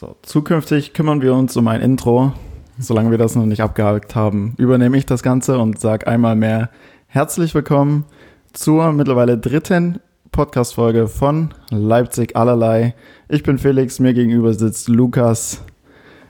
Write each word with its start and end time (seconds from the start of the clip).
So, 0.00 0.16
zukünftig 0.22 0.94
kümmern 0.94 1.20
wir 1.20 1.34
uns 1.34 1.58
um 1.58 1.68
ein 1.68 1.82
Intro. 1.82 2.32
Solange 2.78 3.10
wir 3.10 3.18
das 3.18 3.36
noch 3.36 3.44
nicht 3.44 3.60
abgehakt 3.60 4.14
haben, 4.14 4.54
übernehme 4.56 4.96
ich 4.96 5.04
das 5.04 5.22
Ganze 5.22 5.58
und 5.58 5.78
sage 5.78 6.06
einmal 6.06 6.36
mehr 6.36 6.70
herzlich 7.06 7.54
willkommen 7.54 8.06
zur 8.54 8.92
mittlerweile 8.92 9.36
dritten 9.36 10.00
Podcast-Folge 10.32 11.06
von 11.06 11.52
Leipzig 11.68 12.34
allerlei. 12.34 12.94
Ich 13.28 13.42
bin 13.42 13.58
Felix, 13.58 13.98
mir 13.98 14.14
gegenüber 14.14 14.54
sitzt 14.54 14.88
Lukas. 14.88 15.60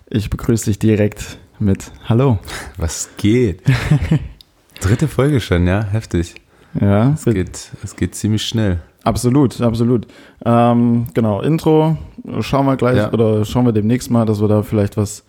Ich 0.08 0.30
begrüße 0.30 0.64
dich 0.64 0.80
direkt 0.80 1.38
mit 1.60 1.92
Hallo. 2.08 2.40
Was 2.76 3.10
geht? 3.18 3.62
Dritte 4.80 5.06
Folge 5.06 5.40
schon, 5.40 5.68
ja, 5.68 5.84
heftig. 5.84 6.34
Ja, 6.74 7.12
Es 7.12 7.24
geht, 7.24 7.70
es 7.84 7.94
geht 7.94 8.16
ziemlich 8.16 8.42
schnell. 8.42 8.80
Absolut, 9.04 9.60
absolut. 9.60 10.06
Ähm, 10.44 11.06
genau, 11.14 11.40
Intro 11.42 11.96
schauen 12.40 12.66
wir 12.66 12.76
gleich 12.76 12.96
Ja. 12.96 13.12
oder 13.12 13.44
schauen 13.44 13.64
wir 13.66 13.72
demnächst 13.72 14.10
mal, 14.10 14.24
dass 14.26 14.40
wir 14.40 14.48
da 14.48 14.62
vielleicht 14.62 14.96
was, 14.96 15.24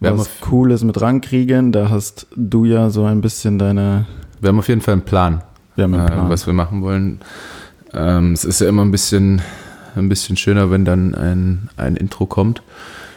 Wir 0.00 0.16
was 0.16 0.40
Cooles 0.40 0.84
mit 0.84 1.00
rankriegen. 1.00 1.72
Da 1.72 1.90
hast 1.90 2.26
du 2.36 2.64
ja 2.64 2.90
so 2.90 3.04
ein 3.04 3.20
bisschen 3.20 3.58
deine, 3.58 4.06
Wir 4.40 4.48
haben 4.48 4.58
auf 4.58 4.68
jeden 4.68 4.80
Fall 4.80 4.92
einen 4.92 5.02
Plan, 5.02 5.42
wir 5.74 5.84
haben 5.84 5.94
einen 5.94 6.06
äh, 6.06 6.10
Plan. 6.10 6.28
was 6.28 6.46
wir 6.46 6.52
machen 6.54 6.82
wollen. 6.82 7.20
Ähm, 7.92 8.32
es 8.32 8.44
ist 8.44 8.60
ja 8.60 8.68
immer 8.68 8.82
ein 8.82 8.90
bisschen, 8.90 9.40
ein 9.96 10.08
bisschen 10.08 10.36
schöner, 10.36 10.70
wenn 10.70 10.84
dann 10.84 11.14
ein, 11.14 11.70
ein 11.76 11.96
Intro 11.96 12.26
kommt. 12.26 12.62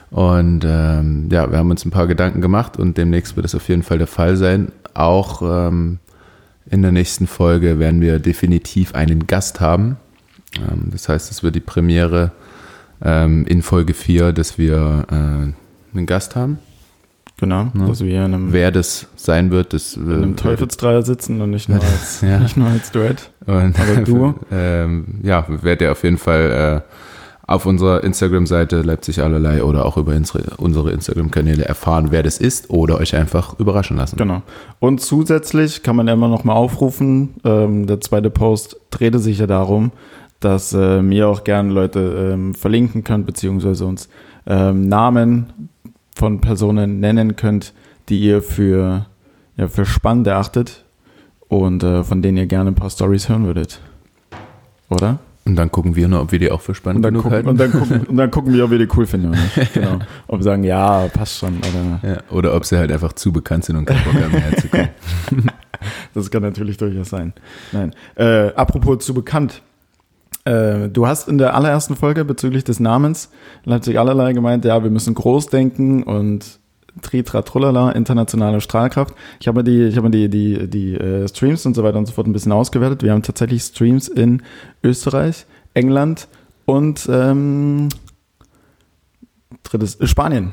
Und 0.10 0.64
ähm, 0.66 1.28
ja, 1.32 1.52
wir 1.52 1.58
haben 1.58 1.70
uns 1.70 1.84
ein 1.84 1.92
paar 1.92 2.08
Gedanken 2.08 2.40
gemacht 2.40 2.78
und 2.78 2.98
demnächst 2.98 3.36
wird 3.36 3.46
es 3.46 3.56
auf 3.56 3.68
jeden 3.68 3.84
Fall 3.84 3.98
der 3.98 4.08
Fall 4.08 4.38
sein. 4.38 4.72
Auch 4.94 5.42
ähm, 5.42 6.00
in 6.70 6.82
der 6.82 6.92
nächsten 6.92 7.28
Folge 7.28 7.80
werden 7.80 8.02
wir 8.02 8.20
definitiv 8.20 8.94
einen 8.96 9.28
Gast 9.28 9.60
haben. 9.62 9.98
Ähm, 10.58 10.90
das 10.92 11.10
heißt, 11.10 11.32
es 11.32 11.44
wird 11.44 11.56
die 11.56 11.60
Premiere 11.62 12.32
ähm, 13.02 13.46
in 13.48 13.62
Folge 13.62 13.94
4, 13.94 14.32
dass 14.34 14.58
wir 14.58 15.06
äh, 15.10 15.96
einen 15.96 16.06
Gast 16.06 16.36
haben. 16.36 16.60
Genau, 17.40 17.72
Ja. 17.78 17.86
dass 17.88 18.04
wir 18.04 18.26
in 18.26 18.34
einem, 18.34 18.52
Wer 18.54 18.72
das 18.72 19.06
sein 19.16 19.52
wird, 19.52 19.74
das 19.74 19.94
in 19.96 20.12
einem 20.12 20.36
Teufelsdreier 20.36 21.04
sitzen 21.04 21.40
und 21.42 21.52
nicht 21.52 21.70
nur 21.70 21.80
als, 21.84 22.22
Ja. 22.22 22.40
nicht 22.40 22.58
nur 22.58 22.68
als 22.68 22.92
Duett. 22.92 23.30
Und 23.46 23.80
Aber 23.80 24.02
du? 24.04 24.34
ähm, 24.52 25.20
ja, 25.22 25.46
werdet 25.48 25.82
ihr 25.84 25.92
auf 25.92 26.04
jeden 26.04 26.18
Fall 26.18 26.84
äh, 26.84 26.94
auf 27.48 27.66
unserer 27.66 28.04
Instagram-Seite 28.04 28.82
Leipzig 28.82 29.22
allerlei 29.22 29.64
oder 29.64 29.86
auch 29.86 29.96
über 29.96 30.14
unsere, 30.58 30.92
Instagram-Kanäle 30.92 31.64
erfahren, 31.64 32.08
wer 32.12 32.22
das 32.22 32.40
ist 32.40 32.70
oder 32.70 33.00
euch 33.00 33.16
einfach 33.16 33.58
überraschen 33.58 33.96
lassen. 33.96 34.18
Genau. 34.18 34.42
Und 34.80 35.00
zusätzlich 35.00 35.82
kann 35.82 35.96
man 35.96 36.10
immer 36.10 36.28
noch 36.28 36.44
mal 36.44 36.54
aufrufen, 36.54 37.36
ähm, 37.46 37.88
der 37.88 38.02
zweite 38.02 38.30
Post 38.30 38.78
drehte 38.92 39.20
sich 39.20 39.40
ja 39.40 39.48
darum, 39.48 39.92
dass 40.42 40.74
äh, 40.74 41.02
mir 41.02 41.30
auch 41.30 41.46
gerne 41.46 41.72
Leute 41.72 42.34
ähm, 42.34 42.54
verlinken 42.54 43.06
könnt, 43.06 43.26
beziehungsweise 43.26 43.86
uns 43.86 44.10
ähm, 44.46 44.88
Namen 44.90 45.70
von 46.16 46.42
Personen 46.42 47.00
nennen 47.00 47.38
könnt, 47.38 47.74
die 48.10 48.20
ihr 48.20 48.42
für, 48.42 49.06
ja, 49.56 49.70
für 49.70 49.86
spannend 49.86 50.28
erachtet 50.28 50.84
und 51.48 51.82
äh, 51.82 52.04
von 52.04 52.22
denen 52.22 52.38
ihr 52.38 52.46
gerne 52.46 52.72
ein 52.72 52.76
paar 52.76 52.90
Stories 52.90 53.30
hören 53.30 53.46
würdet. 53.46 53.80
Oder? 54.90 55.20
Und 55.48 55.56
dann 55.56 55.72
gucken 55.72 55.96
wir 55.96 56.10
nur, 56.10 56.22
ob 56.22 56.34
wir 56.34 56.40
die 56.40 56.52
auch 56.52 56.60
für 56.60 56.72
Und 56.72 56.76
spannend 56.76 57.06
dann, 57.06 57.14
genug 57.14 57.24
gucken, 57.24 57.36
halten. 57.36 57.50
und, 57.50 57.58
dann 57.60 57.72
gucken, 57.72 58.02
und 58.08 58.18
dann 58.18 58.32
gucken 58.32 58.54
wir, 58.54 58.66
ob 58.66 58.72
wir 58.72 58.80
die 58.80 58.88
cool 58.98 59.06
finden. 59.06 59.34
Genau. 59.74 60.00
Ob 60.28 60.40
wir 60.40 60.44
sagen, 60.44 60.64
ja, 60.64 61.08
passt 61.08 61.38
schon. 61.38 61.58
Oder 61.60 62.10
ja, 62.10 62.18
oder 62.30 62.54
ob 62.54 62.66
sie 62.66 62.78
halt 62.78 62.92
einfach 62.92 63.14
zu 63.14 63.32
bekannt 63.32 63.64
sind 63.64 63.78
und 63.78 63.86
keinen 63.86 64.04
Bock 64.04 64.14
haben, 64.22 64.32
herzukommen. 64.32 64.90
Das 66.16 66.32
kann 66.32 66.42
natürlich 66.42 66.78
durchaus 66.78 67.10
sein. 67.10 67.34
Nein. 67.72 67.94
Äh, 68.16 68.52
apropos 68.56 69.06
zu 69.06 69.14
bekannt. 69.14 69.62
Äh, 70.44 70.90
du 70.90 71.06
hast 71.06 71.28
in 71.28 71.38
der 71.38 71.56
allerersten 71.56 71.96
Folge 71.96 72.26
bezüglich 72.26 72.64
des 72.64 72.80
Namens 72.80 73.30
Leipzig 73.64 74.00
allerlei 74.00 74.34
gemeint, 74.34 74.66
ja, 74.66 74.82
wir 74.82 74.90
müssen 74.90 75.14
groß 75.14 75.48
denken 75.48 76.02
und 76.02 76.60
Tritra 77.02 77.42
Trullala, 77.42 77.92
internationale 77.92 78.62
Strahlkraft. 78.62 79.14
Ich 79.40 79.48
habe 79.48 79.60
mir 79.60 79.64
die, 79.64 79.84
ich 79.84 79.98
habe 79.98 80.10
die, 80.10 80.30
die, 80.30 80.68
die 80.70 80.94
äh, 80.96 81.28
Streams 81.28 81.66
und 81.66 81.76
so 81.76 81.84
weiter 81.84 81.98
und 81.98 82.06
so 82.06 82.14
fort 82.14 82.28
ein 82.28 82.34
bisschen 82.34 82.52
ausgewertet. 82.52 83.04
Wir 83.04 83.12
haben 83.12 83.24
tatsächlich 83.24 83.64
Streams 83.64 84.08
in 84.08 84.42
Österreich, 84.84 85.46
England 85.74 86.28
und 86.66 87.08
ähm, 87.12 87.90
drittes 89.64 89.96
äh, 90.00 90.08
Spanien. 90.08 90.52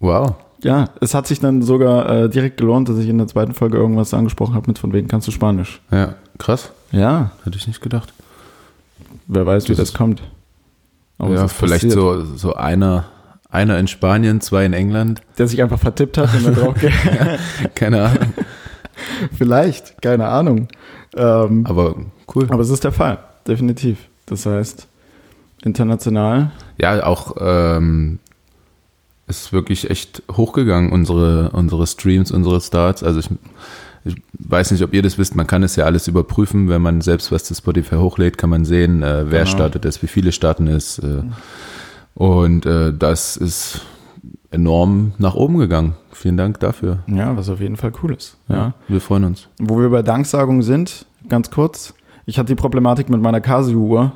Wow. 0.00 0.34
Ja, 0.62 0.90
es 1.00 1.14
hat 1.14 1.26
sich 1.26 1.40
dann 1.40 1.62
sogar 1.62 2.08
äh, 2.08 2.28
direkt 2.28 2.56
gelohnt, 2.56 2.88
dass 2.88 2.98
ich 2.98 3.08
in 3.08 3.18
der 3.18 3.26
zweiten 3.26 3.54
Folge 3.54 3.76
irgendwas 3.76 4.14
angesprochen 4.14 4.54
habe 4.54 4.68
mit 4.68 4.78
von 4.78 4.92
wegen 4.92 5.06
kannst 5.06 5.28
du 5.28 5.30
Spanisch. 5.32 5.80
Ja, 5.90 6.14
krass. 6.38 6.72
Ja, 6.92 7.32
Hätte 7.44 7.56
ich 7.58 7.66
nicht 7.66 7.80
gedacht. 7.82 8.12
wer 9.26 9.44
weiß, 9.46 9.64
wie 9.64 9.68
Das 9.72 9.78
das 9.78 9.88
ist- 9.90 9.96
kommt. 9.96 10.22
Aber 11.18 11.34
ja, 11.34 11.48
vielleicht 11.48 11.84
passiert. 11.84 11.92
so, 11.94 12.24
so 12.36 12.54
einer, 12.54 13.04
einer 13.48 13.78
in 13.78 13.86
Spanien, 13.88 14.40
zwei 14.40 14.64
in 14.66 14.72
England. 14.72 15.20
Der 15.38 15.46
sich 15.48 15.62
einfach 15.62 15.78
vertippt 15.78 16.18
hat 16.18 16.34
und 16.34 16.44
dann 16.46 16.54
drauf 16.54 16.74
geht. 16.80 16.92
Keine 17.74 18.02
Ahnung. 18.04 18.32
Vielleicht, 19.36 20.00
keine 20.02 20.28
Ahnung. 20.28 20.68
Ähm, 21.16 21.64
Aber 21.66 21.96
cool. 22.34 22.46
aber 22.50 22.60
es 22.62 22.70
ist 22.70 22.84
der 22.84 22.92
Fall, 22.92 23.18
definitiv. 23.46 23.98
Das 24.26 24.46
heißt, 24.46 24.86
international. 25.62 26.50
Ja, 26.78 27.04
auch 27.06 27.36
ähm, 27.40 28.18
ist 29.26 29.52
wirklich 29.52 29.90
echt 29.90 30.22
hochgegangen, 30.30 30.92
unsere, 30.92 31.50
unsere 31.50 31.86
Streams, 31.86 32.30
unsere 32.30 32.60
Starts. 32.60 33.02
Also 33.02 33.20
ich, 33.20 33.28
ich 34.04 34.16
weiß 34.38 34.70
nicht, 34.72 34.82
ob 34.82 34.92
ihr 34.94 35.02
das 35.02 35.18
wisst, 35.18 35.34
man 35.36 35.46
kann 35.46 35.62
es 35.62 35.76
ja 35.76 35.84
alles 35.84 36.08
überprüfen, 36.08 36.68
wenn 36.68 36.82
man 36.82 37.00
selbst 37.00 37.32
was 37.32 37.44
zu 37.44 37.54
Spotify 37.54 37.96
hochlädt, 37.96 38.38
kann 38.38 38.50
man 38.50 38.64
sehen, 38.64 39.02
äh, 39.02 39.30
wer 39.30 39.44
Genau. 39.44 39.50
startet 39.56 39.84
es, 39.84 40.02
wie 40.02 40.06
viele 40.08 40.32
starten 40.32 40.66
es. 40.68 40.98
Äh, 40.98 41.22
und 42.16 42.66
äh, 42.66 42.92
das 42.92 43.36
ist 43.36 43.82
enorm 44.50 45.12
nach 45.18 45.34
oben 45.34 45.58
gegangen. 45.58 45.94
Vielen 46.12 46.36
Dank 46.36 46.58
dafür. 46.60 47.00
Ja, 47.06 47.36
was 47.36 47.48
auf 47.50 47.60
jeden 47.60 47.76
Fall 47.76 47.92
cool 48.02 48.14
ist. 48.14 48.38
Ja. 48.48 48.74
Wir 48.88 49.00
freuen 49.00 49.24
uns. 49.24 49.48
Wo 49.60 49.78
wir 49.78 49.90
bei 49.90 50.02
Danksagung 50.02 50.62
sind, 50.62 51.04
ganz 51.28 51.50
kurz. 51.50 51.94
Ich 52.24 52.38
hatte 52.38 52.48
die 52.48 52.54
Problematik 52.54 53.08
mit 53.10 53.20
meiner 53.20 53.40
Casio-Uhr. 53.40 54.12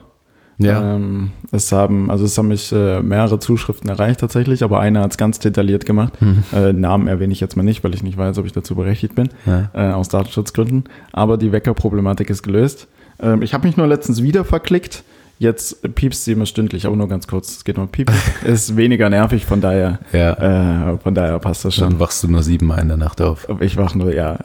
Ähm, 0.62 1.30
es 1.52 1.72
haben, 1.72 2.10
also 2.10 2.24
es 2.26 2.36
haben 2.36 2.48
mich 2.48 2.70
äh, 2.72 3.00
mehrere 3.02 3.38
Zuschriften 3.38 3.88
erreicht 3.88 4.20
tatsächlich, 4.20 4.62
aber 4.62 4.78
eine 4.80 5.00
hat 5.00 5.12
es 5.12 5.16
ganz 5.16 5.38
detailliert 5.38 5.86
gemacht. 5.86 6.12
Äh, 6.54 6.72
Namen 6.74 7.06
erwähne 7.08 7.32
ich 7.32 7.40
jetzt 7.40 7.56
mal 7.56 7.62
nicht, 7.62 7.82
weil 7.82 7.94
ich 7.94 8.02
nicht 8.02 8.18
weiß, 8.18 8.36
ob 8.38 8.44
ich 8.46 8.52
dazu 8.52 8.74
berechtigt 8.74 9.14
bin, 9.14 9.30
Ja. 9.46 9.70
äh, 9.72 9.92
aus 9.92 10.08
Datenschutzgründen. 10.08 10.84
Aber 11.12 11.38
die 11.38 11.52
Weckerproblematik 11.52 12.28
ist 12.28 12.42
gelöst. 12.42 12.88
Ähm, 13.20 13.40
ich 13.42 13.54
habe 13.54 13.66
mich 13.66 13.78
nur 13.78 13.86
letztens 13.86 14.22
wieder 14.22 14.44
verklickt. 14.44 15.02
Jetzt 15.40 15.94
piepst 15.94 16.26
sie 16.26 16.32
immer 16.32 16.44
stündlich, 16.44 16.84
aber 16.84 16.96
nur 16.96 17.08
ganz 17.08 17.26
kurz. 17.26 17.50
Es 17.56 17.64
geht 17.64 17.78
nur 17.78 17.86
piep. 17.86 18.12
ist 18.44 18.76
weniger 18.76 19.08
nervig, 19.08 19.46
von 19.46 19.62
daher, 19.62 19.98
ja. 20.12 20.92
äh, 20.92 20.98
von 20.98 21.14
daher 21.14 21.38
passt 21.38 21.64
das 21.64 21.76
schon. 21.76 21.88
Dann 21.88 21.98
wachst 21.98 22.22
du 22.22 22.28
nur 22.28 22.42
siebenmal 22.42 22.80
in 22.80 22.88
der 22.88 22.98
Nacht 22.98 23.22
auf. 23.22 23.48
Ich 23.60 23.78
wach 23.78 23.94
nur, 23.94 24.14
ja. 24.14 24.38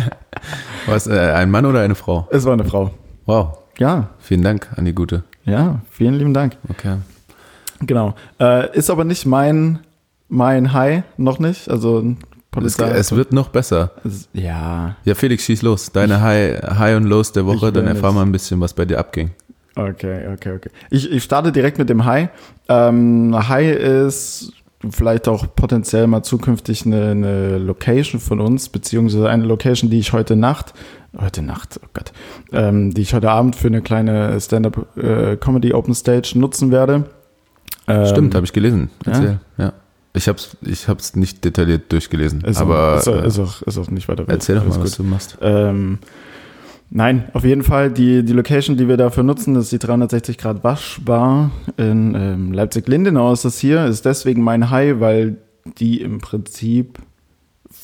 Was, 0.86 1.06
äh, 1.06 1.18
ein 1.34 1.50
Mann 1.50 1.66
oder 1.66 1.80
eine 1.80 1.94
Frau? 1.94 2.26
Es 2.30 2.46
war 2.46 2.54
eine 2.54 2.64
Frau. 2.64 2.90
Wow. 3.26 3.58
Ja, 3.78 4.08
Vielen 4.18 4.42
Dank 4.42 4.68
an 4.76 4.86
die 4.86 4.94
Gute. 4.94 5.24
ja, 5.44 5.80
vielen 5.90 6.14
lieben 6.14 6.32
Dank. 6.32 6.56
Okay. 6.70 6.96
Genau. 7.80 8.14
Äh, 8.40 8.74
ist 8.74 8.88
aber 8.88 9.04
nicht 9.04 9.26
mein, 9.26 9.80
mein 10.30 10.72
High, 10.72 11.02
noch 11.18 11.38
nicht. 11.38 11.68
Also 11.68 11.98
Es, 12.00 12.16
Polizei. 12.50 12.88
es 12.92 13.12
wird 13.14 13.34
noch 13.34 13.48
besser. 13.50 13.90
es, 14.04 14.26
ja, 14.32 14.96
Ja, 15.04 15.14
Felix, 15.14 15.44
schieß 15.44 15.60
los. 15.60 15.92
Deine 15.92 16.22
High, 16.22 16.62
High 16.78 16.96
und 16.96 17.04
Lows 17.04 17.32
der 17.32 17.44
Woche, 17.44 17.70
dann 17.72 17.84
will 17.84 17.90
erfahr 17.94 18.12
nicht. 18.12 18.16
mal 18.20 18.22
ein 18.24 18.32
bisschen, 18.32 18.58
was 18.60 18.72
bei 18.72 18.86
dir 18.86 18.98
abging. 18.98 19.32
Okay, 19.76 20.28
okay, 20.32 20.52
okay. 20.56 20.70
Ich, 20.90 21.10
ich 21.10 21.22
starte 21.22 21.52
direkt 21.52 21.78
mit 21.78 21.88
dem 21.88 22.04
High. 22.04 22.28
Ähm, 22.68 23.34
High 23.48 23.76
ist 23.76 24.52
vielleicht 24.90 25.28
auch 25.28 25.46
potenziell 25.56 26.06
mal 26.06 26.22
zukünftig 26.22 26.84
eine, 26.86 27.10
eine 27.12 27.58
Location 27.58 28.20
von 28.20 28.40
uns, 28.40 28.68
beziehungsweise 28.68 29.28
eine 29.30 29.44
Location, 29.44 29.90
die 29.90 29.98
ich 29.98 30.12
heute 30.12 30.36
Nacht, 30.36 30.74
heute 31.18 31.42
Nacht, 31.42 31.80
oh 31.82 31.88
Gott, 31.94 32.12
ähm, 32.52 32.92
die 32.92 33.02
ich 33.02 33.14
heute 33.14 33.30
Abend 33.30 33.56
für 33.56 33.68
eine 33.68 33.80
kleine 33.82 34.38
Stand-Up-Comedy 34.40 35.72
Open 35.72 35.94
Stage 35.94 36.32
nutzen 36.38 36.70
werde. 36.70 37.04
Ähm, 37.86 38.06
Stimmt, 38.06 38.34
habe 38.34 38.44
ich 38.44 38.52
gelesen. 38.52 38.90
ja? 39.06 39.12
Erzähl. 39.12 39.40
Ja. 39.58 39.72
Ich 40.16 40.28
hab's, 40.28 40.56
ich 40.62 40.86
hab's 40.86 41.16
nicht 41.16 41.44
detailliert 41.44 41.90
durchgelesen. 41.90 42.42
Ist, 42.42 42.60
aber 42.60 42.94
auch, 42.94 42.98
ist, 42.98 43.08
auch- 43.08 43.22
äh, 43.22 43.26
ist, 43.26 43.38
auch, 43.40 43.62
ist 43.62 43.78
auch 43.78 43.90
nicht 43.90 44.06
weiter 44.08 44.20
wild. 44.20 44.30
erzähl 44.30 44.54
doch 44.56 44.64
mal, 44.64 44.74
gut. 44.76 44.84
was 44.84 44.96
du 44.96 45.02
machst. 45.02 45.38
Ähm, 45.42 45.98
nein, 46.94 47.28
auf 47.34 47.44
jeden 47.44 47.62
Fall 47.62 47.90
die, 47.90 48.24
die 48.24 48.32
Location, 48.32 48.78
die 48.78 48.88
wir 48.88 48.96
dafür 48.96 49.22
nutzen, 49.22 49.54
ist 49.56 49.70
die 49.72 49.78
360 49.78 50.38
Grad 50.38 50.64
Waschbar 50.64 51.50
in 51.76 52.14
ähm, 52.14 52.52
Leipzig-Lindenau 52.52 53.32
ist 53.32 53.44
das 53.44 53.58
hier, 53.58 53.84
ist 53.84 54.06
deswegen 54.06 54.42
mein 54.42 54.70
High, 54.70 55.00
weil 55.00 55.36
die 55.78 56.00
im 56.00 56.18
Prinzip 56.18 56.98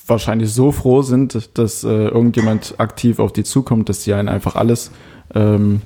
wahrscheinlich 0.06 0.52
so 0.52 0.72
froh 0.72 1.02
sind, 1.02 1.58
dass 1.58 1.84
äh, 1.84 1.88
irgendjemand 1.88 2.76
aktiv 2.78 3.18
auf 3.18 3.32
die 3.32 3.44
zukommt, 3.44 3.88
dass 3.88 4.04
die 4.04 4.14
einen 4.14 4.28
einfach 4.28 4.56
alles 4.56 4.90
ähm, 5.34 5.82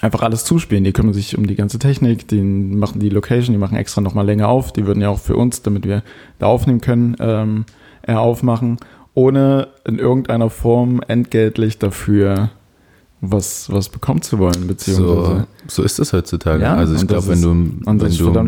einfach 0.00 0.22
alles 0.22 0.44
zuspielen. 0.44 0.84
Die 0.84 0.92
kümmern 0.92 1.12
sich 1.12 1.36
um 1.36 1.46
die 1.46 1.56
ganze 1.56 1.78
Technik, 1.78 2.28
die 2.28 2.40
machen 2.40 3.00
die 3.00 3.10
Location, 3.10 3.52
die 3.52 3.58
machen 3.58 3.76
extra 3.76 4.00
nochmal 4.00 4.26
länger 4.26 4.48
auf. 4.48 4.72
Die 4.72 4.86
würden 4.86 5.02
ja 5.02 5.08
auch 5.08 5.18
für 5.18 5.36
uns, 5.36 5.62
damit 5.62 5.86
wir 5.86 6.02
da 6.38 6.46
aufnehmen 6.46 6.80
können, 6.80 7.16
ähm, 7.20 7.64
eher 8.02 8.20
aufmachen, 8.20 8.78
ohne 9.14 9.68
in 9.86 9.98
irgendeiner 9.98 10.50
Form 10.50 11.00
entgeltlich 11.06 11.78
dafür 11.78 12.50
was, 13.20 13.70
was 13.70 13.88
bekommen 13.88 14.22
zu 14.22 14.38
wollen, 14.38 14.66
beziehungsweise. 14.66 15.46
So, 15.66 15.72
so 15.76 15.82
ist 15.82 15.98
das 15.98 16.12
heutzutage. 16.12 16.62
Ja, 16.62 16.76
also 16.76 16.94
ich 16.94 17.06
glaube, 17.06 17.28
wenn 17.28 17.42
du, 17.42 17.50
wenn 17.86 17.98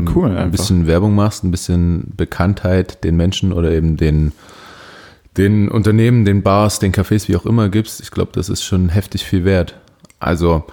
du 0.05 0.13
cool 0.15 0.31
ein 0.37 0.51
bisschen 0.51 0.87
Werbung 0.87 1.15
machst, 1.15 1.45
ein 1.45 1.51
bisschen 1.51 2.13
Bekanntheit 2.17 3.05
den 3.05 3.17
Menschen 3.17 3.53
oder 3.53 3.71
eben 3.71 3.97
den, 3.97 4.33
den 5.37 5.69
Unternehmen, 5.69 6.25
den 6.25 6.43
Bars, 6.43 6.79
den 6.79 6.93
Cafés, 6.93 7.29
wie 7.29 7.37
auch 7.37 7.47
immer 7.47 7.69
gibst, 7.69 8.01
ich 8.01 8.11
glaube, 8.11 8.33
das 8.35 8.49
ist 8.49 8.63
schon 8.63 8.89
heftig 8.89 9.25
viel 9.25 9.45
wert. 9.45 9.79
Also 10.21 10.65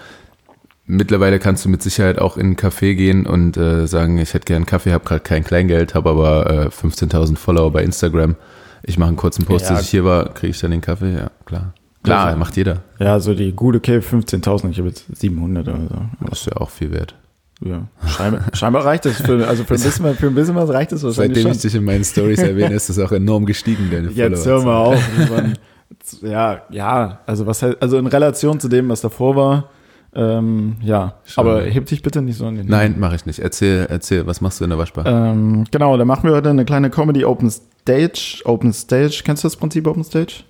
mittlerweile 0.85 1.39
kannst 1.39 1.65
du 1.65 1.69
mit 1.69 1.83
Sicherheit 1.83 2.19
auch 2.19 2.37
in 2.37 2.47
einen 2.47 2.55
Café 2.55 2.95
gehen 2.95 3.25
und 3.25 3.57
äh, 3.57 3.85
sagen, 3.85 4.17
ich 4.17 4.33
hätte 4.33 4.45
gern 4.45 4.57
einen 4.57 4.65
Kaffee, 4.65 4.91
habe 4.93 5.05
gerade 5.05 5.21
kein 5.21 5.43
Kleingeld, 5.43 5.93
habe 5.93 6.09
aber 6.09 6.49
äh, 6.49 6.67
15.000 6.67 7.35
Follower 7.37 7.71
bei 7.71 7.83
Instagram. 7.83 8.35
Ich 8.83 8.97
mache 8.97 9.09
einen 9.09 9.17
kurzen 9.17 9.45
Post, 9.45 9.65
Ja. 9.65 9.71
dass 9.75 9.83
ich 9.83 9.89
hier 9.89 10.05
war, 10.05 10.33
kriege 10.33 10.51
ich 10.51 10.59
dann 10.59 10.71
den 10.71 10.81
Kaffee? 10.81 11.13
Ja, 11.13 11.31
klar. 11.45 11.73
Klar, 12.03 12.27
Also- 12.27 12.37
macht 12.39 12.55
jeder. 12.57 12.83
Ja, 12.99 13.19
so 13.19 13.33
die 13.33 13.51
gute 13.53 13.79
Cave 13.79 14.01
15.000, 14.01 14.69
ich 14.71 14.77
habe 14.79 14.89
jetzt 14.89 15.05
700 15.15 15.67
oder 15.67 15.77
so. 15.89 16.25
Das 16.29 16.39
ist 16.41 16.45
ja 16.47 16.57
auch 16.57 16.69
viel 16.69 16.91
wert. 16.91 17.15
Ja, 17.61 17.87
scheinbar, 18.07 18.41
scheinbar 18.53 18.85
reicht 18.85 19.03
das. 19.05 19.17
Für, 19.21 19.45
also 19.45 19.65
für 19.65 19.73
ein, 19.73 19.81
bisschen, 19.81 20.15
für 20.15 20.27
ein 20.27 20.35
bisschen 20.35 20.55
was 20.55 20.69
reicht 20.69 20.93
das 20.93 21.03
wahrscheinlich 21.03 21.37
Seitdem 21.39 21.43
schon. 21.43 21.51
ich 21.57 21.61
dich 21.61 21.75
in 21.75 21.83
meinen 21.83 22.05
Stories 22.05 22.39
erwähne, 22.39 22.73
ist 22.73 22.87
das 22.89 22.99
auch 22.99 23.11
enorm 23.11 23.45
gestiegen, 23.45 23.89
deine 23.91 24.09
Jetzt 24.11 24.43
Follower. 24.43 24.63
hör 24.63 24.65
mal 24.65 24.77
auf. 24.77 26.21
ja, 26.21 26.61
ja, 26.69 27.19
also 27.25 27.45
was 27.45 27.61
also 27.63 27.97
in 27.97 28.07
Relation 28.07 28.59
zu 28.61 28.69
dem, 28.69 28.87
was 28.89 29.01
davor 29.01 29.35
war, 29.35 29.69
ähm, 30.15 30.77
ja. 30.81 31.15
Schon. 31.25 31.45
Aber 31.47 31.61
heb 31.63 31.85
dich 31.87 32.01
bitte 32.01 32.21
nicht 32.21 32.37
so 32.37 32.45
an 32.45 32.55
den 32.55 32.65
Nein, 32.67 32.95
mache 32.97 33.15
ich 33.15 33.25
nicht. 33.25 33.39
Erzähl, 33.39 33.85
erzähl, 33.89 34.25
was 34.25 34.41
machst 34.41 34.59
du 34.59 34.63
in 34.63 34.69
der 34.71 34.79
Waschbar? 34.79 35.05
Ähm, 35.05 35.65
genau, 35.69 35.97
da 35.97 36.05
machen 36.05 36.23
wir 36.29 36.35
heute 36.35 36.49
eine 36.49 36.65
kleine 36.65 36.89
Comedy 36.89 37.25
Open 37.25 37.51
Stage. 37.51 38.41
Open 38.45 38.73
Stage, 38.73 39.21
kennst 39.23 39.43
du 39.43 39.47
das 39.47 39.55
Prinzip 39.57 39.85
Open 39.85 40.03
Stage? 40.03 40.43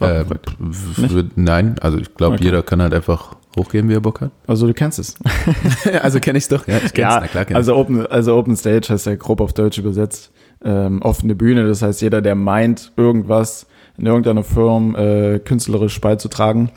Äh, 0.00 0.24
nein, 1.36 1.76
also 1.80 1.98
ich 1.98 2.14
glaube, 2.14 2.34
Okay. 2.34 2.44
jeder 2.44 2.62
kann 2.62 2.80
halt 2.82 2.94
einfach 2.94 3.36
hochgehen, 3.56 3.88
wie 3.88 3.94
er 3.94 4.00
Bock 4.00 4.20
hat. 4.20 4.30
Also 4.46 4.66
du 4.66 4.74
kennst 4.74 4.98
es. 4.98 5.16
also 6.02 6.20
kenne 6.20 6.38
ich 6.38 6.48
doch. 6.48 6.66
Ja, 6.66 6.78
ich 6.78 6.96
ja, 6.96 7.20
Na 7.20 7.26
klar 7.26 7.44
kenn 7.44 7.56
also 7.56 7.76
Open, 7.76 8.06
also 8.06 8.36
Open 8.36 8.56
Stage 8.56 8.88
heißt 8.88 9.06
ja 9.06 9.14
grob 9.16 9.40
auf 9.40 9.52
Deutsch 9.52 9.78
übersetzt 9.78 10.32
ähm, 10.64 11.02
offene 11.02 11.34
Bühne. 11.34 11.66
Das 11.66 11.82
heißt, 11.82 12.02
jeder, 12.02 12.20
der 12.22 12.34
meint, 12.34 12.92
irgendwas 12.96 13.66
in 13.98 14.06
irgendeiner 14.06 14.44
Form 14.44 14.94
äh, 14.96 15.38
künstlerisch 15.38 16.00
beizutragen, 16.00 16.70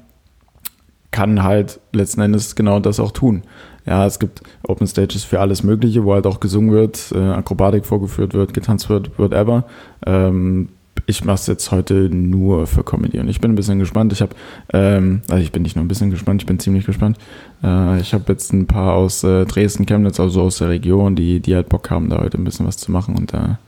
kann 1.11 1.43
halt 1.43 1.79
letzten 1.93 2.21
Endes 2.21 2.55
genau 2.55 2.79
das 2.79 2.99
auch 2.99 3.11
tun. 3.11 3.43
Ja, 3.85 4.05
es 4.05 4.19
gibt 4.19 4.41
Open 4.67 4.87
Stages 4.87 5.23
für 5.23 5.39
alles 5.39 5.63
Mögliche, 5.63 6.03
wo 6.03 6.13
halt 6.13 6.25
auch 6.25 6.39
gesungen 6.39 6.71
wird, 6.71 7.11
äh, 7.13 7.19
Akrobatik 7.19 7.85
vorgeführt 7.85 8.33
wird, 8.33 8.53
getanzt 8.53 8.89
wird, 8.89 9.17
whatever. 9.17 9.65
Ähm, 10.05 10.69
ich 11.07 11.23
mache 11.23 11.35
es 11.35 11.47
jetzt 11.47 11.71
heute 11.71 12.09
nur 12.09 12.67
für 12.67 12.83
Comedy 12.83 13.19
und 13.19 13.27
ich 13.27 13.41
bin 13.41 13.51
ein 13.51 13.55
bisschen 13.55 13.79
gespannt. 13.79 14.13
Ich 14.13 14.21
habe, 14.21 14.35
ähm, 14.73 15.21
also 15.29 15.41
ich 15.41 15.51
bin 15.51 15.61
nicht 15.61 15.75
nur 15.75 15.85
ein 15.85 15.87
bisschen 15.87 16.09
gespannt, 16.09 16.41
ich 16.41 16.45
bin 16.45 16.59
ziemlich 16.59 16.85
gespannt. 16.85 17.17
Äh, 17.63 17.99
ich 17.99 18.13
habe 18.13 18.25
jetzt 18.29 18.53
ein 18.53 18.65
paar 18.65 18.93
aus 18.93 19.23
äh, 19.23 19.45
Dresden, 19.45 19.85
Chemnitz, 19.85 20.19
also 20.19 20.41
aus 20.41 20.57
der 20.57 20.69
Region, 20.69 21.15
die, 21.15 21.39
die 21.39 21.55
halt 21.55 21.69
Bock 21.69 21.89
haben, 21.91 22.09
da 22.09 22.19
heute 22.19 22.37
ein 22.37 22.43
bisschen 22.43 22.65
was 22.65 22.77
zu 22.77 22.91
machen 22.91 23.15
und 23.15 23.33
da, 23.33 23.59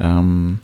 ähm, 0.00 0.58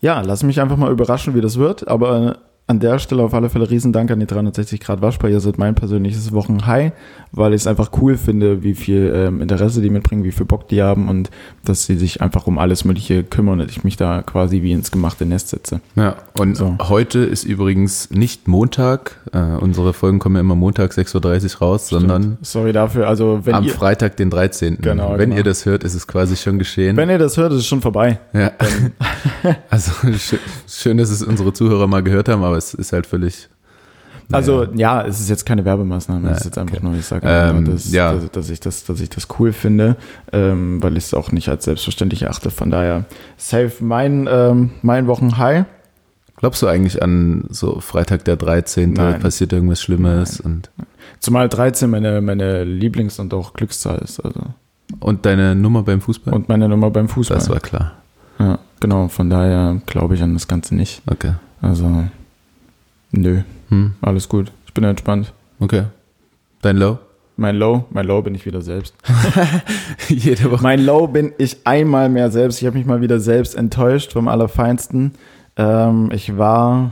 ja, 0.00 0.20
lass 0.20 0.42
mich 0.42 0.60
einfach 0.60 0.76
mal 0.76 0.92
überraschen, 0.92 1.34
wie 1.34 1.40
das 1.40 1.58
wird, 1.58 1.86
aber 1.88 2.38
an 2.68 2.80
der 2.80 2.98
Stelle 2.98 3.22
auf 3.22 3.32
alle 3.32 3.48
Fälle 3.48 3.68
riesen 3.70 3.92
Dank 3.94 4.10
an 4.10 4.20
die 4.20 4.26
360 4.26 4.78
Grad 4.80 5.00
Waschbar. 5.00 5.30
Ihr 5.30 5.40
seid 5.40 5.56
mein 5.56 5.74
persönliches 5.74 6.32
Wochenhigh, 6.32 6.92
weil 7.32 7.54
ich 7.54 7.62
es 7.62 7.66
einfach 7.66 7.90
cool 8.00 8.18
finde, 8.18 8.62
wie 8.62 8.74
viel 8.74 9.10
ähm, 9.14 9.40
Interesse 9.40 9.80
die 9.80 9.88
mitbringen, 9.88 10.22
wie 10.22 10.32
viel 10.32 10.44
Bock 10.44 10.68
die 10.68 10.82
haben 10.82 11.08
und 11.08 11.30
dass 11.64 11.86
sie 11.86 11.96
sich 11.96 12.20
einfach 12.20 12.46
um 12.46 12.58
alles 12.58 12.84
Mögliche 12.84 13.24
kümmern 13.24 13.60
und 13.60 13.70
ich 13.70 13.84
mich 13.84 13.96
da 13.96 14.20
quasi 14.22 14.62
wie 14.62 14.72
ins 14.72 14.90
gemachte 14.90 15.24
Nest 15.24 15.48
setze. 15.48 15.80
Ja, 15.96 16.16
und 16.38 16.56
So. 16.58 16.76
heute 16.88 17.20
ist 17.20 17.44
übrigens 17.44 18.10
nicht 18.10 18.48
Montag. 18.48 19.16
Äh, 19.32 19.38
unsere 19.38 19.94
Folgen 19.94 20.18
kommen 20.18 20.34
ja 20.36 20.42
immer 20.42 20.54
Montag 20.54 20.92
6.30 20.92 21.54
Uhr 21.54 21.60
raus, 21.66 21.88
sondern 21.88 22.36
Sorry 22.42 22.72
dafür. 22.74 23.08
Also 23.08 23.40
wenn 23.44 23.54
am 23.54 23.64
ihr, 23.64 23.72
Freitag, 23.72 24.18
den 24.18 24.28
13. 24.28 24.76
Genau, 24.82 25.12
Wenn 25.12 25.30
genau. 25.30 25.36
ihr 25.36 25.42
das 25.42 25.64
hört, 25.64 25.84
ist 25.84 25.94
es 25.94 26.06
quasi 26.06 26.36
schon 26.36 26.58
geschehen. 26.58 26.98
wenn 26.98 27.08
ihr 27.08 27.18
das 27.18 27.38
hört, 27.38 27.52
ist 27.52 27.60
es 27.60 27.66
schon 27.66 27.80
vorbei. 27.80 28.20
ja. 28.34 28.52
also 29.70 29.90
schön, 30.18 30.38
schön, 30.68 30.98
dass 30.98 31.08
es 31.08 31.22
unsere 31.22 31.54
Zuhörer 31.54 31.86
mal 31.86 32.02
gehört 32.02 32.28
haben, 32.28 32.44
aber 32.44 32.57
es 32.58 32.74
ist 32.74 32.92
halt 32.92 33.06
völlig. 33.06 33.48
Also 34.30 34.66
ja, 34.74 35.06
es 35.06 35.20
ist 35.20 35.30
jetzt 35.30 35.46
keine 35.46 35.64
Werbemaßnahme, 35.64 36.30
es 36.30 36.38
ist 36.38 36.44
jetzt 36.44 36.58
einfach 36.58 36.76
okay. 36.76 36.86
nur, 36.86 36.94
ich 36.96 37.06
sage 37.06 37.26
Ähm, 37.26 37.64
dass, 37.64 37.90
ja. 37.90 38.12
dass, 38.12 38.30
dass, 38.30 38.50
ich 38.50 38.60
das, 38.60 38.84
dass 38.84 39.00
ich 39.00 39.08
das 39.08 39.26
cool 39.38 39.52
finde, 39.52 39.96
ähm, 40.32 40.82
weil 40.82 40.98
ich 40.98 41.04
es 41.04 41.14
auch 41.14 41.32
nicht 41.32 41.48
als 41.48 41.64
selbstverständlich 41.64 42.22
erachte. 42.22 42.50
Von 42.50 42.70
daher, 42.70 43.06
safe 43.38 43.72
mein, 43.80 44.28
ähm, 44.30 44.72
mein 44.82 45.06
Wochenhigh. 45.06 45.64
Glaubst 46.36 46.62
du 46.62 46.66
eigentlich 46.66 47.02
an 47.02 47.44
so 47.48 47.80
Freitag 47.80 48.24
der 48.24 48.36
13. 48.36 48.92
Nein. 48.92 49.18
passiert 49.18 49.52
irgendwas 49.52 49.80
Schlimmes 49.80 50.40
und, 50.40 50.70
Zumal 51.20 51.48
13 51.48 51.90
meine, 51.90 52.20
meine 52.20 52.64
Lieblings- 52.64 53.18
und 53.18 53.34
auch 53.34 53.54
Glückszahl 53.54 53.98
ist. 53.98 54.20
Also. 54.20 54.40
und 55.00 55.26
deine 55.26 55.54
Nummer 55.54 55.82
beim 55.82 56.00
Fußball? 56.00 56.32
Und 56.32 56.48
meine 56.48 56.68
Nummer 56.68 56.90
beim 56.90 57.08
Fußball. 57.08 57.38
das 57.38 57.48
war 57.48 57.60
klar. 57.60 57.92
ja, 58.38 58.58
genau, 58.78 59.08
von 59.08 59.30
daher 59.30 59.80
glaube 59.86 60.14
ich 60.14 60.22
an 60.22 60.34
das 60.34 60.46
Ganze 60.46 60.76
nicht. 60.76 61.02
Okay. 61.06 61.34
Also, 61.60 62.04
nö, 63.12 63.42
Hm. 63.70 63.94
alles 64.00 64.28
gut. 64.28 64.52
Ich 64.66 64.74
bin 64.74 64.84
entspannt. 64.84 65.32
Okay. 65.60 65.84
Dein 66.62 66.76
Low? 66.76 66.98
Mein 67.36 67.56
Low, 67.56 67.84
mein 67.90 68.06
Low 68.06 68.20
bin 68.22 68.34
ich 68.34 68.46
wieder 68.46 68.62
selbst. 68.62 68.94
Jede 70.08 70.50
Woche. 70.50 70.62
Mein 70.62 70.84
Low 70.84 71.06
bin 71.06 71.32
ich 71.38 71.58
einmal 71.64 72.08
mehr 72.08 72.30
selbst. 72.32 72.60
Ich 72.60 72.66
habe 72.66 72.76
mich 72.76 72.86
mal 72.86 73.00
wieder 73.00 73.20
selbst 73.20 73.54
enttäuscht 73.54 74.12
vom 74.12 74.26
Allerfeinsten. 74.26 75.12
Ähm, 75.56 76.10
ich 76.12 76.36
war, 76.36 76.90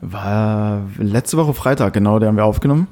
war 0.00 0.82
letzte 0.98 1.36
Woche 1.36 1.52
Freitag, 1.52 1.92
genau, 1.92 2.18
der 2.18 2.28
haben 2.28 2.36
wir 2.36 2.44
aufgenommen. 2.46 2.86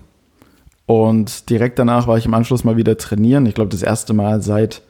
Und 0.85 1.49
direkt 1.49 1.79
danach 1.79 2.07
war 2.07 2.19
ich 2.19 2.27
im 2.27 2.35
Anschluss 2.35 2.65
mal 2.65 2.77
wieder 2.77 2.99
trainieren. 2.99 3.47
Ich 3.47 3.55
glaube, 3.55 3.71
das 3.71 3.83
erste 3.83 4.13
Mal 4.13 4.43
seit 4.43 4.83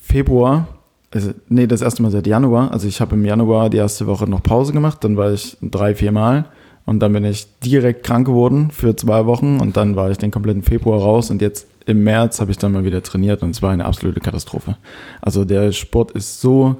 Februar. 0.00 0.68
Also, 1.10 1.30
nee, 1.48 1.66
das 1.66 1.80
erste 1.80 2.02
Mal 2.02 2.10
seit 2.10 2.26
Januar. 2.26 2.70
Also 2.72 2.86
ich 2.86 3.00
habe 3.00 3.14
im 3.14 3.24
Januar 3.24 3.70
die 3.70 3.78
erste 3.78 4.06
Woche 4.06 4.28
noch 4.28 4.42
Pause 4.42 4.72
gemacht. 4.72 5.02
Dann 5.04 5.16
war 5.16 5.32
ich 5.32 5.56
drei, 5.62 5.94
vier 5.94 6.12
Mal. 6.12 6.46
Und 6.84 7.00
dann 7.00 7.12
bin 7.12 7.24
ich 7.24 7.46
direkt 7.60 8.04
krank 8.04 8.26
geworden 8.26 8.70
für 8.70 8.96
zwei 8.96 9.26
Wochen. 9.26 9.58
Und 9.60 9.76
dann 9.76 9.96
war 9.96 10.10
ich 10.10 10.18
den 10.18 10.30
kompletten 10.30 10.62
Februar 10.62 11.00
raus. 11.00 11.30
Und 11.30 11.40
jetzt 11.40 11.66
im 11.86 12.04
März 12.04 12.40
habe 12.40 12.50
ich 12.50 12.58
dann 12.58 12.72
mal 12.72 12.84
wieder 12.84 13.02
trainiert. 13.02 13.42
Und 13.42 13.50
es 13.50 13.62
war 13.62 13.70
eine 13.70 13.86
absolute 13.86 14.20
Katastrophe. 14.20 14.76
Also 15.22 15.44
der 15.44 15.72
Sport 15.72 16.10
ist 16.12 16.40
so, 16.40 16.76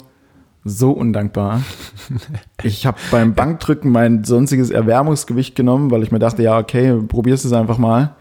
so 0.65 0.91
undankbar. 0.93 1.63
Ich 2.65 2.87
habe 2.87 2.99
beim 3.13 3.35
Bankdrücken 3.35 3.93
mein 3.93 4.25
sonstiges 4.25 4.71
Erwärmungsgewicht 4.71 5.55
genommen, 5.55 5.93
weil 5.93 6.03
ich 6.03 6.11
mir 6.11 6.19
dachte, 6.19 6.43
ja, 6.43 6.59
okay, 6.59 6.93
probierst 7.07 7.45
es 7.45 7.53
einfach 7.53 7.79
mal. 7.79 8.17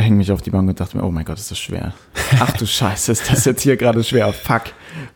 Häng 0.00 0.16
mich 0.16 0.32
auf 0.32 0.42
die 0.42 0.50
Bank 0.50 0.68
und 0.68 0.80
dachte 0.80 0.96
mir, 0.96 1.04
oh 1.04 1.10
mein 1.10 1.24
Gott, 1.24 1.38
ist 1.38 1.50
das 1.50 1.58
schwer. 1.58 1.92
Ach 2.40 2.52
du 2.56 2.66
Scheiße, 2.66 3.12
ist 3.12 3.30
das 3.30 3.44
jetzt 3.44 3.62
hier 3.62 3.76
gerade 3.76 4.02
schwer. 4.02 4.32
Fuck. 4.32 4.62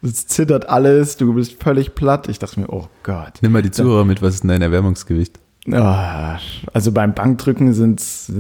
Es 0.02 0.26
zittert 0.26 0.68
alles, 0.68 1.16
du 1.16 1.34
bist 1.34 1.62
völlig 1.62 1.94
platt. 1.94 2.28
Ich 2.28 2.38
dachte 2.38 2.60
mir, 2.60 2.68
oh 2.68 2.88
Gott. 3.02 3.34
Nimm 3.42 3.52
mal 3.52 3.62
die 3.62 3.70
Zuhörer 3.70 4.04
mit, 4.04 4.22
was 4.22 4.34
ist 4.34 4.42
denn 4.44 4.48
dein 4.50 4.62
Erwärmungsgewicht? 4.62 5.38
Ah, 5.72 6.38
Also 6.72 6.92
beim 6.92 7.14
Bankdrücken 7.14 7.72
sind 7.72 8.00
es 8.00 8.32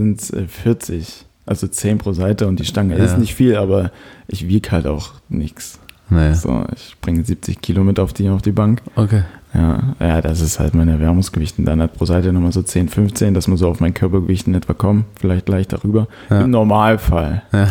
40. 0.48 1.24
Also 1.46 1.66
10 1.66 1.98
pro 1.98 2.12
Seite 2.12 2.46
und 2.46 2.58
die 2.60 2.64
Stange 2.64 2.96
Ja. 2.96 3.04
ist 3.04 3.18
nicht 3.18 3.34
viel, 3.34 3.56
aber 3.56 3.90
ich 4.28 4.46
wiege 4.48 4.70
halt 4.72 4.86
auch 4.86 5.12
nichts. 5.28 5.78
Naja. 6.08 6.34
So, 6.34 6.64
ich 6.74 6.96
bringe 7.00 7.24
70 7.24 7.60
Kilo 7.60 7.82
mit 7.84 7.98
auf 7.98 8.12
die, 8.12 8.28
auf 8.28 8.42
die 8.42 8.52
Bank. 8.52 8.82
Okay. 8.94 9.22
Ja, 9.54 9.94
ja, 10.00 10.20
das 10.20 10.40
ist 10.40 10.58
halt 10.58 10.74
mein 10.74 10.88
Erwärmungsgewicht. 10.88 11.58
Und 11.60 11.66
dann 11.66 11.80
halt 11.80 11.92
pro 11.94 12.04
Seite 12.06 12.32
nochmal 12.32 12.50
so 12.52 12.60
10, 12.62 12.88
15, 12.88 13.34
dass 13.34 13.46
wir 13.46 13.56
so 13.56 13.68
auf 13.68 13.78
mein 13.78 13.94
Körpergewicht 13.94 14.48
in 14.48 14.54
etwa 14.54 14.74
kommen. 14.74 15.04
Vielleicht 15.20 15.48
leicht 15.48 15.72
darüber. 15.72 16.08
Ja. 16.28 16.40
Im 16.42 16.50
Normalfall. 16.50 17.42
Ja, 17.52 17.68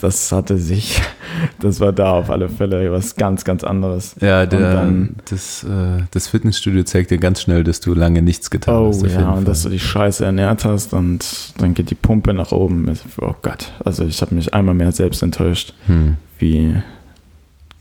Das 0.00 0.32
hatte 0.32 0.56
sich, 0.56 1.02
das 1.60 1.80
war 1.80 1.92
da 1.92 2.12
auf 2.12 2.30
alle 2.30 2.48
Fälle 2.48 2.90
was 2.90 3.14
ganz, 3.16 3.44
ganz 3.44 3.62
anderes. 3.62 4.16
ja 4.20 4.46
der, 4.46 4.72
dann- 4.74 5.16
das, 5.28 5.64
äh, 5.64 6.02
das 6.12 6.28
Fitnessstudio 6.28 6.82
zeigt 6.84 7.10
dir 7.10 7.18
ganz 7.18 7.42
schnell, 7.42 7.62
dass 7.62 7.80
du 7.80 7.92
lange 7.94 8.22
nichts 8.22 8.48
getan 8.50 8.74
Oh 8.76 8.88
hast. 8.88 9.02
jeden 9.02 9.20
ja, 9.20 9.30
und 9.32 9.46
dass 9.46 9.64
du 9.64 9.68
dich 9.68 9.82
scheiße 9.82 10.24
ernährt 10.24 10.64
hast 10.64 10.94
und 10.94 11.52
dann 11.58 11.74
geht 11.74 11.90
die 11.90 11.94
Pumpe 11.94 12.32
nach 12.32 12.52
oben. 12.52 12.90
Oh 13.20 13.34
Gott, 13.42 13.72
also 13.84 14.04
ich 14.04 14.22
habe 14.22 14.34
mich 14.34 14.54
einmal 14.54 14.74
mehr 14.74 14.92
selbst 14.92 15.22
enttäuscht, 15.22 15.74
hm. 15.86 16.16
wie... 16.38 16.74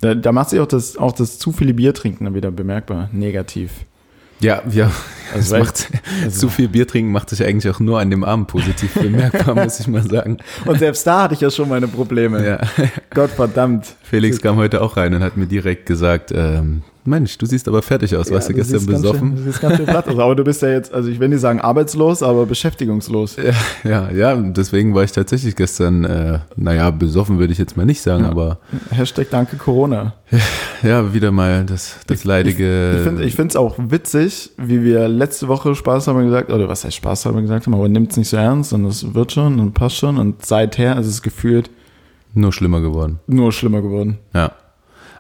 Da, 0.02 0.14
da 0.16 0.32
macht 0.32 0.50
sich 0.52 0.60
auch 0.60 0.68
das, 0.68 0.98
auch 0.98 1.12
das 1.12 1.40
zu 1.40 1.52
viele 1.52 1.74
Bier 1.74 1.94
trinken 1.94 2.26
dann 2.26 2.36
wieder 2.36 2.52
bemerkbar, 2.52 3.10
negativ. 3.12 3.72
Ja, 4.40 4.62
ja. 4.70 4.92
Also 5.34 5.54
weil- 5.54 5.62
macht, 5.64 5.88
also- 6.24 6.40
zu 6.42 6.50
viel 6.50 6.68
Bier 6.68 6.88
trinken 6.88 7.12
macht 7.12 7.30
sich 7.32 7.44
eigentlich 7.44 7.74
auch 7.74 7.80
nur 7.80 8.00
an 8.00 8.12
dem 8.12 8.24
Abend 8.24 8.48
positiv 8.48 8.94
bemerkbar, 8.94 9.56
muss 9.64 9.80
ich 9.80 9.88
mal 9.88 10.08
sagen. 10.08 10.38
Und 10.66 10.78
selbst 10.78 11.08
da 11.08 11.24
hatte 11.24 11.34
ich 11.34 11.42
ja 11.42 11.50
schon 11.50 11.68
meine 11.70 11.88
Probleme. 11.88 12.46
Ja. 12.46 12.60
Gott 13.14 13.32
verdammt. 13.32 13.88
Felix 14.04 14.40
kam 14.40 14.58
heute 14.58 14.82
auch 14.82 14.96
rein 14.98 15.16
und 15.16 15.24
hat 15.24 15.38
mir 15.38 15.48
direkt 15.48 15.88
gesagt, 15.88 16.32
ähm, 16.36 16.84
Mensch, 17.08 17.38
du 17.38 17.46
siehst 17.46 17.68
aber 17.68 17.82
fertig 17.82 18.16
aus. 18.16 18.30
Warst 18.32 18.50
Ja, 18.50 18.54
du 18.56 18.60
gestern 18.62 18.86
besoffen? 18.86 19.30
Schön, 19.30 19.36
du 19.38 19.42
siehst 19.44 19.62
ganz 19.62 19.78
schön 19.78 19.86
platt 19.86 20.08
aus. 20.08 20.20
Aber 20.20 20.36
du 20.36 20.44
bist 20.44 20.62
ja 20.62 20.70
jetzt, 20.70 20.94
also 20.94 21.10
ich 21.10 21.20
will 21.20 21.30
nicht 21.30 21.40
sagen 21.42 21.60
arbeitslos, 21.62 22.22
aber 22.22 22.46
beschäftigungslos. 22.46 23.38
Ja, 23.38 23.54
ja, 23.90 24.12
ja, 24.12 24.36
deswegen 24.36 24.94
war 24.94 25.04
ich 25.04 25.12
tatsächlich 25.14 25.56
gestern, 25.56 26.04
äh, 26.04 26.40
naja, 26.56 26.92
besoffen 26.92 27.40
würde 27.40 27.54
ich 27.54 27.60
jetzt 27.60 27.78
mal 27.78 27.86
nicht 27.86 28.02
sagen, 28.02 28.26
Ja. 28.26 28.30
aber 28.32 28.60
Hashtag 28.92 29.28
danke 29.32 29.56
Corona. 29.58 30.14
ja, 30.84 31.14
wieder 31.14 31.32
mal 31.32 31.64
das, 31.66 31.98
das 32.08 32.24
leidige. 32.26 32.96
Ich 32.98 33.04
finde 33.04 33.24
ich 33.24 33.36
finde 33.36 33.50
es 33.52 33.56
auch 33.56 33.76
witzig, 33.78 34.52
wie 34.58 34.84
wir 34.84 35.08
letzte 35.08 35.48
Woche 35.48 35.74
Spaß 35.76 36.08
haben 36.08 36.24
gesagt, 36.26 36.52
oder 36.52 36.68
was 36.68 36.84
heißt 36.84 36.96
Spaß 36.98 37.26
haben 37.26 37.42
gesagt 37.42 37.66
haben, 37.66 37.74
aber 37.74 37.88
nimmt 37.88 38.12
es 38.12 38.18
nicht 38.18 38.30
so 38.30 38.38
ernst 38.38 38.74
und 38.74 38.86
es 38.86 39.14
wird 39.14 39.32
schon 39.32 39.60
und 39.60 39.74
passt 39.74 39.96
schon 39.96 40.18
und 40.18 40.46
seither 40.46 41.00
ist 41.00 41.08
es 41.08 41.22
gefühlt 41.22 41.70
nur 42.34 42.52
schlimmer 42.52 42.82
geworden. 42.82 43.20
nur 43.28 43.52
schlimmer 43.52 43.82
geworden. 43.82 44.18
Ja. 44.34 44.52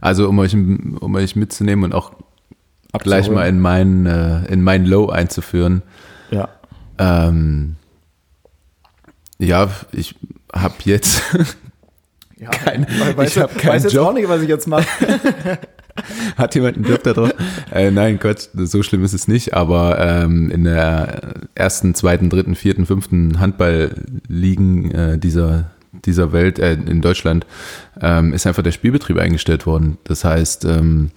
Also 0.02 0.28
um 0.30 0.38
euch, 0.40 0.54
um 0.54 1.16
euch 1.16 1.36
mitzunehmen 1.36 1.86
und 1.86 1.94
auch 1.94 2.12
gleich 3.00 3.26
Abzuholen. 3.28 3.36
mal 3.36 3.50
in 3.50 3.60
mein, 3.60 4.06
äh, 4.06 4.46
in 4.52 4.62
mein 4.62 4.86
Low 4.86 5.10
einzuführen. 5.10 5.82
Ja. 6.32 6.50
Ähm, 6.98 7.76
ja, 9.40 9.70
ich 9.92 10.16
habe 10.54 10.74
jetzt 10.86 11.22
ja 12.38 12.50
Kein- 12.50 12.88
weiß, 13.16 13.36
ich 13.36 13.42
hab 13.42 13.56
keinen 13.58 13.74
weiß 13.76 13.84
jetzt 13.84 13.94
Job. 13.94 14.08
auch 14.08 14.14
nicht, 14.14 14.28
was 14.30 14.42
ich 14.42 14.50
jetzt 14.50 14.68
mache. 14.68 14.86
Hat 16.38 16.54
jemand 16.54 16.76
einen 16.78 16.86
Job 16.86 17.02
da 17.04 17.14
drauf? 17.14 17.34
äh, 17.72 17.90
nein, 17.90 18.20
Gott, 18.20 18.50
so 18.54 18.84
schlimm 18.84 19.04
ist 19.04 19.14
es 19.14 19.28
nicht, 19.28 19.56
aber 19.56 19.98
ähm, 20.00 20.52
in 20.52 20.64
der 20.64 21.34
ersten, 21.56 21.96
zweiten, 21.96 22.30
dritten, 22.30 22.54
vierten, 22.56 22.86
fünften 22.86 23.40
Handballligen 23.40 24.92
äh, 24.92 25.18
dieser, 25.18 25.72
dieser 26.08 26.32
Welt, 26.34 26.58
äh, 26.60 26.74
in 26.74 27.02
Deutschland, 27.02 27.46
ähm, 28.02 28.34
ist 28.34 28.48
einfach 28.48 28.64
der 28.64 28.72
Spielbetrieb 28.72 29.18
eingestellt 29.18 29.66
worden. 29.66 29.98
Das 30.04 30.24
heißt, 30.24 30.66
ähm, 30.66 31.12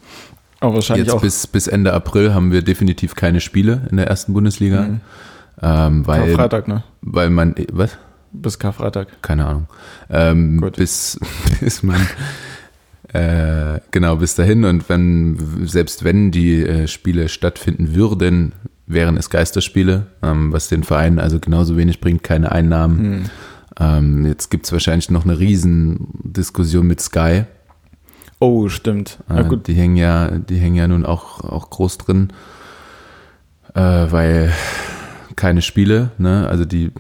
Aber 0.60 0.74
wahrscheinlich 0.74 1.06
jetzt 1.06 1.14
auch 1.14 1.22
bis, 1.22 1.46
bis 1.46 1.66
Ende 1.66 1.92
April 1.94 2.34
haben 2.34 2.52
wir 2.52 2.62
definitiv 2.62 3.14
keine 3.14 3.40
Spiele 3.40 3.88
in 3.90 3.96
der 3.96 4.08
ersten 4.08 4.34
Bundesliga. 4.34 4.82
Mhm. 4.82 5.00
Ähm, 5.62 6.06
weil, 6.06 6.34
Freitag, 6.34 6.68
ne? 6.68 6.84
weil 7.00 7.30
man, 7.30 7.54
was? 7.72 7.96
Bis 8.32 8.58
Karfreitag. 8.58 9.22
keine 9.22 9.46
Ahnung. 9.46 9.66
Ähm, 10.08 10.60
Gut. 10.60 10.76
bis, 10.76 11.18
bis 11.60 11.82
man 11.82 12.06
äh, 13.12 13.80
genau 13.90 14.16
bis 14.16 14.36
dahin 14.36 14.64
und 14.64 14.88
wenn 14.88 15.66
selbst 15.66 16.04
wenn 16.04 16.30
die 16.30 16.62
äh, 16.62 16.86
Spiele 16.86 17.28
stattfinden 17.28 17.94
würden, 17.94 18.52
wären 18.86 19.16
es 19.16 19.30
Geisterspiele, 19.30 20.06
ähm, 20.22 20.52
was 20.52 20.68
den 20.68 20.84
Vereinen 20.84 21.18
also 21.18 21.40
genauso 21.40 21.76
wenig 21.76 22.00
bringt, 22.00 22.22
keine 22.22 22.52
Einnahmen. 22.52 22.98
Hm. 22.98 23.24
Ähm, 23.78 24.26
jetzt 24.26 24.50
gibt 24.50 24.66
es 24.66 24.72
wahrscheinlich 24.72 25.10
noch 25.10 25.24
eine 25.24 25.38
Riesendiskussion 25.38 26.86
mit 26.86 27.00
Sky. 27.00 27.44
Oh, 28.40 28.68
stimmt. 28.68 29.18
Äh, 29.28 29.44
gut. 29.44 29.66
Die 29.68 29.74
hängen 29.74 29.96
ja, 29.96 30.30
die 30.30 30.56
hängen 30.56 30.76
ja 30.76 30.88
nun 30.88 31.04
auch, 31.04 31.40
auch 31.40 31.70
groß 31.70 31.98
drin, 31.98 32.32
äh, 33.74 33.80
weil 33.80 34.52
keine 35.36 35.62
Spiele, 35.62 36.10
ne? 36.18 36.48
Also 36.48 36.64
die, 36.64 36.90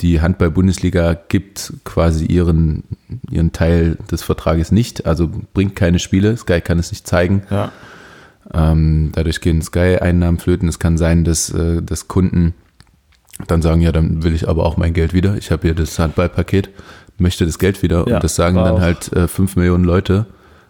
die 0.00 0.20
Handball-Bundesliga 0.20 1.14
gibt 1.28 1.72
quasi 1.84 2.26
ihren, 2.26 2.84
ihren 3.30 3.52
Teil 3.52 3.96
des 4.10 4.22
Vertrages 4.22 4.72
nicht, 4.72 5.06
also 5.06 5.30
bringt 5.54 5.76
keine 5.76 5.98
Spiele. 5.98 6.36
Sky 6.36 6.60
kann 6.60 6.78
es 6.78 6.90
nicht 6.90 7.06
zeigen. 7.06 7.42
Ja. 7.50 7.72
Ähm, 8.52 9.12
dadurch 9.12 9.40
gehen 9.40 9.62
Sky-Einnahmen 9.62 10.38
flöten. 10.38 10.68
Es 10.68 10.80
kann 10.80 10.98
sein, 10.98 11.24
dass, 11.24 11.50
äh, 11.50 11.82
dass 11.82 12.08
Kunden 12.08 12.54
dann 13.46 13.62
sagen, 13.62 13.80
ja, 13.80 13.92
dann 13.92 14.22
will 14.22 14.34
ich 14.34 14.48
aber 14.48 14.64
auch 14.64 14.76
mein 14.76 14.92
Geld 14.92 15.12
wieder. 15.14 15.36
Ich 15.36 15.50
habe 15.50 15.62
hier 15.62 15.74
das 15.74 15.98
Handballpaket, 15.98 16.70
möchte 17.18 17.44
das 17.46 17.58
Geld 17.58 17.82
wieder. 17.82 18.06
Ja, 18.08 18.16
und 18.16 18.24
das 18.24 18.34
sagen 18.36 18.56
dann 18.56 18.80
halt 18.80 19.12
äh, 19.12 19.28
5 19.28 19.56
Millionen 19.56 19.84
Leute. 19.84 20.26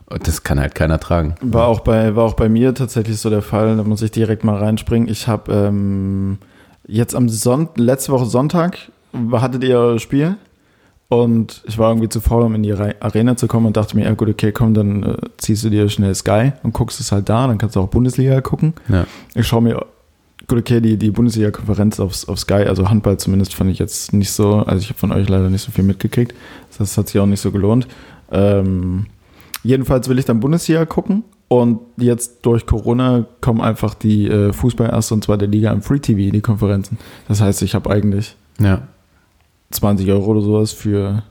Und 0.07 0.27
das 0.27 0.43
kann 0.43 0.59
halt 0.59 0.75
keiner 0.75 0.99
tragen. 0.99 1.37
War 1.41 1.69
auch 1.69 1.81
bei, 1.81 2.17
war 2.17 2.25
auch 2.25 2.35
bei 2.35 2.49
mir 2.49 2.75
tatsächlich 2.75 3.19
so 3.19 3.31
der 3.31 3.43
Fall. 3.43 3.77
Da 3.77 3.85
muss 3.85 4.03
ich 4.03 4.11
direkt 4.11 4.43
mal 4.43 4.57
reinspringen. 4.59 5.09
Ich 5.09 5.29
habe 5.29 5.53
ähm, 5.53 6.39
jetzt 6.87 7.15
am 7.15 7.29
Sonntag, 7.29 7.79
letzte 7.79 8.11
Woche 8.13 8.27
Sonntag, 8.27 8.77
hattet 9.33 9.63
ihr 9.63 9.79
euer 9.79 9.99
Spiel 10.01 10.35
und 11.09 11.63
ich 11.67 11.79
war 11.79 11.91
irgendwie 11.91 12.09
zu 12.09 12.21
faul, 12.21 12.43
um 12.43 12.55
in 12.57 12.63
die 12.65 12.71
Re- 12.73 12.97
Arena 13.01 13.37
zu 13.37 13.47
kommen 13.49 13.67
und 13.67 13.77
dachte 13.77 13.97
mir, 13.97 14.05
ja 14.05 14.13
gut, 14.15 14.29
okay, 14.29 14.53
komm, 14.53 14.75
dann 14.75 15.03
äh, 15.03 15.17
ziehst 15.39 15.65
du 15.65 15.71
dir 15.71 15.89
schnell 15.89 16.15
Sky 16.15 16.53
und 16.63 16.73
guckst 16.73 17.01
es 17.01 17.11
halt 17.13 17.29
da, 17.29 17.47
dann 17.47 17.59
kannst 17.59 17.75
du 17.77 17.81
auch 17.81 17.89
Bundesliga 17.89 18.41
gucken. 18.41 18.75
Ja. 18.89 19.07
Ich 19.35 19.47
schaue 19.47 19.63
mir, 19.63 19.85
gut, 20.51 20.59
okay, 20.59 20.81
die, 20.81 20.97
die 20.97 21.11
Bundesliga-Konferenz 21.11 22.01
auf, 22.01 22.29
auf 22.29 22.39
Sky, 22.39 22.65
also 22.67 22.91
Handball 22.91 23.17
zumindest, 23.19 23.55
fand 23.55 23.71
ich 23.71 23.79
jetzt 23.79 24.13
nicht 24.13 24.33
so, 24.33 24.57
also 24.57 24.83
ich 24.83 24.89
habe 24.89 24.99
von 24.99 25.13
euch 25.13 25.29
leider 25.29 25.49
nicht 25.49 25.63
so 25.63 25.71
viel 25.71 25.85
mitgekriegt. 25.85 26.35
Das 26.77 26.99
hat 26.99 27.09
sich 27.09 27.21
auch 27.21 27.27
nicht 27.27 27.41
so 27.41 27.53
gelohnt. 27.53 27.87
Ähm, 28.33 29.07
jedenfalls 29.63 30.09
will 30.09 30.19
ich 30.19 30.25
dann 30.25 30.41
Bundesliga 30.41 30.85
gucken 30.87 31.23
und 31.49 31.81
jetzt 31.97 32.39
durch 32.43 32.67
Corona 32.67 33.27
kommen 33.41 33.61
einfach 33.61 33.95
die 33.95 34.29
äh, 34.29 34.53
Fußball 34.53 34.91
erste 34.91 35.15
und 35.15 35.25
zweite 35.25 35.47
Liga 35.47 35.73
im 35.73 35.83
Free 35.83 36.01
TV, 36.01 36.33
die 36.33 36.41
Konferenzen. 36.41 36.99
Das 37.29 37.41
heißt, 37.41 37.63
ich 37.63 37.75
habe 37.75 37.89
eigentlich 37.91 38.37
Ja. 38.59 38.89
20 39.71 40.11
Euro 40.11 40.33
oder 40.33 40.43
sowas 40.43 40.73
für. 40.73 41.23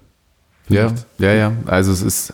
für 0.64 0.74
Ja, 0.74 0.94
ja, 1.18 1.34
ja. 1.34 1.52
Also 1.66 1.92
es 1.92 2.02
ist 2.02 2.34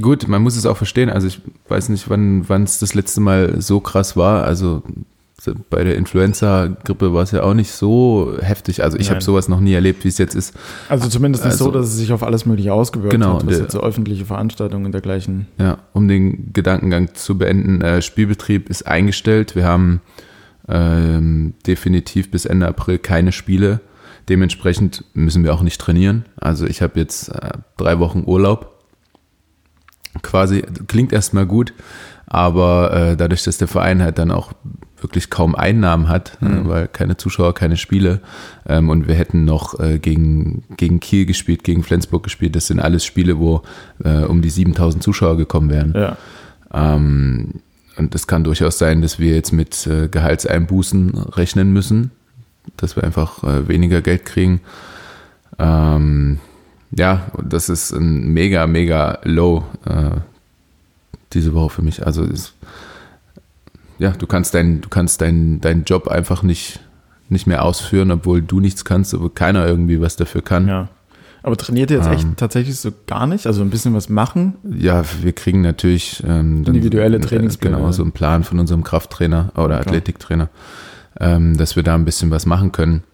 gut, 0.00 0.26
man 0.26 0.42
muss 0.42 0.56
es 0.56 0.66
auch 0.66 0.76
verstehen. 0.76 1.08
Also 1.08 1.28
ich 1.28 1.40
weiß 1.68 1.88
nicht, 1.88 2.10
wann 2.10 2.48
wann 2.48 2.64
es 2.64 2.80
das 2.80 2.94
letzte 2.94 3.20
Mal 3.20 3.60
so 3.60 3.78
krass 3.78 4.16
war. 4.16 4.42
Also 4.42 4.82
bei 5.70 5.82
der 5.84 5.96
Influenza-Grippe 5.96 7.12
war 7.12 7.22
es 7.22 7.30
ja 7.32 7.42
auch 7.42 7.54
nicht 7.54 7.72
so 7.72 8.34
heftig. 8.40 8.82
Also 8.84 8.96
ich 8.98 9.10
habe 9.10 9.20
sowas 9.20 9.48
noch 9.48 9.60
nie 9.60 9.72
erlebt, 9.72 10.04
wie 10.04 10.08
es 10.08 10.18
jetzt 10.18 10.34
ist. 10.34 10.54
Also 10.88 11.08
zumindest 11.08 11.44
nicht 11.44 11.56
so, 11.56 11.66
Also- 11.66 11.78
dass 11.78 11.88
es 11.88 11.96
sich 11.96 12.12
auf 12.12 12.22
alles 12.22 12.46
Mögliche 12.46 12.72
ausgewirkt 12.72 13.10
Genau, 13.12 13.34
hat, 13.34 13.46
was 13.46 13.54
der- 13.54 13.62
jetzt 13.62 13.72
so 13.72 13.80
öffentliche 13.80 14.24
Veranstaltungen 14.24 14.86
und 14.86 14.92
dergleichen. 14.92 15.46
Ja, 15.58 15.78
um 15.92 16.06
den 16.08 16.52
Gedankengang 16.52 17.14
zu 17.14 17.36
beenden, 17.38 17.80
äh, 17.82 18.02
Spielbetrieb 18.02 18.68
ist 18.70 18.86
eingestellt. 18.86 19.56
Wir 19.56 19.64
haben 19.66 20.00
ähm, 20.68 21.54
definitiv 21.66 22.30
bis 22.30 22.44
Ende 22.44 22.68
April 22.68 22.98
keine 22.98 23.32
Spiele. 23.32 23.80
Dementsprechend 24.28 25.04
müssen 25.12 25.42
wir 25.42 25.52
auch 25.54 25.62
nicht 25.62 25.80
trainieren. 25.80 26.24
Also 26.36 26.66
ich 26.66 26.80
habe 26.82 27.00
jetzt 27.00 27.30
äh, 27.30 27.50
drei 27.76 27.98
Wochen 27.98 28.22
Urlaub. 28.26 28.68
Quasi, 30.22 30.62
klingt 30.86 31.12
erstmal 31.12 31.46
gut, 31.46 31.72
aber 32.26 32.92
äh, 32.92 33.16
dadurch, 33.16 33.42
dass 33.44 33.58
der 33.58 33.66
Verein 33.66 34.02
halt 34.02 34.18
dann 34.18 34.30
auch 34.30 34.52
wirklich 35.02 35.30
kaum 35.30 35.54
Einnahmen 35.54 36.08
hat, 36.08 36.38
äh, 36.40 36.46
Mhm. 36.46 36.68
weil 36.68 36.88
keine 36.88 37.16
Zuschauer, 37.16 37.54
keine 37.54 37.76
Spiele 37.76 38.20
ähm, 38.66 38.88
und 38.88 39.08
wir 39.08 39.14
hätten 39.14 39.44
noch 39.44 39.78
äh, 39.80 39.98
gegen, 39.98 40.64
gegen 40.76 41.00
Kiel 41.00 41.26
gespielt, 41.26 41.64
gegen 41.64 41.82
Flensburg 41.82 42.22
gespielt. 42.22 42.54
Das 42.56 42.66
sind 42.66 42.80
alles 42.80 43.04
Spiele, 43.04 43.38
wo 43.38 43.62
äh, 44.04 44.24
um 44.24 44.42
die 44.42 44.50
7000 44.50 45.02
Zuschauer 45.02 45.36
gekommen 45.36 45.70
wären. 45.70 45.92
Ja. 45.94 46.16
Ähm, 46.74 47.54
und 47.96 48.14
es 48.14 48.26
kann 48.26 48.44
durchaus 48.44 48.78
sein, 48.78 49.02
dass 49.02 49.18
wir 49.18 49.34
jetzt 49.34 49.52
mit 49.52 49.86
Gehaltseinbußen 50.10 51.10
rechnen 51.36 51.72
müssen, 51.74 52.10
dass 52.78 52.96
wir 52.96 53.04
einfach 53.04 53.42
weniger 53.68 54.00
Geld 54.00 54.24
kriegen. 54.24 54.62
Ähm, 55.58 56.38
ja, 56.92 57.26
das 57.42 57.68
ist 57.68 57.92
ein 57.92 58.32
mega, 58.32 58.66
mega 58.66 59.18
low 59.24 59.64
diese 61.34 61.52
Woche 61.54 61.68
für 61.70 61.82
mich. 61.82 62.06
Also 62.06 62.24
ist, 62.24 62.54
ja, 64.02 64.10
du 64.10 64.26
kannst 64.26 64.52
deinen, 64.54 64.80
du 64.80 64.88
kannst 64.88 65.20
deinen, 65.20 65.60
deinen 65.60 65.84
Job 65.84 66.08
einfach 66.08 66.42
nicht, 66.42 66.80
nicht 67.28 67.46
mehr 67.46 67.64
ausführen, 67.64 68.10
obwohl 68.10 68.42
du 68.42 68.58
nichts 68.58 68.84
kannst, 68.84 69.14
obwohl 69.14 69.30
keiner 69.30 69.64
irgendwie 69.64 70.00
was 70.00 70.16
dafür 70.16 70.42
kann. 70.42 70.66
Ja. 70.66 70.88
Aber 71.44 71.56
trainiert 71.56 71.90
ihr 71.92 71.98
jetzt 71.98 72.10
echt 72.10 72.24
Ähm. 72.24 72.36
tatsächlich 72.36 72.76
so 72.76 72.90
gar 73.06 73.28
nicht? 73.28 73.46
Also 73.46 73.62
ein 73.62 73.70
bisschen 73.70 73.94
was 73.94 74.08
machen? 74.08 74.54
Ja, 74.76 75.04
wir 75.22 75.32
kriegen 75.32 75.60
natürlich 75.60 76.22
ähm, 76.26 76.64
Individuelle 76.64 77.18
äh, 77.18 77.20
Trainingspläne. 77.20 77.76
Genau, 77.76 77.92
so 77.92 78.02
einen 78.02 78.10
Plan 78.10 78.42
von 78.42 78.58
unserem 78.58 78.82
Krafttrainer 78.82 79.52
oder 79.54 79.66
Klar. 79.66 79.80
Athletiktrainer, 79.80 80.48
ähm, 81.20 81.56
dass 81.56 81.76
wir 81.76 81.84
da 81.84 81.94
ein 81.94 82.04
bisschen 82.04 82.32
was 82.32 82.44
machen 82.44 82.72
können. 82.72 83.04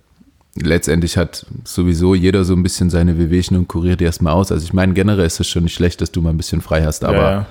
Letztendlich 0.55 1.19
hat 1.19 1.45
sowieso 1.65 2.15
jeder 2.15 2.45
so 2.45 2.55
ein 2.55 2.63
bisschen 2.63 2.89
seine 2.89 3.19
Wehwehchen 3.19 3.59
und 3.59 3.69
kuriert 3.69 4.01
die 4.01 4.05
erstmal 4.05 4.33
aus. 4.33 4.51
Also 4.53 4.65
ich 4.65 4.73
meine, 4.73 4.95
generell 4.95 5.27
ist 5.27 5.39
es 5.39 5.49
schon 5.49 5.65
nicht 5.65 5.75
schlecht, 5.75 6.01
dass 6.01 6.13
du 6.13 6.23
mal 6.23 6.31
ein 6.31 6.39
bisschen 6.39 6.63
frei 6.63 6.83
hast, 6.85 7.05
aber 7.05 7.17
ja, 7.17 7.31
ja. 7.31 7.47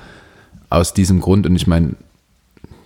aus 0.70 0.94
diesem 0.94 1.22
Grund, 1.22 1.46
und 1.46 1.56
ich 1.56 1.68
meine, 1.68 1.96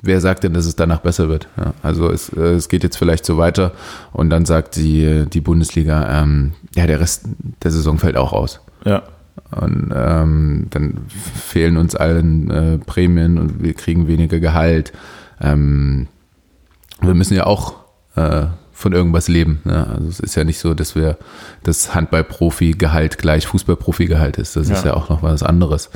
wer 0.02 0.20
sagt 0.22 0.44
denn, 0.44 0.54
dass 0.54 0.66
es 0.66 0.76
danach 0.76 1.00
besser 1.00 1.30
wird? 1.30 1.48
Ja, 1.58 1.74
also 1.84 2.10
es, 2.12 2.30
äh, 2.30 2.54
es 2.54 2.70
geht 2.70 2.84
jetzt 2.84 2.98
vielleicht 2.98 3.26
so 3.26 3.38
weiter 3.38 3.72
und 4.14 4.30
dann 4.30 4.46
sagt 4.46 4.76
die, 4.76 5.26
die 5.32 5.42
Bundesliga, 5.42 6.22
ähm, 6.22 6.54
ja, 6.76 6.88
der 6.88 7.00
Rest 7.00 7.26
der 7.64 7.72
Saison 7.72 7.98
fällt 7.98 8.18
auch 8.18 8.34
aus. 8.34 8.60
ja. 8.86 9.04
Und 9.50 9.92
ähm, 9.96 10.68
dann 10.70 11.06
fehlen 11.10 11.78
uns 11.78 11.96
allen 11.96 12.50
äh, 12.52 12.78
Prämien 12.78 13.38
und 13.38 13.62
wir 13.64 13.74
kriegen 13.74 14.08
weniger 14.08 14.40
Gehalt. 14.40 14.92
Ähm, 15.42 16.08
wir 17.02 17.14
müssen 17.14 17.34
ja 17.36 17.46
auch 17.46 17.76
äh, 18.16 18.46
von 18.72 18.94
irgendwas 18.94 19.28
leben. 19.30 19.60
Ne? 19.64 19.88
Also 19.88 20.08
es 20.10 20.20
ist 20.20 20.36
ja 20.36 20.44
nicht 20.44 20.60
so, 20.60 20.74
dass 20.74 20.96
wir 20.96 21.18
das 21.64 21.96
Handball-Profi-Gehalt 21.96 23.18
gleich 23.18 23.48
Fußball-Profi-Gehalt 23.48 24.38
ist. 24.38 24.56
Das 24.56 24.70
ist 24.70 24.84
Ja. 24.86 24.92
ja 24.92 24.94
auch 24.96 25.10
noch 25.10 25.24
was 25.24 25.44
anderes. 25.44 25.90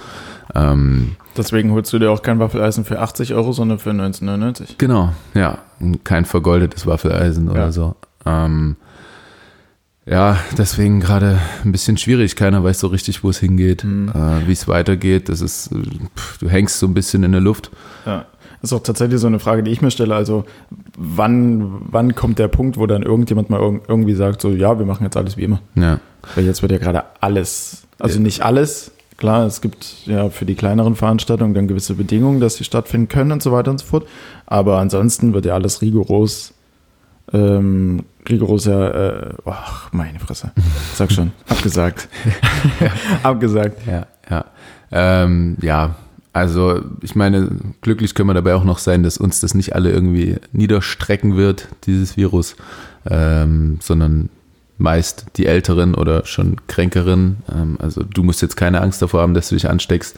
Ähm, 0.54 1.16
Deswegen 1.38 1.72
holst 1.72 1.92
du 1.94 2.00
dir 2.00 2.12
auch 2.12 2.22
kein 2.22 2.40
Waffeleisen 2.40 2.86
für 2.86 3.00
80 3.00 3.34
Euro, 3.34 3.52
sondern 3.52 3.80
für 3.80 3.90
1999. 3.92 4.78
Genau, 4.78 5.14
ja. 5.34 5.60
Und 5.80 6.06
Kein 6.06 6.26
vergoldetes 6.26 6.86
Waffeleisen 6.88 7.50
oder 7.50 7.66
Ja. 7.66 7.72
so. 7.72 7.96
Ähm, 8.26 8.76
Ja, 10.08 10.38
deswegen 10.56 11.00
gerade 11.00 11.40
ein 11.64 11.72
bisschen 11.72 11.98
schwierig. 11.98 12.36
Keiner 12.36 12.64
weiß 12.64 12.80
so 12.80 12.88
richtig, 12.88 13.24
wo 13.24 13.30
es 13.32 13.40
hingeht, 13.40 13.84
mhm. 13.84 14.10
äh, 14.10 14.48
wie 14.48 14.52
es 14.52 14.68
weitergeht. 14.68 15.30
Das 15.30 15.42
ist, 15.42 15.72
pff, 16.16 16.38
du 16.38 16.48
hängst 16.48 16.78
so 16.78 16.86
ein 16.86 16.94
bisschen 16.94 17.24
in 17.24 17.32
der 17.32 17.42
Luft. 17.42 17.72
Ja. 18.06 18.26
Das 18.62 18.72
ist 18.72 18.74
auch 18.74 18.84
tatsächlich 18.84 19.20
so 19.20 19.26
eine 19.28 19.40
Frage, 19.40 19.64
die 19.64 19.72
ich 19.72 19.82
mir 19.82 19.90
stelle. 19.92 20.14
Also, 20.16 20.46
wann, 20.96 21.82
wann 21.90 22.14
kommt 22.16 22.38
der 22.38 22.48
Punkt, 22.50 22.78
wo 22.78 22.86
dann 22.86 23.02
irgendjemand 23.02 23.50
mal 23.50 23.60
irgendwie 23.88 24.14
sagt, 24.14 24.42
so, 24.42 24.50
ja, 24.52 24.78
wir 24.78 24.86
machen 24.86 25.04
jetzt 25.04 25.18
alles 25.18 25.38
wie 25.38 25.44
immer? 25.44 25.60
Ja. 25.74 26.00
Weil 26.36 26.46
jetzt 26.46 26.62
wird 26.62 26.72
ja 26.72 26.78
gerade 26.78 27.04
alles, 27.20 27.88
also 28.00 28.20
nicht 28.20 28.42
alles, 28.44 28.92
klar, 29.18 29.46
es 29.46 29.62
gibt 29.62 30.06
ja 30.06 30.30
für 30.30 30.46
die 30.46 30.56
kleineren 30.56 30.96
Veranstaltungen 30.96 31.54
dann 31.54 31.68
gewisse 31.68 31.96
Bedingungen, 31.96 32.40
dass 32.40 32.56
sie 32.56 32.64
stattfinden 32.64 33.08
können 33.08 33.32
und 33.32 33.44
so 33.44 33.52
weiter 33.52 33.72
und 33.72 33.80
so 33.80 33.86
fort. 33.86 34.08
Aber 34.46 34.80
ansonsten 34.80 35.34
wird 35.34 35.46
ja 35.46 35.54
alles 35.54 35.82
rigoros 35.82 36.56
ähm, 37.34 38.04
rigoros 38.28 38.66
ja, 38.66 38.88
äh, 38.90 39.34
ach, 39.46 39.92
meine 39.92 40.20
Fresse. 40.20 40.52
Sag 40.94 41.12
schon, 41.12 41.32
abgesagt. 41.48 42.08
abgesagt. 43.24 43.86
Ja, 43.88 44.08
ja. 44.30 44.46
Ähm, 44.92 45.58
ja, 45.62 45.96
also 46.34 46.82
ich 47.02 47.16
meine, 47.16 47.50
glücklich 47.82 48.14
können 48.14 48.30
wir 48.30 48.34
dabei 48.34 48.56
auch 48.56 48.64
noch 48.64 48.78
sein, 48.78 49.04
dass 49.04 49.18
uns 49.18 49.40
das 49.40 49.54
nicht 49.54 49.74
alle 49.74 49.92
irgendwie 49.92 50.38
niederstrecken 50.52 51.36
wird, 51.36 51.68
dieses 51.86 52.18
Virus, 52.18 52.56
ähm, 53.10 53.80
sondern 53.82 54.30
meist 54.78 55.26
die 55.38 55.46
Älteren 55.46 55.96
oder 55.96 56.26
schon 56.26 56.58
Kränkeren. 56.68 57.38
Ähm, 57.52 57.78
also 57.82 58.04
du 58.04 58.24
musst 58.24 58.42
jetzt 58.42 58.58
keine 58.58 58.82
Angst 58.82 59.02
davor 59.02 59.22
haben, 59.22 59.34
dass 59.34 59.50
du 59.50 59.56
dich 59.56 59.70
ansteckst. 59.70 60.18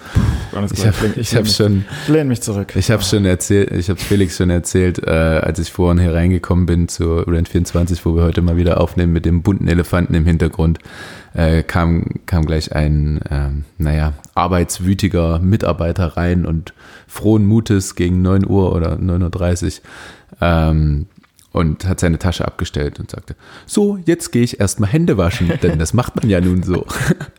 Alles 0.53 0.71
ich 0.71 0.85
habe 0.85 0.95
ich, 1.15 1.35
hab 1.35 1.47
schon, 1.47 1.85
ich 2.03 2.07
lehne 2.09 2.25
mich 2.25 2.41
zurück. 2.41 2.75
Ich 2.75 2.89
habe 2.89 3.03
schon 3.03 3.25
erzählt, 3.25 3.71
ich 3.71 3.89
habe 3.89 3.99
Felix 3.99 4.37
schon 4.37 4.49
erzählt, 4.49 4.99
äh, 5.05 5.11
als 5.11 5.59
ich 5.59 5.71
vorhin 5.71 5.99
hier 5.99 6.13
reingekommen 6.13 6.65
bin 6.65 6.87
zu 6.87 7.17
Rent 7.19 7.49
24, 7.49 8.03
wo 8.05 8.15
wir 8.15 8.23
heute 8.23 8.41
mal 8.41 8.57
wieder 8.57 8.81
aufnehmen 8.81 9.13
mit 9.13 9.25
dem 9.25 9.43
bunten 9.43 9.67
Elefanten 9.67 10.15
im 10.15 10.25
Hintergrund, 10.25 10.79
äh, 11.35 11.61
kam, 11.61 12.05
kam 12.25 12.45
gleich 12.45 12.73
ein, 12.73 13.21
äh, 13.29 13.49
naja, 13.77 14.13
arbeitswütiger 14.33 15.37
Mitarbeiter 15.39 16.17
rein 16.17 16.47
und 16.47 16.73
frohen 17.07 17.45
Mutes 17.45 17.93
gegen 17.93 18.23
9 18.23 18.47
Uhr 18.47 18.73
oder 18.75 18.93
9.30 18.93 19.65
Uhr. 19.65 19.71
Ähm, 20.41 21.05
und 21.57 21.87
hat 21.87 21.99
seine 21.99 22.19
Tasche 22.19 22.45
abgestellt 22.45 22.99
und 22.99 23.09
sagte, 23.09 23.35
so, 23.65 23.97
jetzt 24.05 24.31
gehe 24.31 24.43
ich 24.43 24.59
erstmal 24.59 24.91
Hände 24.91 25.17
waschen, 25.17 25.51
denn 25.63 25.79
das 25.79 25.91
macht 25.93 26.15
man 26.15 26.29
ja 26.29 26.39
nun 26.39 26.61
so. 26.61 26.85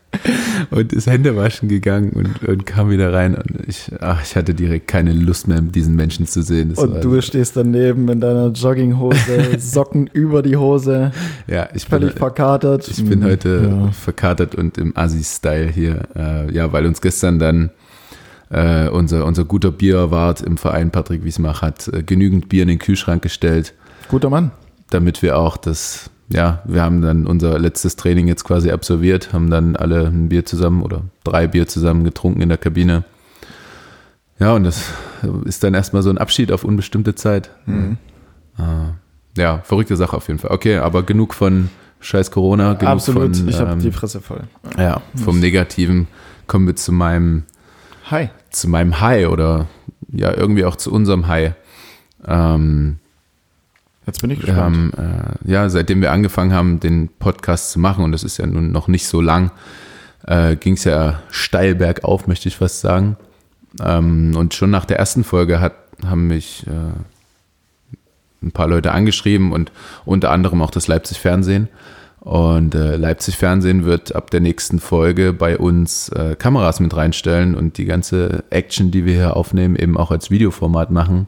und 0.71 0.91
ist 0.91 1.07
Hände 1.07 1.37
waschen 1.37 1.69
gegangen 1.69 2.11
und, 2.11 2.43
und 2.47 2.65
kam 2.65 2.89
wieder 2.89 3.13
rein 3.13 3.35
und 3.35 3.67
ich, 3.67 3.91
ach, 4.01 4.21
ich 4.21 4.35
hatte 4.35 4.53
direkt 4.53 4.87
keine 4.87 5.13
Lust 5.13 5.47
mehr, 5.47 5.61
diesen 5.61 5.95
Menschen 5.95 6.27
zu 6.27 6.41
sehen. 6.41 6.69
Das 6.69 6.79
und 6.79 7.01
du 7.01 7.15
so. 7.15 7.21
stehst 7.21 7.55
daneben 7.55 8.09
in 8.09 8.19
deiner 8.19 8.49
Jogginghose, 8.49 9.57
Socken 9.57 10.07
über 10.11 10.41
die 10.41 10.57
Hose. 10.57 11.11
Ja, 11.47 11.69
ich 11.73 11.85
völlig 11.85 12.09
bin, 12.09 12.17
verkatert. 12.17 12.89
Ich 12.89 13.03
bin 13.05 13.23
heute 13.23 13.69
ja. 13.71 13.91
verkatert 13.91 14.53
und 14.53 14.77
im 14.77 14.97
Assi-Style 14.97 15.69
hier. 15.69 16.01
Äh, 16.13 16.53
ja, 16.53 16.73
weil 16.73 16.85
uns 16.85 16.99
gestern 16.99 17.39
dann 17.39 17.69
äh, 18.49 18.89
unser, 18.89 19.25
unser 19.25 19.45
guter 19.45 19.71
Bierwart 19.71 20.41
im 20.41 20.57
Verein 20.57 20.91
Patrick 20.91 21.23
Wiesmach 21.23 21.61
hat 21.61 21.87
äh, 21.87 22.03
genügend 22.03 22.49
Bier 22.49 22.63
in 22.63 22.67
den 22.67 22.79
Kühlschrank 22.79 23.21
gestellt 23.21 23.73
Guter 24.09 24.29
Mann. 24.29 24.51
Damit 24.89 25.21
wir 25.21 25.37
auch 25.37 25.55
das, 25.55 26.09
ja, 26.29 26.61
wir 26.65 26.81
haben 26.81 27.01
dann 27.01 27.27
unser 27.27 27.57
letztes 27.59 27.95
Training 27.95 28.27
jetzt 28.27 28.43
quasi 28.43 28.71
absolviert, 28.71 29.33
haben 29.33 29.49
dann 29.49 29.75
alle 29.75 30.07
ein 30.07 30.29
Bier 30.29 30.45
zusammen 30.45 30.81
oder 30.81 31.03
drei 31.23 31.47
Bier 31.47 31.67
zusammen 31.67 32.03
getrunken 32.03 32.41
in 32.41 32.49
der 32.49 32.57
Kabine. 32.57 33.03
Ja, 34.39 34.53
und 34.53 34.63
das 34.63 34.83
ist 35.45 35.63
dann 35.63 35.73
erstmal 35.73 36.01
so 36.01 36.09
ein 36.09 36.17
Abschied 36.17 36.51
auf 36.51 36.63
unbestimmte 36.63 37.13
Zeit. 37.13 37.51
Mhm. 37.65 37.97
Äh, 38.57 39.39
ja, 39.39 39.59
verrückte 39.63 39.95
Sache 39.95 40.17
auf 40.17 40.27
jeden 40.27 40.39
Fall. 40.39 40.51
Okay, 40.51 40.77
aber 40.77 41.03
genug 41.03 41.35
von 41.35 41.69
scheiß 41.99 42.31
Corona. 42.31 42.73
Genug 42.73 42.91
Absolut, 42.91 43.37
von, 43.37 43.47
ich 43.47 43.59
habe 43.59 43.71
ähm, 43.71 43.79
die 43.79 43.91
Fresse 43.91 44.21
voll. 44.21 44.43
Ja, 44.77 45.01
vom 45.15 45.39
Negativen 45.39 46.07
kommen 46.47 46.65
wir 46.65 46.75
zu 46.75 46.91
meinem 46.91 47.43
Hi. 48.09 48.29
Zu 48.49 48.69
meinem 48.69 48.99
High 49.01 49.27
oder 49.27 49.67
ja, 50.11 50.33
irgendwie 50.33 50.65
auch 50.65 50.77
zu 50.77 50.91
unserem 50.91 51.27
High. 51.27 51.53
Ähm, 52.25 52.97
Jetzt 54.09 54.21
bin 54.21 54.31
ich 54.31 54.39
gespannt. 54.39 54.59
Haben, 54.59 54.91
äh, 55.45 55.51
ja, 55.51 55.69
seitdem 55.69 56.01
wir 56.01 56.11
angefangen 56.11 56.51
haben, 56.51 56.79
den 56.79 57.09
Podcast 57.19 57.69
zu 57.69 57.79
machen, 57.79 58.03
und 58.03 58.11
das 58.11 58.23
ist 58.23 58.39
ja 58.39 58.47
nun 58.47 58.71
noch 58.71 58.87
nicht 58.87 59.05
so 59.05 59.21
lang, 59.21 59.51
äh, 60.25 60.55
ging 60.55 60.73
es 60.73 60.83
ja 60.83 61.21
steil 61.29 61.75
bergauf, 61.75 62.25
möchte 62.25 62.47
ich 62.47 62.57
fast 62.57 62.81
sagen. 62.81 63.17
Ähm, 63.79 64.35
und 64.35 64.55
schon 64.55 64.71
nach 64.71 64.85
der 64.85 64.97
ersten 64.97 65.23
Folge 65.23 65.61
hat, 65.61 65.73
haben 66.03 66.25
mich 66.25 66.65
äh, 66.65 68.41
ein 68.41 68.51
paar 68.51 68.67
Leute 68.67 68.93
angeschrieben 68.93 69.51
und 69.51 69.71
unter 70.05 70.31
anderem 70.31 70.63
auch 70.63 70.71
das 70.71 70.87
Leipzig 70.87 71.19
Fernsehen. 71.19 71.67
Und 72.19 72.73
äh, 72.73 72.95
Leipzig 72.95 73.37
Fernsehen 73.37 73.85
wird 73.85 74.15
ab 74.15 74.31
der 74.31 74.39
nächsten 74.39 74.79
Folge 74.79 75.33
bei 75.33 75.55
uns 75.55 76.09
äh, 76.09 76.35
Kameras 76.35 76.79
mit 76.79 76.95
reinstellen 76.95 77.53
und 77.53 77.77
die 77.77 77.85
ganze 77.85 78.43
Action, 78.49 78.89
die 78.89 79.05
wir 79.05 79.13
hier 79.13 79.37
aufnehmen, 79.37 79.75
eben 79.75 79.97
auch 79.97 80.09
als 80.09 80.31
Videoformat 80.31 80.89
machen. 80.89 81.27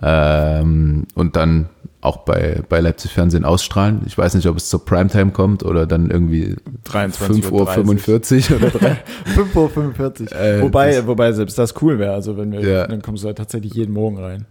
Ähm, 0.00 1.06
und 1.14 1.36
dann 1.36 1.68
auch 2.06 2.18
bei, 2.18 2.62
bei 2.68 2.80
Leipzig 2.80 3.12
Fernsehen 3.12 3.44
ausstrahlen. 3.44 4.02
Ich 4.06 4.16
weiß 4.16 4.34
nicht, 4.34 4.46
ob 4.46 4.56
es 4.56 4.68
zur 4.68 4.84
Primetime 4.84 5.32
kommt 5.32 5.64
oder 5.64 5.86
dann 5.86 6.10
irgendwie 6.10 6.56
5.45 6.90 7.50
Uhr 7.50 8.56
oder 8.56 8.96
5.45 9.36 10.22
Uhr. 10.32 10.40
Äh, 10.40 10.62
wobei, 10.62 11.06
wobei 11.06 11.32
selbst 11.32 11.58
das 11.58 11.74
cool 11.82 11.98
wäre. 11.98 12.14
Also 12.14 12.36
wenn 12.36 12.52
wir, 12.52 12.60
ja. 12.60 12.86
dann 12.86 13.02
kommst 13.02 13.24
du 13.24 13.26
halt 13.26 13.38
tatsächlich 13.38 13.74
jeden 13.74 13.92
Morgen 13.92 14.18
rein. 14.18 14.46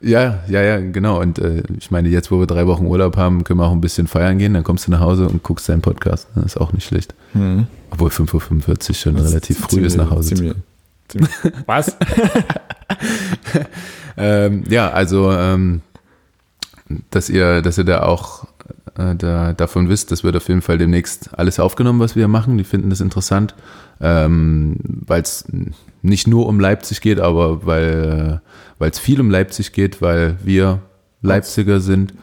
Ja, 0.00 0.38
ja, 0.48 0.62
ja, 0.62 0.80
genau. 0.80 1.20
Und 1.20 1.38
äh, 1.38 1.62
ich 1.76 1.90
meine, 1.90 2.08
jetzt, 2.08 2.30
wo 2.30 2.38
wir 2.38 2.46
drei 2.46 2.66
Wochen 2.66 2.86
Urlaub 2.86 3.18
haben, 3.18 3.44
können 3.44 3.60
wir 3.60 3.66
auch 3.66 3.72
ein 3.72 3.82
bisschen 3.82 4.06
feiern 4.06 4.38
gehen. 4.38 4.54
Dann 4.54 4.64
kommst 4.64 4.86
du 4.86 4.90
nach 4.90 5.00
Hause 5.00 5.28
und 5.28 5.42
guckst 5.42 5.68
deinen 5.68 5.82
Podcast. 5.82 6.28
Das 6.34 6.46
ist 6.46 6.56
auch 6.56 6.72
nicht 6.72 6.86
schlecht. 6.86 7.14
Mhm. 7.34 7.66
Obwohl 7.90 8.08
5.45 8.08 8.88
Uhr 8.88 8.94
schon 8.94 9.16
das 9.16 9.30
relativ 9.30 9.58
früh 9.58 9.68
ziemlich, 9.68 9.86
ist 9.88 9.96
nach 9.96 10.10
Hause. 10.10 10.34
Ziemlich, 10.34 10.54
ziemlich. 11.08 11.30
Was? 11.66 11.96
ähm, 14.16 14.64
ja, 14.68 14.90
also 14.90 15.30
ähm, 15.32 15.82
dass 17.10 17.28
ihr, 17.28 17.62
dass 17.62 17.78
ihr 17.78 17.84
da 17.84 18.02
auch 18.02 18.46
äh, 18.96 19.14
da, 19.16 19.52
davon 19.52 19.88
wisst, 19.88 20.10
das 20.10 20.24
wird 20.24 20.36
auf 20.36 20.48
jeden 20.48 20.62
Fall 20.62 20.78
demnächst 20.78 21.30
alles 21.38 21.60
aufgenommen, 21.60 22.00
was 22.00 22.16
wir 22.16 22.28
machen. 22.28 22.58
Die 22.58 22.64
finden 22.64 22.90
das 22.90 23.00
interessant, 23.00 23.54
ähm, 24.00 24.76
weil 24.82 25.22
es 25.22 25.44
nicht 26.02 26.26
nur 26.26 26.46
um 26.46 26.60
Leipzig 26.60 27.00
geht, 27.00 27.20
aber 27.20 27.66
weil 27.66 28.40
es 28.78 28.98
viel 28.98 29.20
um 29.20 29.30
Leipzig 29.30 29.72
geht, 29.72 30.00
weil 30.02 30.38
wir 30.42 30.80
Leipziger 31.22 31.80
sind. 31.80 32.14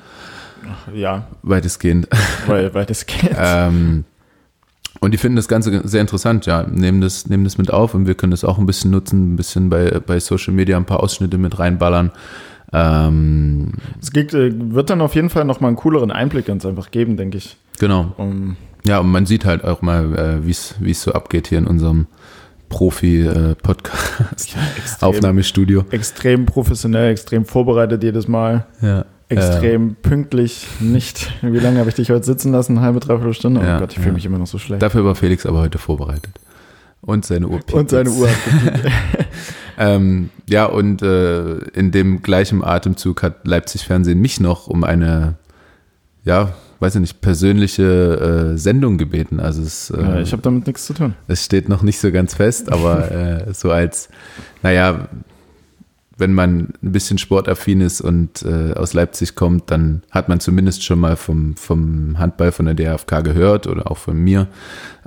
Ja. 0.94 1.28
Weitestgehend. 1.44 2.08
Weil, 2.48 2.74
weitestgehend. 2.74 3.36
ähm, 3.38 4.04
und 5.00 5.12
die 5.14 5.18
finden 5.18 5.36
das 5.36 5.48
Ganze 5.48 5.88
sehr 5.88 6.02
interessant, 6.02 6.48
ja, 6.48 6.64
nehmen 6.64 7.02
das, 7.02 7.28
nehmen 7.28 7.44
das 7.44 7.58
mit 7.58 7.72
auf 7.72 7.94
und 7.94 8.08
wir 8.08 8.16
können 8.16 8.32
das 8.32 8.44
auch 8.44 8.58
ein 8.58 8.66
bisschen 8.66 8.92
nutzen, 8.92 9.34
ein 9.34 9.36
bisschen 9.36 9.70
bei, 9.70 10.00
bei 10.06 10.20
Social 10.20 10.54
Media 10.54 10.76
ein 10.76 10.86
paar 10.86 11.02
Ausschnitte 11.02 11.38
mit 11.38 11.60
reinballern. 11.60 12.12
Ähm, 12.74 13.74
es 14.02 14.12
geht, 14.12 14.34
äh, 14.34 14.52
wird 14.54 14.90
dann 14.90 15.02
auf 15.02 15.16
jeden 15.16 15.30
Fall 15.30 15.46
nochmal 15.46 15.70
einen 15.70 15.78
cooleren 15.78 16.12
Einblick 16.12 16.46
ganz 16.46 16.66
einfach 16.66 16.92
geben, 16.92 17.18
denke 17.18 17.38
ich. 17.38 17.58
Genau. 17.80 18.14
Um, 18.18 18.58
ja, 18.86 19.00
und 19.00 19.10
man 19.10 19.26
sieht 19.26 19.46
halt 19.46 19.64
auch 19.64 19.82
mal, 19.82 20.42
äh, 20.42 20.46
wie 20.46 20.52
es 20.92 21.02
so 21.02 21.14
abgeht 21.14 21.48
hier 21.48 21.58
in 21.58 21.68
unserem 21.68 22.08
Profi-Podcast, 22.70 24.56
äh, 24.56 25.06
Aufnahmestudio. 25.06 25.86
Extrem 25.92 26.46
professionell, 26.46 27.12
extrem 27.12 27.46
vorbereitet 27.46 28.04
jedes 28.04 28.28
Mal. 28.28 28.66
Ja. 28.82 29.06
Extrem 29.30 29.92
äh, 29.92 29.94
pünktlich, 30.02 30.68
nicht. 30.80 31.32
Wie 31.42 31.60
lange 31.60 31.80
habe 31.80 31.90
ich 31.90 31.96
dich 31.96 32.10
heute 32.12 32.26
sitzen 32.26 32.52
lassen? 32.52 32.78
Eine 32.78 32.86
halbe, 32.86 33.00
dreiviertel 33.00 33.34
Stunde? 33.34 33.60
Oh 33.62 33.64
ja, 33.64 33.80
Gott, 33.80 33.92
ich 33.92 33.98
fühle 33.98 34.10
ja. 34.10 34.14
mich 34.14 34.26
immer 34.26 34.38
noch 34.38 34.48
so 34.48 34.58
schlecht. 34.58 34.82
Dafür 34.82 35.04
war 35.04 35.16
Felix 35.16 35.46
aber 35.46 35.60
heute 35.60 35.78
vorbereitet. 35.78 36.40
Und 37.08 37.26
seine 37.26 37.48
Uhr. 37.48 37.62
Und 37.72 37.90
seine 37.90 38.10
Uhr. 38.10 38.28
ähm, 39.78 40.30
ja, 40.50 40.66
und 40.66 41.02
äh, 41.02 41.56
in 41.70 41.92
dem 41.92 42.22
gleichen 42.22 42.62
Atemzug 42.62 43.24
hat 43.24 43.48
Leipzig 43.48 43.86
Fernsehen 43.86 44.20
mich 44.20 44.42
noch 44.42 44.68
um 44.68 44.84
eine, 44.84 45.36
ja, 46.26 46.52
weiß 46.82 46.96
ich 46.96 47.02
nicht, 47.02 47.22
persönliche 47.22 48.54
äh, 48.54 48.58
Sendung 48.58 48.98
gebeten. 48.98 49.40
Also 49.40 49.62
es, 49.62 49.90
äh, 49.90 50.02
ja, 50.02 50.20
ich 50.20 50.34
habe 50.34 50.42
damit 50.42 50.68
nichts 50.68 50.86
zu 50.86 50.94
tun. 50.94 51.14
Es 51.30 51.46
steht 51.46 51.70
noch 51.70 51.82
nicht 51.82 51.98
so 51.98 52.12
ganz 52.12 52.36
fest, 52.36 52.74
aber 52.74 53.10
äh, 53.10 53.54
so 53.54 53.72
als, 53.72 54.10
naja, 54.62 55.08
wenn 56.18 56.34
man 56.34 56.74
ein 56.82 56.92
bisschen 56.92 57.18
sportaffin 57.18 57.82
ist 57.82 58.02
und 58.02 58.44
äh, 58.44 58.74
aus 58.74 58.94
Leipzig 58.94 59.36
kommt, 59.36 59.70
dann 59.70 60.02
hat 60.10 60.30
man 60.30 60.40
zumindest 60.40 60.84
schon 60.84 61.00
mal 61.00 61.16
vom, 61.16 61.56
vom 61.56 62.18
Handball 62.18 62.52
von 62.52 62.66
der 62.66 62.74
DFK 62.74 63.24
gehört 63.24 63.68
oder 63.68 63.90
auch 63.90 63.98
von 63.98 64.18
mir 64.18 64.48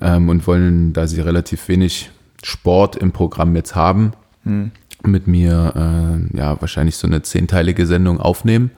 ähm, 0.00 0.28
und 0.28 0.46
wollen, 0.46 0.92
da 0.92 1.06
sie 1.06 1.20
relativ 1.20 1.68
wenig 1.68 2.10
Sport 2.42 2.96
im 2.96 3.12
Programm 3.12 3.56
jetzt 3.56 3.74
haben, 3.74 4.12
hm. 4.44 4.70
mit 5.04 5.26
mir 5.26 5.72
äh, 5.74 6.36
ja 6.36 6.60
wahrscheinlich 6.60 6.96
so 6.96 7.06
eine 7.06 7.22
zehnteilige 7.22 7.86
Sendung 7.86 8.20
aufnehmen. 8.20 8.70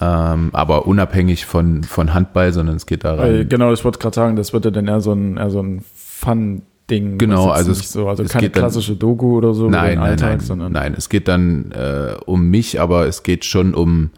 Ähm, 0.00 0.50
aber 0.52 0.86
unabhängig 0.86 1.44
von, 1.44 1.82
von 1.82 2.14
Handball, 2.14 2.52
sondern 2.52 2.76
es 2.76 2.86
geht 2.86 3.02
daran. 3.04 3.48
Genau, 3.48 3.72
ich 3.72 3.84
wollte 3.84 3.98
gerade 3.98 4.14
sagen, 4.14 4.36
das 4.36 4.52
wird 4.52 4.64
ja 4.64 4.70
dann 4.70 4.86
eher 4.86 5.00
so 5.00 5.12
ein, 5.12 5.36
eher 5.36 5.50
so 5.50 5.60
ein 5.60 5.84
Fun- 5.96 6.62
Ding. 6.90 7.18
Genau, 7.18 7.48
also 7.48 7.72
es, 7.72 7.92
so, 7.92 8.08
also 8.08 8.24
keine 8.24 8.50
klassische 8.50 8.92
dann, 8.92 9.00
Doku 9.00 9.36
oder 9.36 9.54
so 9.54 9.68
nein, 9.68 9.98
nein, 9.98 10.10
Alltag, 10.10 10.30
nein, 10.30 10.40
sondern 10.40 10.72
nein, 10.72 10.94
es 10.96 11.08
geht 11.08 11.28
dann 11.28 11.72
äh, 11.72 12.14
um 12.24 12.48
mich, 12.48 12.80
aber 12.80 13.06
es 13.06 13.22
geht 13.22 13.44
schon 13.44 13.74
um 13.74 14.10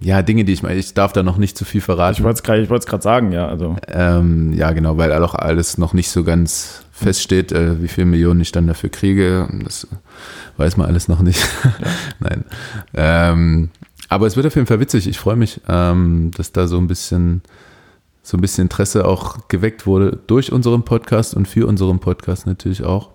ja, 0.00 0.20
Dinge, 0.20 0.44
die 0.44 0.52
ich 0.52 0.62
meine, 0.62 0.78
ich 0.78 0.92
darf 0.92 1.14
da 1.14 1.22
noch 1.22 1.38
nicht 1.38 1.56
zu 1.56 1.64
viel 1.64 1.80
verraten. 1.80 2.18
Ich 2.18 2.24
wollte 2.24 2.74
es 2.74 2.86
gerade 2.86 3.02
sagen, 3.02 3.32
ja. 3.32 3.48
Also. 3.48 3.76
Ähm, 3.88 4.52
ja, 4.52 4.72
genau, 4.72 4.98
weil 4.98 5.12
auch 5.12 5.34
alles 5.34 5.78
noch 5.78 5.94
nicht 5.94 6.10
so 6.10 6.24
ganz 6.24 6.84
feststeht, 6.92 7.52
äh, 7.52 7.82
wie 7.82 7.88
viele 7.88 8.06
Millionen 8.06 8.40
ich 8.40 8.52
dann 8.52 8.66
dafür 8.66 8.90
kriege. 8.90 9.48
Das 9.64 9.86
weiß 10.58 10.76
man 10.76 10.88
alles 10.88 11.08
noch 11.08 11.22
nicht. 11.22 11.42
Nein. 12.20 12.44
Ähm, 12.92 13.70
aber 14.10 14.26
es 14.26 14.36
wird 14.36 14.46
auf 14.46 14.54
jeden 14.54 14.66
Fall 14.66 14.80
witzig. 14.80 15.08
Ich 15.08 15.18
freue 15.18 15.36
mich, 15.36 15.60
ähm, 15.68 16.30
dass 16.36 16.52
da 16.52 16.66
so 16.66 16.76
ein 16.76 16.86
bisschen 16.86 17.42
so 18.24 18.38
ein 18.38 18.40
bisschen 18.40 18.62
Interesse 18.62 19.06
auch 19.06 19.48
geweckt 19.48 19.86
wurde 19.86 20.18
durch 20.26 20.50
unseren 20.50 20.82
Podcast 20.82 21.34
und 21.34 21.46
für 21.46 21.66
unseren 21.66 22.00
Podcast 22.00 22.46
natürlich 22.46 22.82
auch. 22.82 23.10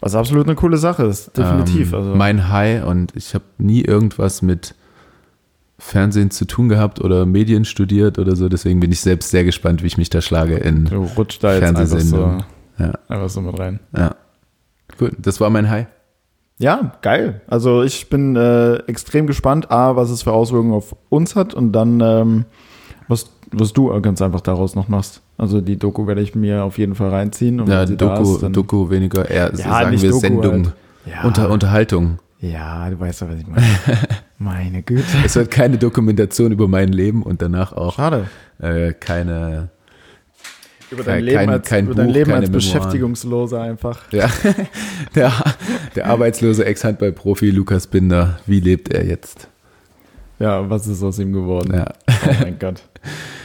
Was 0.00 0.16
absolut 0.16 0.46
eine 0.46 0.56
coole 0.56 0.76
Sache 0.76 1.04
ist, 1.04 1.36
definitiv. 1.38 1.92
Ähm, 1.92 1.98
also. 1.98 2.14
Mein 2.16 2.48
High 2.50 2.84
und 2.84 3.14
ich 3.16 3.34
habe 3.34 3.44
nie 3.56 3.82
irgendwas 3.82 4.42
mit 4.42 4.74
Fernsehen 5.78 6.32
zu 6.32 6.44
tun 6.44 6.68
gehabt 6.68 7.00
oder 7.00 7.24
Medien 7.24 7.64
studiert 7.64 8.18
oder 8.18 8.34
so. 8.34 8.48
Deswegen 8.48 8.80
bin 8.80 8.90
ich 8.90 9.00
selbst 9.00 9.30
sehr 9.30 9.44
gespannt, 9.44 9.82
wie 9.82 9.86
ich 9.86 9.96
mich 9.96 10.10
da 10.10 10.20
schlage 10.20 10.56
in 10.56 10.86
du 10.86 11.04
rutscht 11.16 11.42
da 11.42 11.54
jetzt 11.54 11.76
einfach 11.76 12.00
so, 12.00 12.38
ja. 12.78 12.92
einfach 13.08 13.30
so 13.30 13.40
mit 13.40 13.58
rein. 13.58 13.78
Ja. 13.96 14.16
Gut, 14.98 15.12
das 15.18 15.40
war 15.40 15.50
mein 15.50 15.70
High. 15.70 15.86
Ja, 16.58 16.92
geil. 17.00 17.42
Also 17.46 17.82
ich 17.84 18.10
bin 18.10 18.34
äh, 18.34 18.74
extrem 18.86 19.28
gespannt, 19.28 19.70
A, 19.70 19.94
was 19.94 20.10
es 20.10 20.22
für 20.22 20.32
Auswirkungen 20.32 20.74
auf 20.74 20.96
uns 21.08 21.36
hat 21.36 21.54
und 21.54 21.72
dann, 21.72 22.00
ähm, 22.00 22.44
was 23.08 23.30
was 23.52 23.72
du 23.72 24.00
ganz 24.00 24.22
einfach 24.22 24.40
daraus 24.40 24.74
noch 24.74 24.88
machst. 24.88 25.20
Also 25.36 25.60
die 25.60 25.78
Doku 25.78 26.06
werde 26.06 26.22
ich 26.22 26.34
mir 26.34 26.64
auf 26.64 26.78
jeden 26.78 26.94
Fall 26.94 27.10
reinziehen. 27.10 27.60
Und 27.60 27.68
ja, 27.68 27.84
Doku, 27.84 28.36
ist, 28.36 28.56
Doku 28.56 28.90
weniger, 28.90 29.28
eher 29.28 29.50
ja, 29.50 29.56
sagen 29.56 30.00
wir 30.00 30.10
Doku 30.10 30.20
Sendung, 30.20 30.64
halt. 30.64 30.74
ja. 31.06 31.22
Unter, 31.24 31.50
Unterhaltung. 31.50 32.18
Ja, 32.40 32.90
du 32.90 32.98
weißt 32.98 33.20
ja, 33.20 33.28
was 33.30 33.38
ich 33.38 33.46
meine. 33.46 33.64
Meine 34.38 34.82
Güte. 34.82 35.04
Es 35.24 35.36
wird 35.36 35.52
keine 35.52 35.78
Dokumentation 35.78 36.50
über 36.50 36.66
mein 36.66 36.88
Leben 36.88 37.22
und 37.22 37.40
danach 37.40 37.72
auch 37.72 37.94
Schade. 37.94 38.26
Äh, 38.58 38.92
keine 38.92 39.70
über 40.90 41.04
dein 41.04 41.24
Leben, 41.24 41.36
kein, 41.36 41.50
als, 41.50 41.68
kein 41.68 41.84
über 41.86 41.94
dein 41.94 42.06
Buch, 42.08 42.14
Leben 42.14 42.32
als 42.32 42.50
Beschäftigungsloser 42.50 43.62
einfach. 43.62 44.12
Ja, 44.12 44.28
der, 45.14 45.32
der 45.94 46.06
arbeitslose 46.06 46.64
Ex-Handball-Profi 46.64 47.50
Lukas 47.50 47.86
Binder, 47.86 48.40
wie 48.46 48.58
lebt 48.58 48.92
er 48.92 49.04
jetzt? 49.06 49.48
Ja, 50.42 50.68
was 50.68 50.88
ist 50.88 51.04
aus 51.04 51.20
ihm 51.20 51.32
geworden? 51.32 51.72
Ja. 51.72 51.86
Oh 52.08 52.34
mein 52.40 52.58
Gott. 52.58 52.82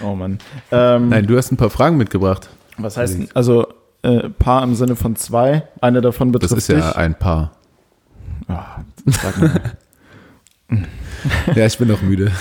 Oh 0.03 0.15
Mann. 0.15 0.39
Ähm, 0.71 1.09
Nein, 1.09 1.27
du 1.27 1.37
hast 1.37 1.51
ein 1.51 1.57
paar 1.57 1.69
Fragen 1.69 1.95
mitgebracht. 1.95 2.49
Was 2.79 2.97
heißt 2.97 3.19
denn, 3.19 3.29
also 3.35 3.67
äh, 4.01 4.29
Paar 4.29 4.63
im 4.63 4.73
Sinne 4.73 4.95
von 4.95 5.15
zwei, 5.15 5.61
eine 5.79 6.01
davon 6.01 6.31
betrifft 6.31 6.53
Das 6.53 6.57
ist 6.57 6.69
ja 6.69 6.93
ein 6.93 7.13
Paar. 7.13 7.51
Oh, 8.49 8.55
sag 9.05 9.37
mal. 9.39 9.61
ja, 11.55 11.67
ich 11.67 11.77
bin 11.77 11.87
noch 11.87 12.01
müde. 12.01 12.31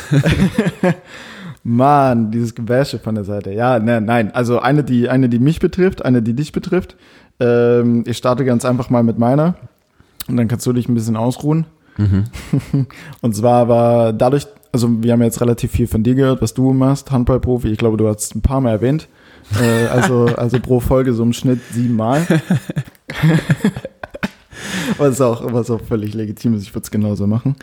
Mann, 1.62 2.30
dieses 2.30 2.54
Gewäsche 2.54 2.98
von 2.98 3.14
der 3.14 3.24
Seite. 3.24 3.52
Ja, 3.52 3.78
ne, 3.78 4.00
nein, 4.00 4.34
also 4.34 4.60
eine, 4.60 4.84
die, 4.84 5.10
eine, 5.10 5.28
die 5.28 5.38
mich 5.38 5.60
betrifft, 5.60 6.02
eine, 6.02 6.22
die 6.22 6.32
dich 6.32 6.52
betrifft. 6.52 6.96
Ähm, 7.40 8.04
ich 8.06 8.16
starte 8.16 8.46
ganz 8.46 8.64
einfach 8.64 8.88
mal 8.88 9.02
mit 9.02 9.18
meiner 9.18 9.56
und 10.28 10.38
dann 10.38 10.48
kannst 10.48 10.64
du 10.64 10.72
dich 10.72 10.88
ein 10.88 10.94
bisschen 10.94 11.16
ausruhen. 11.16 11.66
Mhm. 11.96 12.24
und 13.20 13.34
zwar 13.34 13.68
war 13.68 14.12
dadurch, 14.12 14.46
also 14.72 15.02
wir 15.02 15.12
haben 15.12 15.22
jetzt 15.22 15.40
relativ 15.40 15.72
viel 15.72 15.86
von 15.86 16.02
dir 16.02 16.14
gehört, 16.14 16.42
was 16.42 16.54
du 16.54 16.72
machst, 16.72 17.10
Handballprofi. 17.10 17.68
Ich 17.68 17.78
glaube, 17.78 17.96
du 17.96 18.08
hast 18.08 18.34
ein 18.34 18.42
paar 18.42 18.60
Mal 18.60 18.72
erwähnt. 18.72 19.08
äh, 19.60 19.86
also, 19.86 20.26
also 20.36 20.58
pro 20.60 20.80
Folge 20.80 21.12
so 21.12 21.22
im 21.22 21.32
Schnitt 21.32 21.60
siebenmal. 21.72 22.26
was, 24.98 25.20
auch, 25.20 25.52
was 25.52 25.70
auch 25.70 25.80
völlig 25.80 26.14
legitim 26.14 26.54
ist. 26.54 26.62
Ich 26.62 26.74
würde 26.74 26.84
es 26.84 26.90
genauso 26.90 27.26
machen. 27.26 27.56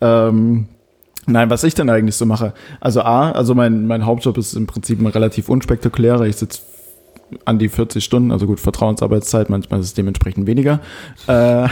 Ähm, 0.00 0.68
nein, 1.26 1.50
was 1.50 1.64
ich 1.64 1.74
denn 1.74 1.90
eigentlich 1.90 2.16
so 2.16 2.26
mache. 2.26 2.54
Also 2.80 3.02
A, 3.02 3.30
also 3.30 3.54
mein, 3.54 3.86
mein 3.86 4.04
Hauptjob 4.04 4.36
ist 4.38 4.54
im 4.54 4.66
Prinzip 4.66 5.00
ein 5.00 5.06
relativ 5.06 5.48
unspektakulärer. 5.48 6.26
Ich 6.26 6.36
sitze 6.36 6.62
an 7.44 7.58
die 7.58 7.68
40 7.68 8.02
Stunden, 8.02 8.32
also 8.32 8.46
gut, 8.46 8.60
Vertrauensarbeitszeit, 8.60 9.50
manchmal 9.50 9.80
ist 9.80 9.86
es 9.86 9.94
dementsprechend 9.94 10.46
weniger. 10.46 10.80
Äh, 11.26 11.68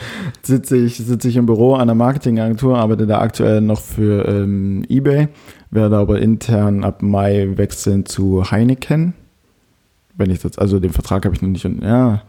sitze 0.42 0.76
ich, 0.76 0.96
sitze 0.96 1.28
ich 1.28 1.36
im 1.36 1.46
Büro 1.46 1.74
einer 1.74 1.94
Marketingagentur, 1.94 2.78
arbeite 2.78 3.06
da 3.06 3.20
aktuell 3.20 3.60
noch 3.60 3.80
für 3.80 4.26
ähm, 4.26 4.84
eBay, 4.88 5.28
werde 5.70 5.96
aber 5.96 6.20
intern 6.20 6.84
ab 6.84 7.02
Mai 7.02 7.50
wechseln 7.56 8.06
zu 8.06 8.50
Heineken. 8.50 9.14
Wenn 10.14 10.30
ich 10.30 10.40
das, 10.40 10.58
also 10.58 10.78
den 10.78 10.92
Vertrag 10.92 11.24
habe 11.24 11.34
ich 11.34 11.42
noch 11.42 11.48
nicht, 11.48 11.64
ja. 11.64 12.22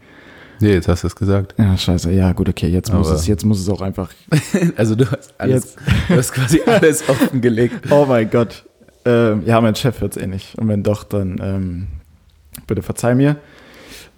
Nee, 0.60 0.72
jetzt 0.72 0.88
hast 0.88 1.02
du 1.02 1.08
es 1.08 1.16
gesagt. 1.16 1.54
Ja, 1.58 1.76
scheiße. 1.76 2.12
Ja, 2.12 2.32
gut, 2.32 2.48
okay, 2.48 2.68
jetzt 2.68 2.92
muss 2.92 3.10
es, 3.10 3.26
jetzt 3.26 3.44
muss 3.44 3.60
es 3.60 3.68
auch 3.68 3.80
einfach. 3.80 4.10
also 4.76 4.94
du 4.94 5.10
hast 5.10 5.34
alles, 5.36 5.76
du 6.08 6.16
hast 6.16 6.32
quasi 6.32 6.60
alles 6.64 7.08
offengelegt. 7.08 7.90
Oh 7.90 8.06
mein 8.08 8.30
Gott. 8.30 8.64
Ähm, 9.04 9.42
ja, 9.44 9.60
mein 9.60 9.74
Chef 9.74 10.00
hört 10.00 10.16
es 10.16 10.22
eh 10.22 10.26
nicht. 10.26 10.56
Und 10.56 10.68
wenn 10.68 10.82
doch, 10.82 11.04
dann 11.04 11.38
ähm, 11.42 11.86
bitte 12.66 12.82
verzeih 12.82 13.14
mir. 13.14 13.36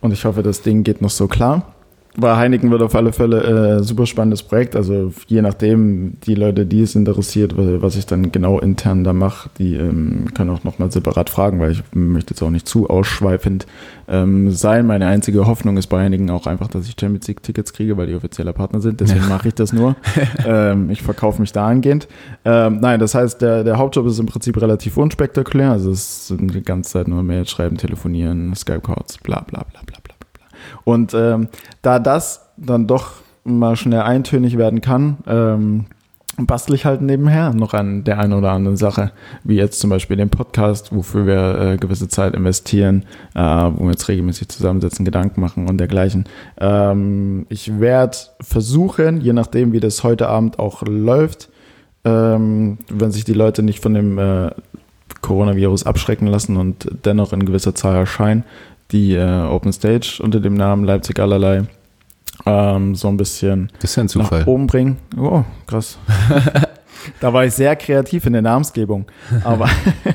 Und 0.00 0.12
ich 0.12 0.24
hoffe, 0.24 0.42
das 0.42 0.61
Ding 0.61 0.85
geht 0.85 1.00
noch 1.00 1.11
so 1.11 1.26
klar 1.26 1.74
war 2.18 2.37
Heineken 2.37 2.70
wird 2.70 2.83
auf 2.83 2.94
alle 2.94 3.12
Fälle 3.12 3.79
äh, 3.79 3.83
super 3.83 4.07
spannendes 4.07 4.42
Projekt. 4.42 4.76
Also 4.76 5.12
je 5.26 5.42
nachdem, 5.42 6.18
die 6.20 6.35
Leute, 6.35 6.66
die 6.66 6.83
es 6.83 6.94
interessiert, 6.94 7.55
was 7.57 7.96
ich 7.96 8.07
dann 8.07 8.33
genau 8.33 8.59
intern 8.59 9.05
da 9.05 9.12
mache, 9.12 9.50
die 9.59 9.74
ähm, 9.74 10.26
können 10.35 10.50
auch 10.50 10.64
nochmal 10.64 10.90
separat 10.90 11.31
fragen, 11.31 11.61
weil 11.61 11.72
ich 11.72 11.83
möchte 11.92 12.35
jetzt 12.35 12.42
auch 12.42 12.50
nicht 12.50 12.66
zu 12.66 12.88
ausschweifend 12.88 13.66
ähm, 14.09 14.50
sein. 14.50 14.87
Meine 14.87 15.07
einzige 15.07 15.46
Hoffnung 15.46 15.76
ist 15.76 15.88
bei 15.88 16.02
Heineken 16.02 16.31
auch 16.31 16.46
einfach, 16.46 16.68
dass 16.68 16.88
ich 16.88 16.96
Champions 16.98 17.29
League 17.29 17.42
Tickets 17.42 17.72
kriege, 17.72 17.96
weil 17.96 18.07
die 18.07 18.14
offizieller 18.14 18.52
Partner 18.52 18.81
sind. 18.81 19.00
Deswegen 19.00 19.22
ja. 19.22 19.29
mache 19.29 19.48
ich 19.48 19.55
das 19.55 19.72
nur. 19.72 19.96
ähm, 20.46 20.90
ich 20.90 21.02
verkaufe 21.02 21.40
mich 21.40 21.52
dahingehend. 21.52 22.09
Ähm, 22.44 22.79
nein, 22.81 23.00
das 23.00 23.14
heißt, 23.14 23.42
der, 23.42 23.64
der 23.64 23.79
Hauptjob 23.79 24.07
ist 24.07 24.18
im 24.18 24.26
Prinzip 24.26 24.61
relativ 24.61 24.96
unspektakulär. 24.96 25.72
Also 25.72 25.90
es 25.90 26.29
sind 26.29 26.55
die 26.55 26.62
ganze 26.62 26.92
Zeit 26.92 27.09
nur 27.09 27.22
Mail 27.22 27.46
schreiben, 27.46 27.76
telefonieren, 27.76 28.55
Skype-Calls, 28.55 29.18
bla 29.18 29.40
bla 29.40 29.64
bla 29.70 29.81
bla. 29.85 29.95
Und 30.85 31.14
ähm, 31.14 31.48
da 31.83 31.98
das 31.98 32.48
dann 32.57 32.87
doch 32.87 33.14
mal 33.44 33.76
schnell 33.76 34.00
eintönig 34.00 34.59
werden 34.59 34.81
kann, 34.81 35.18
ähm, 35.26 35.87
bastel 36.38 36.74
ich 36.74 36.85
halt 36.85 37.00
nebenher 37.00 37.55
noch 37.55 37.72
an 37.72 38.05
der 38.05 38.18
einen 38.18 38.35
oder 38.35 38.52
anderen 38.52 38.76
Sache, 38.76 39.12
wie 39.44 39.57
jetzt 39.57 39.81
zum 39.81 39.90
Beispiel 39.90 40.16
den 40.16 40.29
Podcast, 40.29 40.94
wofür 40.94 41.26
wir 41.26 41.61
äh, 41.61 41.76
gewisse 41.76 42.09
Zeit 42.09 42.35
investieren, 42.35 43.05
äh, 43.35 43.40
wo 43.40 43.85
wir 43.85 43.92
jetzt 43.92 44.09
regelmäßig 44.09 44.48
zusammensetzen, 44.48 45.05
Gedanken 45.05 45.40
machen 45.40 45.68
und 45.68 45.79
dergleichen. 45.79 46.24
Ähm, 46.59 47.46
ich 47.48 47.81
werde 47.81 48.18
versuchen, 48.40 49.20
je 49.20 49.33
nachdem, 49.33 49.72
wie 49.72 49.81
das 49.81 50.05
heute 50.05 50.29
Abend 50.29 50.59
auch 50.59 50.83
läuft, 50.83 51.48
ähm, 52.05 52.79
wenn 52.90 53.12
sich 53.12 53.24
die 53.24 53.33
Leute 53.33 53.62
nicht 53.62 53.81
von 53.81 53.94
dem 53.94 54.18
äh, 54.18 54.50
Coronavirus 55.22 55.87
abschrecken 55.87 56.26
lassen 56.26 56.57
und 56.57 56.88
dennoch 57.05 57.33
in 57.33 57.46
gewisser 57.46 57.74
Zahl 57.74 57.96
erscheinen, 57.96 58.44
die 58.92 59.14
äh, 59.14 59.42
Open 59.42 59.72
Stage 59.72 60.20
unter 60.22 60.40
dem 60.40 60.55
Namen 60.55 60.85
Leipzig 60.85 61.18
allerlei 61.18 61.64
ähm, 62.44 62.94
so 62.94 63.09
ein 63.09 63.16
bisschen 63.16 63.70
das 63.81 63.90
ist 63.90 63.96
ja 63.96 64.03
ein 64.05 64.09
Zufall. 64.09 64.40
nach 64.40 64.46
oben 64.46 64.66
bringen. 64.66 64.99
Oh, 65.16 65.44
krass. 65.66 65.99
da 67.20 67.33
war 67.33 67.44
ich 67.44 67.55
sehr 67.55 67.75
kreativ 67.77 68.27
in 68.27 68.35
der 68.35 68.42
Namensgebung. 68.42 69.07
Aber, 69.44 69.68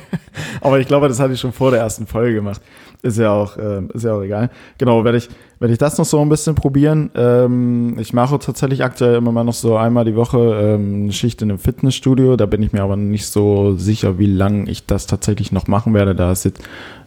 aber 0.62 0.80
ich 0.80 0.88
glaube, 0.88 1.08
das 1.08 1.20
hatte 1.20 1.34
ich 1.34 1.40
schon 1.40 1.54
vor 1.54 1.72
der 1.72 1.80
ersten 1.80 2.06
Folge 2.06 2.36
gemacht. 2.36 2.62
Ist 3.04 3.18
ja 3.18 3.32
auch, 3.32 3.58
äh, 3.58 3.82
ist 3.94 4.04
ja 4.04 4.14
auch 4.14 4.22
egal. 4.22 4.52
Genau, 4.78 5.04
werde 5.04 5.18
ich, 5.18 5.28
werde 5.60 5.72
ich 5.74 5.80
das 5.80 5.98
noch 5.98 6.06
so 6.06 6.22
ein 6.22 6.30
bisschen 6.30 6.54
probieren. 6.54 7.10
Ähm, 7.16 7.98
ich 7.98 8.14
mache 8.14 8.38
tatsächlich 8.38 8.84
aktuell 8.84 9.16
immer 9.16 9.32
mal 9.32 9.44
noch 9.44 9.56
so 9.56 9.76
einmal 9.76 10.06
die 10.06 10.16
Woche 10.16 10.38
ähm, 10.38 11.04
eine 11.04 11.12
Schicht 11.12 11.42
in 11.42 11.50
einem 11.50 11.58
Fitnessstudio. 11.58 12.36
Da 12.38 12.46
bin 12.46 12.62
ich 12.62 12.74
mir 12.74 12.84
aber 12.84 12.98
nicht 12.98 13.26
so 13.26 13.76
sicher, 13.76 14.20
wie 14.20 14.28
lange 14.28 14.70
ich 14.70 14.86
das 14.86 15.08
tatsächlich 15.08 15.52
noch 15.52 15.68
machen 15.68 15.96
werde. 15.96 16.14
Da 16.14 16.32
ist 16.32 16.46
jetzt 16.46 16.62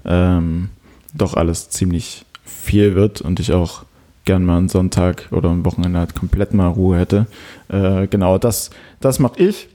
ähm, 0.05 0.70
doch 1.14 1.35
alles 1.35 1.70
ziemlich 1.70 2.24
viel 2.44 2.94
wird 2.94 3.20
und 3.20 3.40
ich 3.40 3.53
auch 3.53 3.85
gern 4.24 4.44
mal 4.44 4.59
einen 4.59 4.68
Sonntag 4.68 5.29
oder 5.31 5.50
ein 5.50 5.64
Wochenende 5.64 5.98
halt 5.98 6.14
komplett 6.14 6.55
mal 6.55 6.68
Ruhe 6.68 6.98
hätte. 6.98 7.27
Äh, 7.68 8.07
genau, 8.09 8.38
das, 8.38 8.70
das 9.00 9.18
mache 9.18 9.42
ich. 9.42 9.68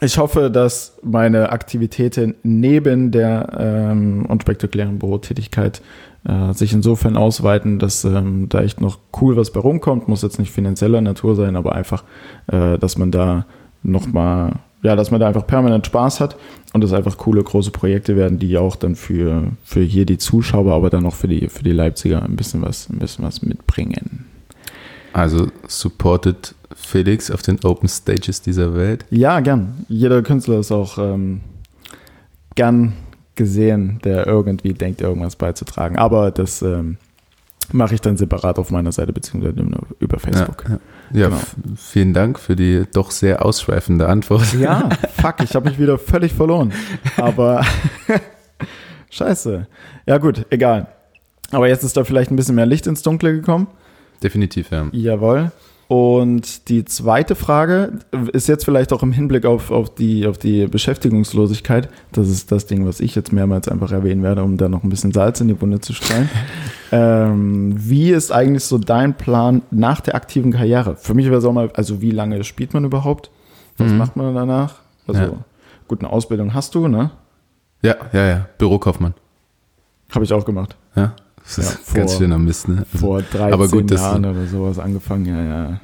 Ich 0.00 0.18
hoffe, 0.18 0.50
dass 0.50 0.96
meine 1.02 1.50
Aktivitäten 1.50 2.36
neben 2.44 3.10
der 3.10 3.48
ähm, 3.58 4.26
unspektakulären 4.26 4.98
Bürotätigkeit 4.98 5.82
äh, 6.24 6.52
sich 6.52 6.72
insofern 6.72 7.16
ausweiten, 7.16 7.78
dass 7.78 8.04
ähm, 8.04 8.48
da 8.48 8.62
echt 8.62 8.80
noch 8.80 8.98
cool 9.20 9.36
was 9.36 9.52
bei 9.52 9.60
rumkommt. 9.60 10.06
Muss 10.06 10.22
jetzt 10.22 10.38
nicht 10.38 10.52
finanzieller 10.52 11.00
Natur 11.00 11.34
sein, 11.34 11.56
aber 11.56 11.74
einfach, 11.74 12.04
äh, 12.46 12.78
dass 12.78 12.96
man 12.96 13.10
da 13.10 13.46
nochmal 13.82 14.52
ja, 14.82 14.96
dass 14.96 15.10
man 15.10 15.20
da 15.20 15.28
einfach 15.28 15.46
permanent 15.46 15.86
Spaß 15.86 16.20
hat 16.20 16.36
und 16.72 16.84
es 16.84 16.92
einfach 16.92 17.16
coole 17.16 17.42
große 17.42 17.70
Projekte 17.70 18.16
werden, 18.16 18.38
die 18.38 18.56
auch 18.58 18.76
dann 18.76 18.94
für, 18.94 19.52
für 19.64 19.80
hier 19.80 20.06
die 20.06 20.18
Zuschauer, 20.18 20.72
aber 20.72 20.90
dann 20.90 21.06
auch 21.06 21.14
für 21.14 21.28
die, 21.28 21.48
für 21.48 21.64
die 21.64 21.72
Leipziger 21.72 22.22
ein 22.22 22.36
bisschen 22.36 22.62
was, 22.62 22.88
ein 22.88 22.98
bisschen 22.98 23.24
was 23.24 23.42
mitbringen. 23.42 24.26
Also 25.12 25.48
supported 25.66 26.54
Felix 26.74 27.30
auf 27.30 27.42
den 27.42 27.58
Open 27.64 27.88
Stages 27.88 28.40
dieser 28.40 28.74
Welt? 28.74 29.04
Ja, 29.10 29.40
gern. 29.40 29.84
Jeder 29.88 30.22
Künstler 30.22 30.60
ist 30.60 30.70
auch 30.70 30.98
ähm, 30.98 31.40
gern 32.54 32.92
gesehen, 33.34 34.00
der 34.04 34.26
irgendwie 34.26 34.74
denkt, 34.74 35.00
irgendwas 35.00 35.36
beizutragen. 35.36 35.96
Aber 35.96 36.30
das 36.30 36.62
ähm, 36.62 36.98
mache 37.72 37.94
ich 37.94 38.00
dann 38.00 38.16
separat 38.16 38.58
auf 38.58 38.70
meiner 38.70 38.92
Seite 38.92 39.12
beziehungsweise 39.12 39.54
über 39.98 40.18
Facebook. 40.18 40.64
Ja, 40.64 40.74
ja. 40.74 40.80
Ja, 41.12 41.28
genau. 41.28 41.40
vielen 41.76 42.12
Dank 42.14 42.38
für 42.38 42.56
die 42.56 42.84
doch 42.92 43.10
sehr 43.10 43.44
ausschweifende 43.44 44.08
Antwort. 44.08 44.54
Ja, 44.54 44.88
fuck, 45.20 45.36
ich 45.42 45.54
habe 45.54 45.68
mich 45.68 45.78
wieder 45.78 45.98
völlig 45.98 46.32
verloren. 46.34 46.72
Aber 47.16 47.64
scheiße. 49.10 49.66
Ja 50.06 50.18
gut, 50.18 50.46
egal. 50.50 50.88
Aber 51.50 51.68
jetzt 51.68 51.82
ist 51.84 51.96
da 51.96 52.04
vielleicht 52.04 52.30
ein 52.30 52.36
bisschen 52.36 52.54
mehr 52.54 52.66
Licht 52.66 52.86
ins 52.86 53.02
Dunkle 53.02 53.32
gekommen. 53.32 53.68
Definitiv, 54.22 54.70
ja. 54.70 54.88
Jawohl. 54.92 55.52
Und 55.88 56.68
die 56.68 56.84
zweite 56.84 57.34
Frage 57.34 58.00
ist 58.34 58.46
jetzt 58.46 58.66
vielleicht 58.66 58.92
auch 58.92 59.02
im 59.02 59.10
Hinblick 59.10 59.46
auf, 59.46 59.70
auf, 59.70 59.94
die, 59.94 60.26
auf 60.26 60.36
die 60.36 60.66
Beschäftigungslosigkeit. 60.66 61.88
Das 62.12 62.28
ist 62.28 62.52
das 62.52 62.66
Ding, 62.66 62.86
was 62.86 63.00
ich 63.00 63.14
jetzt 63.14 63.32
mehrmals 63.32 63.68
einfach 63.68 63.90
erwähnen 63.90 64.22
werde, 64.22 64.44
um 64.44 64.58
da 64.58 64.68
noch 64.68 64.84
ein 64.84 64.90
bisschen 64.90 65.12
Salz 65.12 65.40
in 65.40 65.48
die 65.48 65.58
Wunde 65.58 65.80
zu 65.80 65.94
streuen. 65.94 66.28
ähm, 66.92 67.74
wie 67.74 68.10
ist 68.10 68.30
eigentlich 68.30 68.64
so 68.64 68.76
dein 68.76 69.14
Plan 69.14 69.62
nach 69.70 70.02
der 70.02 70.14
aktiven 70.14 70.52
Karriere? 70.52 70.96
Für 70.96 71.14
mich 71.14 71.24
wäre 71.24 71.38
es 71.38 71.44
auch 71.46 71.54
mal, 71.54 71.70
also 71.72 72.02
wie 72.02 72.10
lange 72.10 72.44
spielt 72.44 72.74
man 72.74 72.84
überhaupt? 72.84 73.30
Was 73.78 73.90
mhm. 73.90 73.96
macht 73.96 74.14
man 74.14 74.34
danach? 74.34 74.80
Also, 75.06 75.22
ja. 75.22 75.32
gut, 75.88 76.00
eine 76.00 76.12
Ausbildung 76.12 76.52
hast 76.52 76.74
du, 76.74 76.86
ne? 76.86 77.12
Ja, 77.80 77.94
ja, 78.12 78.26
ja. 78.26 78.46
Bürokaufmann. 78.58 79.14
Habe 80.10 80.26
ich 80.26 80.34
auch 80.34 80.44
gemacht. 80.44 80.76
Ja. 80.94 81.14
Das 81.56 81.58
ist 81.58 81.78
vor, 81.78 82.00
ganz 82.00 82.16
schöner 82.16 82.38
Mist, 82.38 82.68
ne? 82.68 82.84
Also, 82.92 83.06
vor 83.06 83.22
13 83.22 83.52
aber 83.52 83.68
gut, 83.68 83.90
Jahren 83.90 84.24
oder 84.24 84.46
sowas 84.46 84.78
angefangen, 84.78 85.26
ja, 85.26 85.42
ja. 85.42 85.80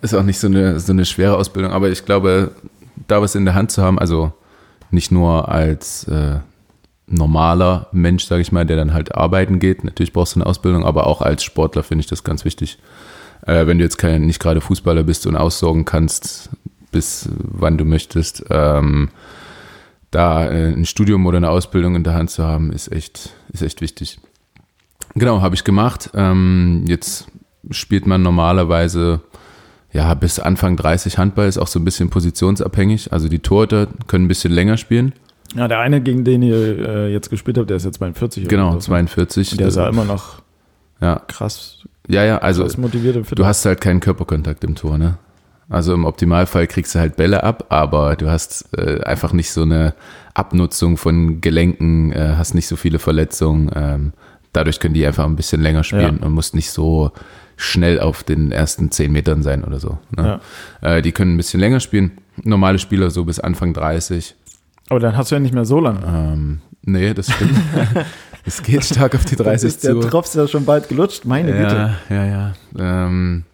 Ist 0.00 0.14
auch 0.14 0.22
nicht 0.22 0.38
so 0.38 0.46
eine, 0.46 0.78
so 0.78 0.92
eine 0.92 1.04
schwere 1.04 1.36
Ausbildung, 1.36 1.72
aber 1.72 1.90
ich 1.90 2.04
glaube, 2.04 2.52
da 3.08 3.20
was 3.20 3.34
in 3.34 3.44
der 3.44 3.54
Hand 3.54 3.72
zu 3.72 3.82
haben, 3.82 3.98
also 3.98 4.32
nicht 4.90 5.10
nur 5.10 5.48
als 5.48 6.04
äh, 6.04 6.38
normaler 7.08 7.88
Mensch, 7.92 8.24
sage 8.24 8.42
ich 8.42 8.52
mal, 8.52 8.64
der 8.64 8.76
dann 8.76 8.92
halt 8.92 9.14
arbeiten 9.14 9.58
geht, 9.58 9.82
natürlich 9.82 10.12
brauchst 10.12 10.36
du 10.36 10.40
eine 10.40 10.46
Ausbildung, 10.46 10.84
aber 10.84 11.06
auch 11.06 11.20
als 11.20 11.42
Sportler 11.42 11.82
finde 11.82 12.00
ich 12.00 12.06
das 12.06 12.22
ganz 12.22 12.44
wichtig. 12.44 12.78
Äh, 13.46 13.66
wenn 13.66 13.78
du 13.78 13.84
jetzt 13.84 13.98
kein, 13.98 14.22
nicht 14.22 14.40
gerade 14.40 14.60
Fußballer 14.60 15.02
bist 15.02 15.26
und 15.26 15.36
aussorgen 15.36 15.84
kannst, 15.84 16.50
bis 16.92 17.28
wann 17.34 17.78
du 17.78 17.84
möchtest, 17.84 18.44
ähm, 18.50 19.10
da 20.10 20.46
äh, 20.46 20.72
ein 20.72 20.86
Studium 20.86 21.26
oder 21.26 21.38
eine 21.38 21.50
Ausbildung 21.50 21.96
in 21.96 22.04
der 22.04 22.14
Hand 22.14 22.30
zu 22.30 22.46
haben, 22.46 22.72
ist 22.72 22.92
echt, 22.92 23.30
ist 23.52 23.62
echt 23.62 23.80
wichtig. 23.80 24.18
Genau, 25.14 25.40
habe 25.40 25.54
ich 25.54 25.64
gemacht. 25.64 26.10
Ähm, 26.14 26.84
jetzt 26.86 27.26
spielt 27.70 28.06
man 28.06 28.22
normalerweise 28.22 29.20
ja 29.92 30.12
bis 30.14 30.38
Anfang 30.38 30.76
30 30.76 31.18
Handball, 31.18 31.48
ist 31.48 31.58
auch 31.58 31.66
so 31.66 31.78
ein 31.78 31.84
bisschen 31.84 32.10
positionsabhängig. 32.10 33.12
Also 33.12 33.28
die 33.28 33.40
Torhüter 33.40 33.88
können 34.06 34.26
ein 34.26 34.28
bisschen 34.28 34.52
länger 34.52 34.76
spielen. 34.76 35.12
Ja, 35.54 35.66
der 35.66 35.80
eine, 35.80 36.00
gegen 36.00 36.24
den 36.24 36.42
ihr 36.42 36.78
äh, 36.78 37.12
jetzt 37.12 37.30
gespielt 37.30 37.56
habt, 37.56 37.70
der 37.70 37.78
ist 37.78 37.84
jetzt 37.84 37.98
42. 37.98 38.48
Genau, 38.48 38.72
so. 38.72 38.80
42. 38.80 39.52
Und 39.52 39.60
der 39.60 39.70
sah 39.70 39.88
immer 39.88 40.04
noch 40.04 40.42
ja. 41.00 41.22
krass. 41.26 41.84
Ja, 42.06 42.24
ja, 42.24 42.38
also 42.38 42.66
du 42.66 43.46
hast 43.46 43.64
halt 43.66 43.80
keinen 43.80 44.00
Körperkontakt 44.00 44.64
im 44.64 44.74
Tor, 44.74 44.96
ne? 44.98 45.18
Also 45.70 45.92
im 45.92 46.06
Optimalfall 46.06 46.66
kriegst 46.66 46.94
du 46.94 46.98
halt 46.98 47.16
Bälle 47.16 47.44
ab, 47.44 47.66
aber 47.68 48.16
du 48.16 48.30
hast 48.30 48.70
äh, 48.76 49.02
einfach 49.02 49.34
nicht 49.34 49.50
so 49.50 49.62
eine 49.62 49.94
Abnutzung 50.32 50.96
von 50.96 51.42
Gelenken, 51.42 52.12
äh, 52.12 52.34
hast 52.38 52.54
nicht 52.54 52.66
so 52.66 52.76
viele 52.76 52.98
Verletzungen. 52.98 53.70
Ähm, 53.74 54.12
dadurch 54.52 54.80
können 54.80 54.94
die 54.94 55.06
einfach 55.06 55.24
ein 55.24 55.36
bisschen 55.36 55.60
länger 55.62 55.84
spielen 55.84 56.18
ja. 56.20 56.26
und 56.26 56.32
musst 56.32 56.54
nicht 56.54 56.70
so 56.70 57.12
schnell 57.56 58.00
auf 58.00 58.22
den 58.22 58.52
ersten 58.52 58.90
zehn 58.90 59.12
Metern 59.12 59.42
sein 59.42 59.64
oder 59.64 59.80
so. 59.80 59.98
Ne? 60.16 60.40
Ja. 60.82 60.96
Äh, 60.96 61.02
die 61.02 61.12
können 61.12 61.34
ein 61.34 61.36
bisschen 61.36 61.60
länger 61.60 61.80
spielen. 61.80 62.12
Normale 62.42 62.78
Spieler 62.78 63.10
so 63.10 63.24
bis 63.24 63.40
Anfang 63.40 63.74
30. 63.74 64.36
Aber 64.88 65.00
dann 65.00 65.16
hast 65.16 65.30
du 65.30 65.34
ja 65.34 65.40
nicht 65.40 65.54
mehr 65.54 65.64
so 65.64 65.80
lange. 65.80 66.00
Ähm, 66.06 66.60
nee, 66.82 67.12
das 67.12 67.30
stimmt. 67.32 67.58
es 68.44 68.62
geht 68.62 68.84
stark 68.84 69.14
auf 69.14 69.24
die 69.24 69.36
30 69.36 69.68
ist 69.68 69.80
zu. 69.82 69.98
Der 69.98 70.08
Tropf 70.08 70.26
ist 70.26 70.36
ja 70.36 70.46
schon 70.46 70.64
bald 70.64 70.88
gelutscht, 70.88 71.24
meine 71.24 71.50
ja, 71.50 71.62
Güte. 71.62 71.94
Ja, 72.10 72.24
ja, 72.24 72.52
ähm, 72.78 73.44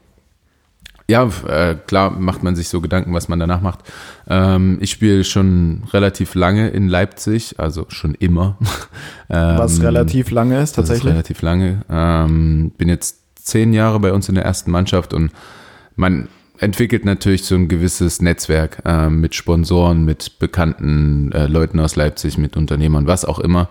ja, 1.08 1.28
äh, 1.46 1.74
klar 1.74 2.10
macht 2.10 2.42
man 2.42 2.56
sich 2.56 2.68
so 2.68 2.80
Gedanken, 2.80 3.12
was 3.12 3.28
man 3.28 3.38
danach 3.38 3.60
macht. 3.60 3.80
Ähm, 4.28 4.78
ich 4.80 4.90
spiele 4.90 5.24
schon 5.24 5.82
relativ 5.92 6.34
lange 6.34 6.68
in 6.68 6.88
Leipzig, 6.88 7.58
also 7.58 7.86
schon 7.88 8.14
immer. 8.14 8.56
ähm, 9.30 9.58
was 9.58 9.82
relativ 9.82 10.30
lange 10.30 10.60
ist 10.60 10.72
tatsächlich? 10.72 11.04
Ist 11.04 11.12
relativ 11.12 11.42
lange. 11.42 11.82
Ähm, 11.90 12.72
bin 12.78 12.88
jetzt 12.88 13.20
zehn 13.36 13.74
Jahre 13.74 14.00
bei 14.00 14.12
uns 14.12 14.28
in 14.28 14.34
der 14.34 14.44
ersten 14.44 14.70
Mannschaft 14.70 15.12
und 15.12 15.30
man 15.96 16.28
entwickelt 16.58 17.04
natürlich 17.04 17.44
so 17.44 17.54
ein 17.54 17.68
gewisses 17.68 18.22
Netzwerk 18.22 18.82
äh, 18.84 19.10
mit 19.10 19.34
Sponsoren, 19.34 20.04
mit 20.04 20.38
bekannten 20.38 21.32
äh, 21.32 21.46
Leuten 21.46 21.80
aus 21.80 21.96
Leipzig, 21.96 22.38
mit 22.38 22.56
Unternehmern, 22.56 23.06
was 23.06 23.24
auch 23.24 23.38
immer. 23.38 23.68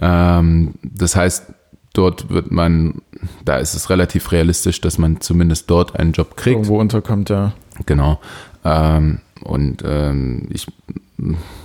Ähm, 0.00 0.74
das 0.82 1.16
heißt, 1.16 1.52
dort 1.92 2.30
wird 2.30 2.50
man, 2.50 3.02
da 3.44 3.56
ist 3.56 3.74
es 3.74 3.90
relativ 3.90 4.32
realistisch, 4.32 4.80
dass 4.80 4.98
man 4.98 5.20
zumindest 5.20 5.70
dort 5.70 5.98
einen 5.98 6.12
Job 6.12 6.36
kriegt. 6.36 6.56
Irgendwo 6.56 6.80
unterkommt, 6.80 7.30
ja. 7.30 7.52
Genau. 7.86 8.20
Ähm, 8.64 9.20
und 9.42 9.82
ähm, 9.84 10.48
ich 10.50 10.66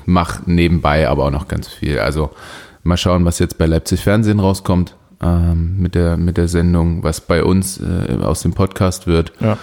mache 0.05 0.43
nebenbei 0.45 1.07
aber 1.07 1.25
auch 1.25 1.31
noch 1.31 1.47
ganz 1.47 1.67
viel. 1.67 1.99
Also 1.99 2.31
mal 2.83 2.97
schauen, 2.97 3.25
was 3.25 3.39
jetzt 3.39 3.57
bei 3.57 3.65
Leipzig 3.65 4.01
Fernsehen 4.01 4.39
rauskommt 4.39 4.95
ähm, 5.21 5.77
mit, 5.79 5.95
der, 5.95 6.17
mit 6.17 6.37
der 6.37 6.47
Sendung, 6.47 7.03
was 7.03 7.21
bei 7.21 7.43
uns 7.43 7.79
äh, 7.79 8.21
aus 8.21 8.41
dem 8.41 8.53
Podcast 8.53 9.07
wird. 9.07 9.33
Ja 9.39 9.57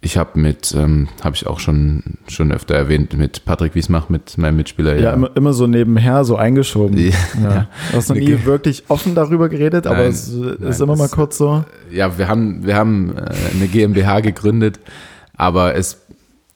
ich 0.00 0.16
habe 0.16 0.38
mit, 0.38 0.74
ähm, 0.76 1.08
habe 1.24 1.34
ich 1.34 1.46
auch 1.46 1.58
schon, 1.58 2.02
schon 2.28 2.52
öfter 2.52 2.74
erwähnt, 2.74 3.14
mit 3.18 3.44
Patrick 3.44 3.74
Wiesmach, 3.74 4.08
mit 4.08 4.38
meinem 4.38 4.56
Mitspieler. 4.56 4.94
Ja, 4.94 5.00
ja. 5.00 5.12
Immer, 5.12 5.30
immer, 5.34 5.52
so 5.52 5.66
nebenher, 5.66 6.24
so 6.24 6.36
eingeschoben. 6.36 6.96
Ja. 6.96 7.10
ja. 7.42 7.68
Du 7.90 7.96
hast 7.96 8.08
noch 8.08 8.16
nie 8.16 8.44
wirklich 8.44 8.84
offen 8.88 9.16
darüber 9.16 9.48
geredet, 9.48 9.86
nein, 9.86 9.94
aber 9.94 10.04
es 10.04 10.28
ist 10.28 10.60
nein, 10.60 10.72
immer 10.80 10.96
mal 10.96 11.08
kurz 11.08 11.38
so. 11.38 11.64
Ja, 11.90 12.16
wir 12.16 12.28
haben, 12.28 12.64
wir 12.64 12.76
haben 12.76 13.16
äh, 13.16 13.30
eine 13.54 13.66
GmbH 13.66 14.20
gegründet, 14.20 14.78
aber 15.36 15.74
es, 15.74 15.98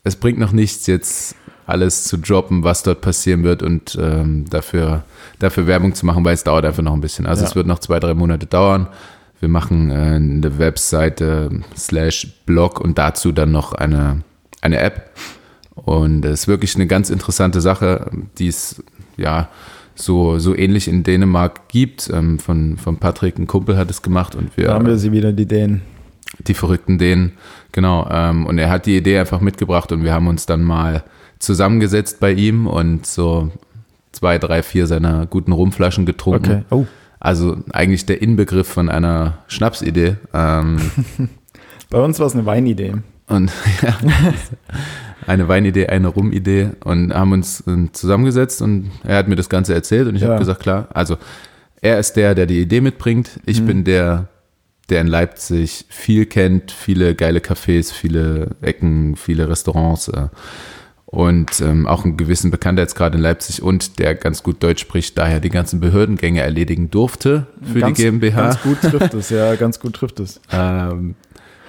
es 0.04 0.14
bringt 0.14 0.38
noch 0.38 0.52
nichts, 0.52 0.86
jetzt 0.86 1.34
alles 1.66 2.04
zu 2.04 2.18
droppen, 2.18 2.62
was 2.64 2.82
dort 2.82 3.00
passieren 3.00 3.42
wird 3.42 3.62
und 3.62 3.98
ähm, 4.00 4.44
dafür, 4.50 5.04
dafür 5.38 5.66
Werbung 5.66 5.94
zu 5.94 6.06
machen, 6.06 6.24
weil 6.24 6.34
es 6.34 6.44
dauert 6.44 6.64
einfach 6.64 6.82
noch 6.82 6.92
ein 6.92 7.00
bisschen. 7.00 7.26
Also 7.26 7.44
es 7.44 7.56
wird 7.56 7.66
noch 7.66 7.78
zwei, 7.78 7.98
drei 7.98 8.14
Monate 8.14 8.46
dauern. 8.46 8.88
Wir 9.42 9.48
machen 9.48 9.90
äh, 9.90 9.94
eine 9.94 10.58
Webseite 10.58 11.50
slash 11.76 12.28
Blog 12.46 12.80
und 12.80 12.96
dazu 12.96 13.32
dann 13.32 13.50
noch 13.50 13.72
eine, 13.72 14.22
eine 14.60 14.78
App. 14.78 15.10
Und 15.74 16.24
es 16.24 16.42
ist 16.42 16.48
wirklich 16.48 16.76
eine 16.76 16.86
ganz 16.86 17.10
interessante 17.10 17.60
Sache, 17.60 18.08
die 18.38 18.46
es 18.46 18.84
ja 19.16 19.48
so, 19.96 20.38
so 20.38 20.54
ähnlich 20.54 20.86
in 20.86 21.02
Dänemark 21.02 21.66
gibt. 21.66 22.08
Ähm, 22.08 22.38
von, 22.38 22.76
von 22.76 22.98
Patrick, 22.98 23.36
ein 23.36 23.48
Kumpel 23.48 23.76
hat 23.76 23.90
es 23.90 24.02
gemacht 24.02 24.36
und 24.36 24.56
wir. 24.56 24.66
Da 24.66 24.74
haben 24.74 24.86
wir 24.86 24.96
sie 24.96 25.10
wieder, 25.10 25.32
die 25.32 25.46
Dänen. 25.46 25.82
Die 26.46 26.54
verrückten 26.54 26.98
Dänen, 26.98 27.32
genau. 27.72 28.08
Ähm, 28.12 28.46
und 28.46 28.58
er 28.58 28.70
hat 28.70 28.86
die 28.86 28.96
Idee 28.96 29.18
einfach 29.18 29.40
mitgebracht 29.40 29.90
und 29.90 30.04
wir 30.04 30.12
haben 30.12 30.28
uns 30.28 30.46
dann 30.46 30.62
mal 30.62 31.02
zusammengesetzt 31.40 32.20
bei 32.20 32.32
ihm 32.32 32.68
und 32.68 33.06
so 33.06 33.50
zwei, 34.12 34.38
drei, 34.38 34.62
vier 34.62 34.86
seiner 34.86 35.26
guten 35.26 35.50
Rumflaschen 35.50 36.06
getrunken. 36.06 36.64
Okay. 36.70 36.82
Oh. 36.82 36.86
Also 37.24 37.56
eigentlich 37.72 38.04
der 38.04 38.20
Inbegriff 38.20 38.66
von 38.66 38.88
einer 38.88 39.38
Schnapsidee. 39.46 40.16
Ähm, 40.34 40.78
Bei 41.88 42.00
uns 42.00 42.18
war 42.18 42.26
es 42.26 42.34
eine 42.34 42.46
Weinidee. 42.46 42.94
Und 43.28 43.52
ja, 43.82 43.96
eine 45.28 45.46
Weinidee, 45.46 45.86
eine 45.86 46.08
Rumidee 46.08 46.70
und 46.82 47.14
haben 47.14 47.30
uns 47.30 47.62
ähm, 47.68 47.90
zusammengesetzt 47.92 48.60
und 48.60 48.90
er 49.04 49.18
hat 49.18 49.28
mir 49.28 49.36
das 49.36 49.48
Ganze 49.48 49.72
erzählt 49.72 50.08
und 50.08 50.16
ich 50.16 50.22
ja. 50.22 50.30
habe 50.30 50.40
gesagt, 50.40 50.62
klar, 50.62 50.88
also 50.94 51.16
er 51.80 52.00
ist 52.00 52.14
der, 52.14 52.34
der 52.34 52.46
die 52.46 52.60
Idee 52.60 52.80
mitbringt. 52.80 53.38
Ich 53.46 53.60
mhm. 53.60 53.66
bin 53.66 53.84
der, 53.84 54.26
der 54.90 55.00
in 55.00 55.06
Leipzig 55.06 55.84
viel 55.90 56.26
kennt, 56.26 56.72
viele 56.72 57.14
geile 57.14 57.38
Cafés, 57.38 57.92
viele 57.92 58.56
Ecken, 58.62 59.14
viele 59.14 59.48
Restaurants. 59.48 60.08
Äh, 60.08 60.26
und 61.12 61.60
ähm, 61.60 61.86
auch 61.86 62.04
einen 62.04 62.16
gewissen 62.16 62.50
Bekanntheitsgrad 62.50 63.14
in 63.14 63.20
Leipzig 63.20 63.62
und 63.62 63.98
der 63.98 64.14
ganz 64.14 64.42
gut 64.42 64.62
Deutsch 64.62 64.80
spricht, 64.80 65.18
daher 65.18 65.40
die 65.40 65.50
ganzen 65.50 65.78
Behördengänge 65.78 66.40
erledigen 66.40 66.90
durfte 66.90 67.46
für 67.62 67.80
ganz, 67.80 67.98
die 67.98 68.04
GmbH. 68.04 68.40
Ganz 68.40 68.62
gut 68.62 68.80
trifft 68.80 69.14
es, 69.14 69.28
ja, 69.28 69.54
ganz 69.56 69.78
gut 69.78 69.92
trifft 69.92 70.20
es. 70.20 70.40
ähm, 70.50 71.14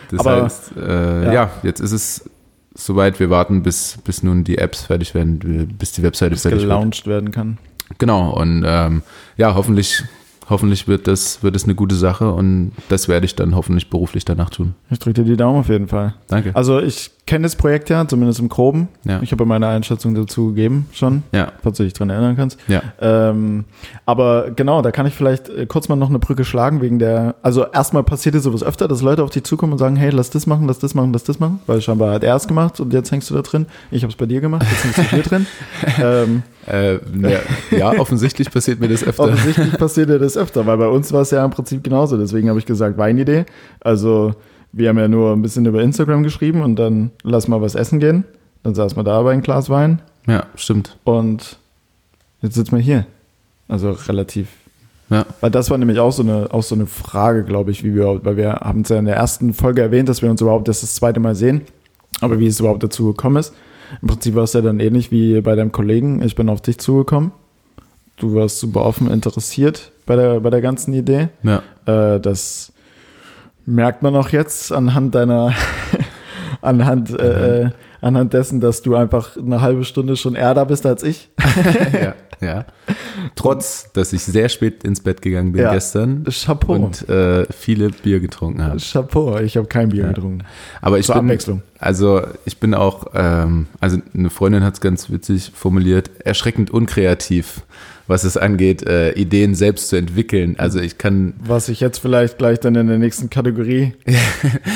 das 0.09 0.19
Aber, 0.21 0.43
heißt, 0.43 0.71
äh, 0.77 1.25
ja. 1.25 1.33
ja. 1.33 1.51
jetzt 1.61 1.81
ist 1.81 1.91
es 1.91 2.29
soweit, 2.73 3.19
wir 3.19 3.29
warten, 3.29 3.63
bis, 3.63 3.97
bis 4.05 4.23
nun 4.23 4.45
die 4.45 4.57
Apps 4.59 4.83
fertig 4.83 5.13
werden, 5.13 5.39
bis 5.77 5.91
die 5.91 6.03
Webseite 6.03 6.31
bis 6.31 6.43
fertig 6.43 6.61
gelauncht 6.61 7.05
wird. 7.05 7.13
werden 7.13 7.31
kann. 7.31 7.57
Genau, 7.97 8.31
und 8.31 8.63
ähm, 8.65 9.03
ja, 9.35 9.55
hoffentlich 9.55 10.05
hoffentlich 10.49 10.87
wird 10.87 11.07
das, 11.07 11.43
wird 11.43 11.55
das 11.55 11.63
eine 11.65 11.75
gute 11.75 11.95
Sache 11.95 12.31
und 12.31 12.71
das 12.89 13.07
werde 13.07 13.25
ich 13.25 13.35
dann 13.35 13.55
hoffentlich 13.55 13.89
beruflich 13.89 14.25
danach 14.25 14.49
tun. 14.49 14.75
Ich 14.89 14.99
drücke 14.99 15.23
dir 15.23 15.29
die 15.29 15.37
Daumen 15.37 15.59
auf 15.59 15.69
jeden 15.69 15.87
Fall. 15.87 16.15
Danke. 16.27 16.55
Also 16.55 16.79
ich 16.79 17.11
kenne 17.25 17.43
das 17.43 17.55
Projekt 17.55 17.89
ja, 17.89 18.05
zumindest 18.07 18.39
im 18.39 18.49
Groben. 18.49 18.89
Ja. 19.05 19.21
Ich 19.21 19.31
habe 19.31 19.45
meine 19.45 19.67
Einschätzung 19.67 20.13
dazu 20.13 20.49
gegeben 20.49 20.89
schon, 20.91 21.23
ja. 21.31 21.53
falls 21.61 21.77
du 21.77 21.83
dich 21.83 21.93
daran 21.93 22.09
erinnern 22.09 22.35
kannst. 22.35 22.59
Ja. 22.67 22.81
Ähm, 22.99 23.63
aber 24.05 24.51
genau, 24.51 24.81
da 24.81 24.91
kann 24.91 25.05
ich 25.05 25.13
vielleicht 25.13 25.47
äh, 25.47 25.65
kurz 25.65 25.87
mal 25.87 25.95
noch 25.95 26.09
eine 26.09 26.19
Brücke 26.19 26.43
schlagen 26.43 26.81
wegen 26.81 26.99
der, 26.99 27.35
also 27.41 27.65
erstmal 27.65 28.03
passiert 28.03 28.35
es 28.35 28.43
sowas 28.43 28.61
öfter, 28.61 28.89
dass 28.89 29.01
Leute 29.01 29.23
auf 29.23 29.29
dich 29.29 29.45
zukommen 29.45 29.73
und 29.73 29.79
sagen, 29.79 29.95
hey, 29.95 30.09
lass 30.09 30.31
das 30.31 30.47
machen, 30.47 30.67
lass 30.67 30.79
das 30.79 30.95
machen, 30.95 31.13
lass 31.13 31.23
das 31.23 31.39
machen, 31.39 31.61
weil 31.65 31.81
scheinbar 31.81 32.13
hat 32.13 32.23
er 32.25 32.35
es 32.35 32.47
gemacht 32.47 32.79
und 32.81 32.91
jetzt 32.91 33.11
hängst 33.11 33.29
du 33.29 33.35
da 33.35 33.41
drin. 33.41 33.67
Ich 33.89 34.03
habe 34.03 34.11
es 34.11 34.17
bei 34.17 34.25
dir 34.25 34.41
gemacht, 34.41 34.65
jetzt 34.69 34.83
hängst 34.83 34.97
du 34.97 35.15
hier 35.15 35.23
drin. 35.23 35.47
ähm, 36.03 36.43
äh, 36.67 36.93
ja, 36.95 37.39
ja, 37.71 37.99
offensichtlich 37.99 38.51
passiert 38.51 38.81
mir 38.81 38.89
das 38.89 39.03
öfter. 39.03 39.23
Offensichtlich 39.23 39.77
passiert 39.77 40.09
dir 40.09 40.19
das 40.19 40.35
öfter, 40.35 40.65
weil 40.65 40.77
bei 40.77 40.87
uns 40.87 41.11
war 41.13 41.21
es 41.21 41.31
ja 41.31 41.43
im 41.43 41.51
Prinzip 41.51 41.83
genauso. 41.83 42.17
Deswegen 42.17 42.49
habe 42.49 42.59
ich 42.59 42.65
gesagt, 42.65 42.97
Weinidee. 42.97 43.45
Also 43.79 44.33
wir 44.73 44.89
haben 44.89 44.97
ja 44.99 45.07
nur 45.07 45.31
ein 45.33 45.41
bisschen 45.41 45.65
über 45.65 45.81
Instagram 45.81 46.23
geschrieben 46.23 46.61
und 46.61 46.75
dann 46.75 47.11
lass 47.23 47.47
mal 47.47 47.61
was 47.61 47.75
essen 47.75 47.99
gehen. 47.99 48.25
Dann 48.63 48.75
saß 48.75 48.95
man 48.95 49.05
da 49.05 49.21
bei 49.21 49.31
ein 49.33 49.41
Glas 49.41 49.69
Wein 49.69 50.01
Ja, 50.27 50.45
stimmt. 50.55 50.97
und 51.03 51.57
jetzt 52.41 52.55
sitzen 52.55 52.75
wir 52.75 52.83
hier. 52.83 53.05
Also 53.67 53.91
relativ. 53.91 54.47
Ja. 55.09 55.25
Weil 55.41 55.51
das 55.51 55.69
war 55.69 55.77
nämlich 55.77 55.99
auch 55.99 56.11
so 56.11 56.23
eine, 56.23 56.47
auch 56.51 56.63
so 56.63 56.75
eine 56.75 56.85
Frage, 56.87 57.43
glaube 57.43 57.71
ich, 57.71 57.83
wie 57.83 57.93
wir, 57.95 58.23
weil 58.25 58.35
wir 58.37 58.53
haben 58.53 58.81
es 58.81 58.89
ja 58.89 58.97
in 58.97 59.05
der 59.05 59.15
ersten 59.15 59.53
Folge 59.53 59.81
erwähnt, 59.81 60.09
dass 60.09 60.21
wir 60.21 60.29
uns 60.29 60.41
überhaupt 60.41 60.67
das, 60.67 60.81
das 60.81 60.95
zweite 60.95 61.19
Mal 61.19 61.35
sehen. 61.35 61.61
Aber 62.21 62.39
wie 62.39 62.47
es 62.47 62.59
überhaupt 62.59 62.83
dazu 62.83 63.05
gekommen 63.07 63.37
ist. 63.37 63.53
Im 64.01 64.07
Prinzip 64.07 64.33
war 64.35 64.43
es 64.43 64.53
ja 64.53 64.61
dann 64.61 64.79
ähnlich 64.79 65.11
wie 65.11 65.39
bei 65.41 65.55
deinem 65.55 65.71
Kollegen. 65.71 66.21
Ich 66.23 66.35
bin 66.35 66.49
auf 66.49 66.61
dich 66.61 66.77
zugekommen. 66.79 67.31
Du 68.17 68.33
warst 68.35 68.59
super 68.59 68.85
offen 68.85 69.09
interessiert 69.09 69.91
bei 70.05 70.15
der, 70.15 70.39
bei 70.39 70.49
der 70.49 70.61
ganzen 70.61 70.93
Idee. 70.93 71.29
Ja. 71.43 71.61
Äh, 71.85 72.19
das 72.19 72.71
merkt 73.65 74.01
man 74.03 74.15
auch 74.15 74.29
jetzt 74.29 74.71
anhand 74.71 75.15
deiner, 75.15 75.53
anhand, 76.61 77.17
äh, 77.17 77.69
anhand 78.01 78.33
dessen, 78.33 78.59
dass 78.59 78.81
du 78.81 78.95
einfach 78.95 79.37
eine 79.37 79.61
halbe 79.61 79.85
Stunde 79.85 80.15
schon 80.17 80.35
eher 80.35 80.53
da 80.53 80.63
bist 80.65 80.85
als 80.85 81.03
ich. 81.03 81.29
ja. 81.93 82.15
ja. 82.45 82.65
Trotz, 83.35 83.91
dass 83.93 84.11
ich 84.13 84.23
sehr 84.23 84.49
spät 84.49 84.83
ins 84.83 84.99
Bett 85.01 85.21
gegangen 85.21 85.53
bin 85.53 85.61
Ja. 85.61 85.73
gestern 85.73 86.25
Chapeau. 86.29 86.73
und 86.75 87.07
äh, 87.09 87.45
viele 87.51 87.89
Bier 87.89 88.19
getrunken 88.19 88.61
habe. 88.63 88.77
Chapeau, 88.79 89.37
ich 89.39 89.55
habe 89.57 89.67
kein 89.67 89.89
Bier 89.89 90.03
Ja. 90.03 90.07
getrunken. 90.09 90.43
Aber 90.81 90.99
ich 90.99 91.05
Zur 91.05 91.15
bin, 91.15 91.25
Abwechslung. 91.25 91.61
also 91.79 92.21
ich 92.45 92.59
bin 92.59 92.73
auch, 92.73 93.07
ähm, 93.13 93.67
also 93.79 93.97
eine 94.13 94.29
Freundin 94.29 94.63
hat 94.63 94.73
es 94.75 94.81
ganz 94.81 95.09
witzig 95.09 95.51
formuliert, 95.55 96.11
erschreckend 96.23 96.69
unkreativ, 96.71 97.61
was 98.07 98.23
es 98.25 98.35
angeht, 98.37 98.83
äh, 98.85 99.13
Ideen 99.13 99.55
selbst 99.55 99.87
zu 99.89 99.95
entwickeln. 99.95 100.55
Also 100.57 100.79
ich 100.79 100.97
kann, 100.97 101.33
Was 101.39 101.67
sich 101.67 101.79
jetzt 101.79 101.99
vielleicht 101.99 102.37
gleich 102.37 102.59
dann 102.59 102.75
in 102.75 102.87
der 102.87 102.97
nächsten 102.97 103.29
Kategorie 103.29 103.93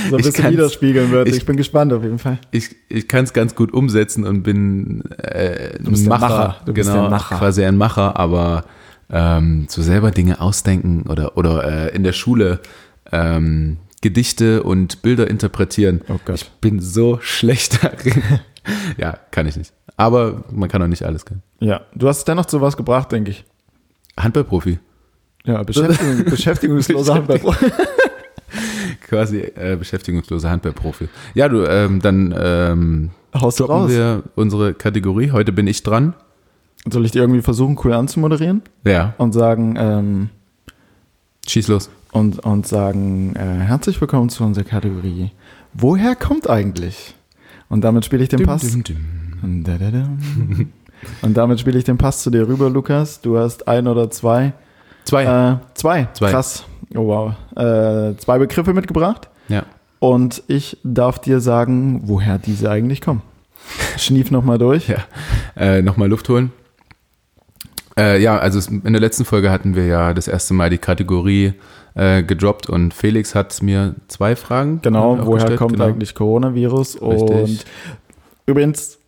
so 0.09 0.15
ein 0.15 0.19
Ich 0.21 0.25
bisschen 0.27 0.51
widerspiegeln 0.51 1.11
wird. 1.11 1.27
Ich, 1.27 1.37
ich- 1.37 1.45
bin 1.45 1.57
gespannt 1.57 1.91
auf 1.93 2.03
jeden 2.03 2.19
Fall. 2.19 2.39
ich, 2.51 2.75
ich 2.89 3.07
kann 3.07 3.25
es 3.25 3.33
ganz 3.33 3.53
gut 3.55 3.73
umsetzen 3.73 4.23
und 4.25 4.43
bin 4.43 5.03
äh, 5.17 5.77
Du 5.79 5.91
bist 5.91 6.05
ein 6.05 6.09
Macher, 6.09 6.27
Macher. 6.29 6.55
Du 6.65 6.73
bist 6.73 6.89
genau, 6.89 7.01
der 7.03 7.09
Macher. 7.09 7.37
quasi 7.37 7.63
ein 7.65 7.75
Macher, 7.77 8.17
aber 8.17 8.63
ähm, 9.09 9.65
so 9.69 9.81
selber 9.81 10.11
Dinge 10.11 10.39
ausdenken 10.41 11.03
oder, 11.09 11.37
oder 11.37 11.87
äh, 11.91 11.95
in 11.95 12.03
der 12.03 12.13
Schule 12.13 12.59
ähm, 13.11 13.77
Gedichte 14.01 14.63
und 14.63 15.01
Bilder 15.01 15.29
interpretieren. 15.29 16.01
Oh 16.07 16.19
Gott. 16.23 16.35
Ich 16.35 16.49
bin 16.61 16.79
so 16.79 17.17
schlecht 17.21 17.83
darin. 17.83 18.21
ja, 18.97 19.17
kann 19.31 19.47
ich 19.47 19.57
nicht. 19.57 19.73
Aber 19.97 20.43
man 20.51 20.69
kann 20.69 20.81
auch 20.83 20.87
nicht 20.87 21.03
alles 21.03 21.25
können. 21.25 21.41
Ja, 21.59 21.81
du 21.95 22.07
hast 22.07 22.19
es 22.19 22.23
dennoch 22.23 22.45
zu 22.45 22.61
was 22.61 22.77
gebracht, 22.77 23.11
denke 23.11 23.31
ich. 23.31 23.43
Handballprofi. 24.17 24.79
Ja, 25.43 25.63
Beschäftigung, 25.63 26.25
beschäftigungsloser 26.29 27.15
Handball. 27.15 27.39
Quasi 29.07 29.39
äh, 29.39 29.75
beschäftigungsloser 29.77 30.49
Handballprofi. 30.49 31.07
Ja, 31.33 31.49
du, 31.49 31.63
ähm, 31.63 32.01
dann 32.01 32.33
ähm, 32.37 33.09
Haust 33.33 33.61
raus. 33.61 33.89
wir 33.89 34.23
unsere 34.35 34.73
Kategorie. 34.73 35.31
Heute 35.31 35.51
bin 35.51 35.67
ich 35.67 35.83
dran. 35.83 36.13
Soll 36.89 37.05
ich 37.05 37.11
dir 37.11 37.21
irgendwie 37.21 37.41
versuchen, 37.41 37.77
cool 37.83 37.93
anzumoderieren 37.93 38.61
Ja, 38.85 39.13
und 39.17 39.33
sagen, 39.33 39.75
ähm, 39.77 40.29
schieß 41.47 41.67
los. 41.69 41.89
und, 42.11 42.39
und 42.39 42.67
sagen, 42.67 43.35
äh, 43.35 43.39
herzlich 43.39 43.99
willkommen 43.99 44.29
zu 44.29 44.43
unserer 44.43 44.63
Kategorie. 44.65 45.31
Woher 45.73 46.15
kommt 46.15 46.49
eigentlich? 46.49 47.15
Und 47.69 47.81
damit 47.81 48.05
spiele 48.05 48.23
ich 48.23 48.29
den 48.29 48.43
Pass. 48.43 48.61
Dum, 48.61 48.83
dum, 48.83 48.95
dum. 48.95 48.95
Dadadam. 48.95 49.26
Und 51.21 51.37
damit 51.37 51.59
spiele 51.59 51.77
ich 51.77 51.83
den 51.83 51.97
Pass 51.97 52.23
zu 52.23 52.31
dir 52.31 52.47
rüber, 52.47 52.69
Lukas. 52.69 53.21
Du 53.21 53.37
hast 53.37 53.67
ein 53.67 53.87
oder 53.87 54.09
zwei. 54.09 54.53
Zwei. 55.03 55.23
Äh, 55.23 55.57
zwei. 55.75 56.07
Zwei. 56.13 56.31
Krass. 56.31 56.65
Oh 56.95 57.07
wow. 57.07 57.33
Äh, 57.55 58.17
zwei 58.17 58.39
Begriffe 58.39 58.73
mitgebracht. 58.73 59.29
ja. 59.47 59.63
Und 59.99 60.43
ich 60.47 60.77
darf 60.83 61.17
dir 61.17 61.39
sagen, 61.39 62.01
woher 62.03 62.37
diese 62.37 62.69
eigentlich 62.69 63.01
kommen. 63.01 63.23
Schnief 63.97 64.29
nochmal 64.29 64.59
durch. 64.59 64.87
Ja. 64.87 64.97
Äh, 65.55 65.81
Nochmal 65.81 66.07
Luft 66.07 66.29
holen. 66.29 66.51
Äh, 67.97 68.21
ja, 68.21 68.37
also 68.37 68.59
in 68.69 68.93
der 68.93 69.01
letzten 69.01 69.25
Folge 69.25 69.49
hatten 69.49 69.75
wir 69.75 69.87
ja 69.87 70.13
das 70.13 70.27
erste 70.27 70.53
Mal 70.53 70.69
die 70.69 70.77
Kategorie 70.77 71.53
äh, 71.95 72.21
gedroppt 72.21 72.69
und 72.69 72.93
Felix 72.93 73.33
hat 73.33 73.59
mir 73.63 73.95
zwei 74.07 74.35
Fragen. 74.35 74.81
Genau, 74.83 75.15
äh, 75.15 75.17
woher 75.17 75.27
aufgestellt, 75.27 75.57
kommt 75.57 75.73
genau. 75.73 75.85
eigentlich 75.85 76.13
Coronavirus? 76.13 77.01
Richtig. 77.01 77.29
Und 77.31 77.65
übrigens, 78.45 78.99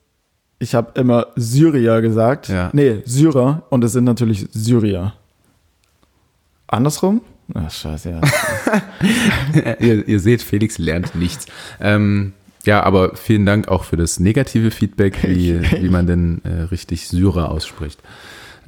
ich 0.59 0.75
habe 0.75 0.99
immer 0.99 1.27
Syrier 1.35 2.01
gesagt. 2.01 2.49
Ja. 2.49 2.69
Nee, 2.73 3.01
Syrer 3.05 3.63
und 3.69 3.83
es 3.83 3.93
sind 3.93 4.03
natürlich 4.03 4.47
Syrier. 4.51 5.13
Andersrum? 6.67 7.21
Ach, 7.53 7.71
scheiße, 7.71 8.11
ja. 8.11 8.21
ihr, 9.79 10.07
ihr 10.07 10.19
seht, 10.19 10.43
Felix 10.43 10.77
lernt 10.77 11.15
nichts. 11.15 11.47
Ähm, 11.79 12.33
ja, 12.65 12.83
aber 12.83 13.15
vielen 13.15 13.45
Dank 13.45 13.69
auch 13.69 13.85
für 13.85 13.97
das 13.97 14.19
negative 14.19 14.69
Feedback, 14.69 15.17
wie, 15.23 15.59
wie 15.81 15.89
man 15.89 16.05
denn 16.05 16.41
äh, 16.43 16.63
richtig 16.63 17.07
Syrer 17.07 17.49
ausspricht. 17.49 17.99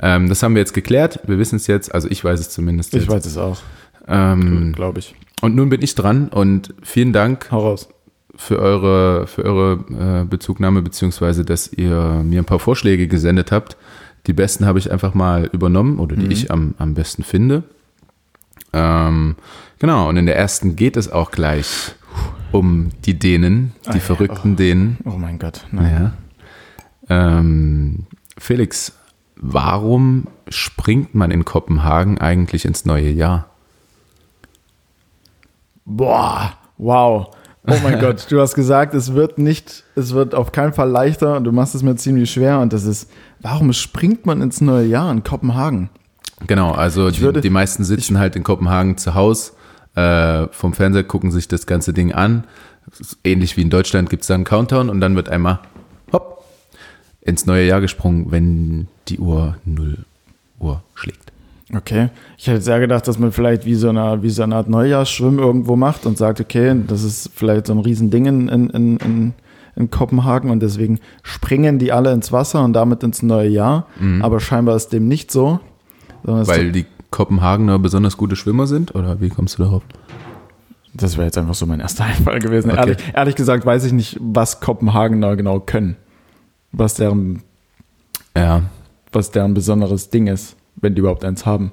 Ähm, 0.02 0.30
das 0.30 0.42
haben 0.42 0.56
wir 0.56 0.62
jetzt 0.62 0.74
geklärt. 0.74 1.20
Wir 1.28 1.38
wissen 1.38 1.58
es 1.58 1.68
jetzt, 1.68 1.94
also 1.94 2.08
ich 2.10 2.24
weiß 2.24 2.40
es 2.40 2.50
zumindest 2.50 2.94
ich 2.96 3.02
jetzt. 3.04 3.12
weiß 3.12 3.26
es 3.26 3.38
auch, 3.38 3.60
Ähm, 4.08 4.74
glaube 4.74 4.98
ich. 5.00 5.14
und 5.42 5.56
nun 5.56 5.70
bin 5.70 5.84
ich 5.84 5.94
dran 5.94 6.30
und 6.30 6.74
vielen 6.82 7.14
Dank 7.14 7.52
Hau 7.52 7.60
raus. 7.60 7.88
Für 8.42 8.58
eure, 8.58 9.28
für 9.28 9.44
eure 9.46 10.22
äh, 10.22 10.26
Bezugnahme, 10.26 10.82
beziehungsweise 10.82 11.46
dass 11.46 11.72
ihr 11.72 12.24
mir 12.24 12.42
ein 12.42 12.46
paar 12.46 12.58
Vorschläge 12.58 13.08
gesendet 13.08 13.52
habt. 13.52 13.78
Die 14.26 14.34
besten 14.34 14.66
habe 14.66 14.80
ich 14.80 14.92
einfach 14.92 15.14
mal 15.14 15.46
übernommen 15.54 16.00
oder 16.00 16.16
die 16.16 16.26
Mhm. 16.26 16.32
ich 16.32 16.50
am, 16.50 16.74
am 16.80 16.96
besten 16.96 17.22
finde. 17.24 17.64
Ähm, 18.74 19.36
genau, 19.78 20.10
und 20.10 20.18
in 20.18 20.26
der 20.26 20.38
ersten 20.38 20.76
geht 20.76 20.98
es 20.98 21.12
auch 21.12 21.30
gleich 21.30 21.94
um 22.52 22.90
die 23.06 23.18
Dänen, 23.20 23.74
die 23.86 23.98
ja, 23.98 24.00
verrückten 24.00 24.56
Dänen. 24.56 24.98
Oh 25.06 25.18
mein 25.18 25.38
Gott. 25.38 25.68
Naja. 25.72 26.14
Ähm, 27.10 28.08
Felix, 28.40 28.94
warum 29.36 30.28
springt 30.48 31.14
man 31.14 31.30
in 31.30 31.46
Kopenhagen 31.46 32.18
eigentlich 32.18 32.66
ins 32.66 32.86
neue 32.86 33.12
Jahr? 33.12 33.52
Boah, 35.86 36.54
wow. 36.78 37.36
Oh 37.68 37.76
mein 37.84 38.00
Gott, 38.00 38.26
du 38.30 38.42
hast 38.42 38.56
gesagt, 38.56 38.96
es 38.96 39.14
wird 39.14 39.38
nicht, 39.38 39.84
es 39.96 40.14
wird 40.14 40.34
auf 40.34 40.52
keinen 40.52 40.74
Fall 40.74 40.90
leichter 40.90 41.38
und 41.38 41.44
du 41.44 41.52
machst 41.52 41.76
es 41.76 41.84
mir 41.84 41.96
ziemlich 41.96 42.32
schwer 42.32 42.60
und 42.60 42.74
das 42.74 42.86
ist, 42.86 43.10
warum 43.40 43.72
springt 43.74 44.26
man 44.26 44.42
ins 44.42 44.62
neue 44.62 44.86
Jahr 44.88 45.12
in 45.12 45.24
Kopenhagen? 45.24 45.90
Genau, 46.48 46.72
also 46.72 47.12
die, 47.12 47.22
würde- 47.22 47.42
die 47.42 47.52
meisten 47.52 47.84
sitzen 47.84 48.18
halt 48.18 48.36
in 48.36 48.42
Kopenhagen 48.44 48.98
zu 48.98 49.14
Hause 49.14 49.52
äh, 49.94 50.48
vom 50.52 50.74
Fernseher, 50.74 51.04
gucken 51.04 51.32
sich 51.32 51.48
das 51.48 51.68
ganze 51.68 51.94
Ding 51.94 52.14
an. 52.14 52.46
Ähnlich 53.24 53.58
wie 53.58 53.62
in 53.62 53.70
Deutschland 53.70 54.10
gibt 54.10 54.24
es 54.24 54.28
da 54.28 54.34
einen 54.34 54.44
Countdown 54.44 54.90
und 54.90 55.00
dann 55.00 55.16
wird 55.16 55.30
einmal 55.30 55.60
hopp 56.12 56.44
ins 57.22 57.46
neue 57.46 57.68
Jahr 57.68 57.80
gesprungen, 57.80 58.32
wenn 58.32 58.88
die 59.08 59.20
Uhr 59.20 59.56
0 59.66 59.98
Uhr 60.60 60.82
schlägt. 60.96 61.32
Okay. 61.76 62.10
Ich 62.38 62.48
hätte 62.48 62.62
sehr 62.62 62.80
gedacht, 62.80 63.08
dass 63.08 63.18
man 63.18 63.32
vielleicht 63.32 63.66
wie 63.66 63.76
so 63.76 63.90
eine, 63.90 64.24
wie 64.24 64.30
so 64.30 64.44
eine 64.44 64.56
Art 64.56 64.70
Neujahrsschwimm 64.70 65.40
irgendwo 65.40 65.76
macht 65.76 66.06
und 66.06 66.18
sagt, 66.18 66.42
okay, 66.42 66.76
das 66.88 67.04
ist 67.04 67.32
vielleicht 67.34 67.68
so 67.68 67.74
ein 67.74 67.80
Riesending 67.80 68.26
in, 68.26 68.50
in, 68.50 68.70
in, 68.70 68.98
in, 68.98 69.34
in 69.76 69.90
Kopenhagen 69.92 70.50
und 70.52 70.62
deswegen 70.62 71.00
springen 71.24 71.80
die 71.80 71.92
alle 71.92 72.12
ins 72.12 72.32
Wasser 72.32 72.64
und 72.64 72.74
damit 72.74 73.04
ins 73.04 73.24
neue 73.24 73.50
Jahr. 73.50 73.88
Aber 74.22 74.40
scheinbar 74.40 74.76
ist 74.76 74.90
dem 74.90 75.08
nicht 75.08 75.32
so. 75.32 75.60
Weil 76.24 76.72
die 76.72 76.86
Kopenhagener 77.10 77.80
besonders 77.80 78.18
gute 78.18 78.36
Schwimmer 78.36 78.68
sind? 78.68 78.94
Oder 78.96 79.22
wie 79.22 79.30
kommst 79.30 79.58
du 79.58 79.64
darauf? 79.64 79.84
Das 80.94 81.16
wäre 81.16 81.26
jetzt 81.26 81.38
einfach 81.38 81.54
so 81.56 81.66
mein 81.66 81.80
erster 81.80 82.04
Einfall 82.06 82.40
gewesen. 82.40 82.72
Okay. 82.72 82.80
Ehrlich, 82.80 82.98
ehrlich 83.14 83.36
gesagt 83.36 83.66
weiß 83.66 83.86
ich 83.86 83.94
nicht, 83.94 84.18
was 84.20 84.60
Kopenhagener 84.60 85.36
genau 85.36 85.60
können. 85.60 85.96
Was 86.74 86.96
deren, 86.96 87.44
Ja, 88.36 88.64
was 89.12 89.32
deren 89.32 89.54
besonderes 89.54 90.10
Ding 90.10 90.28
ist, 90.28 90.56
wenn 90.76 90.96
die 90.96 91.00
überhaupt 91.00 91.24
eins 91.24 91.46
haben. 91.46 91.72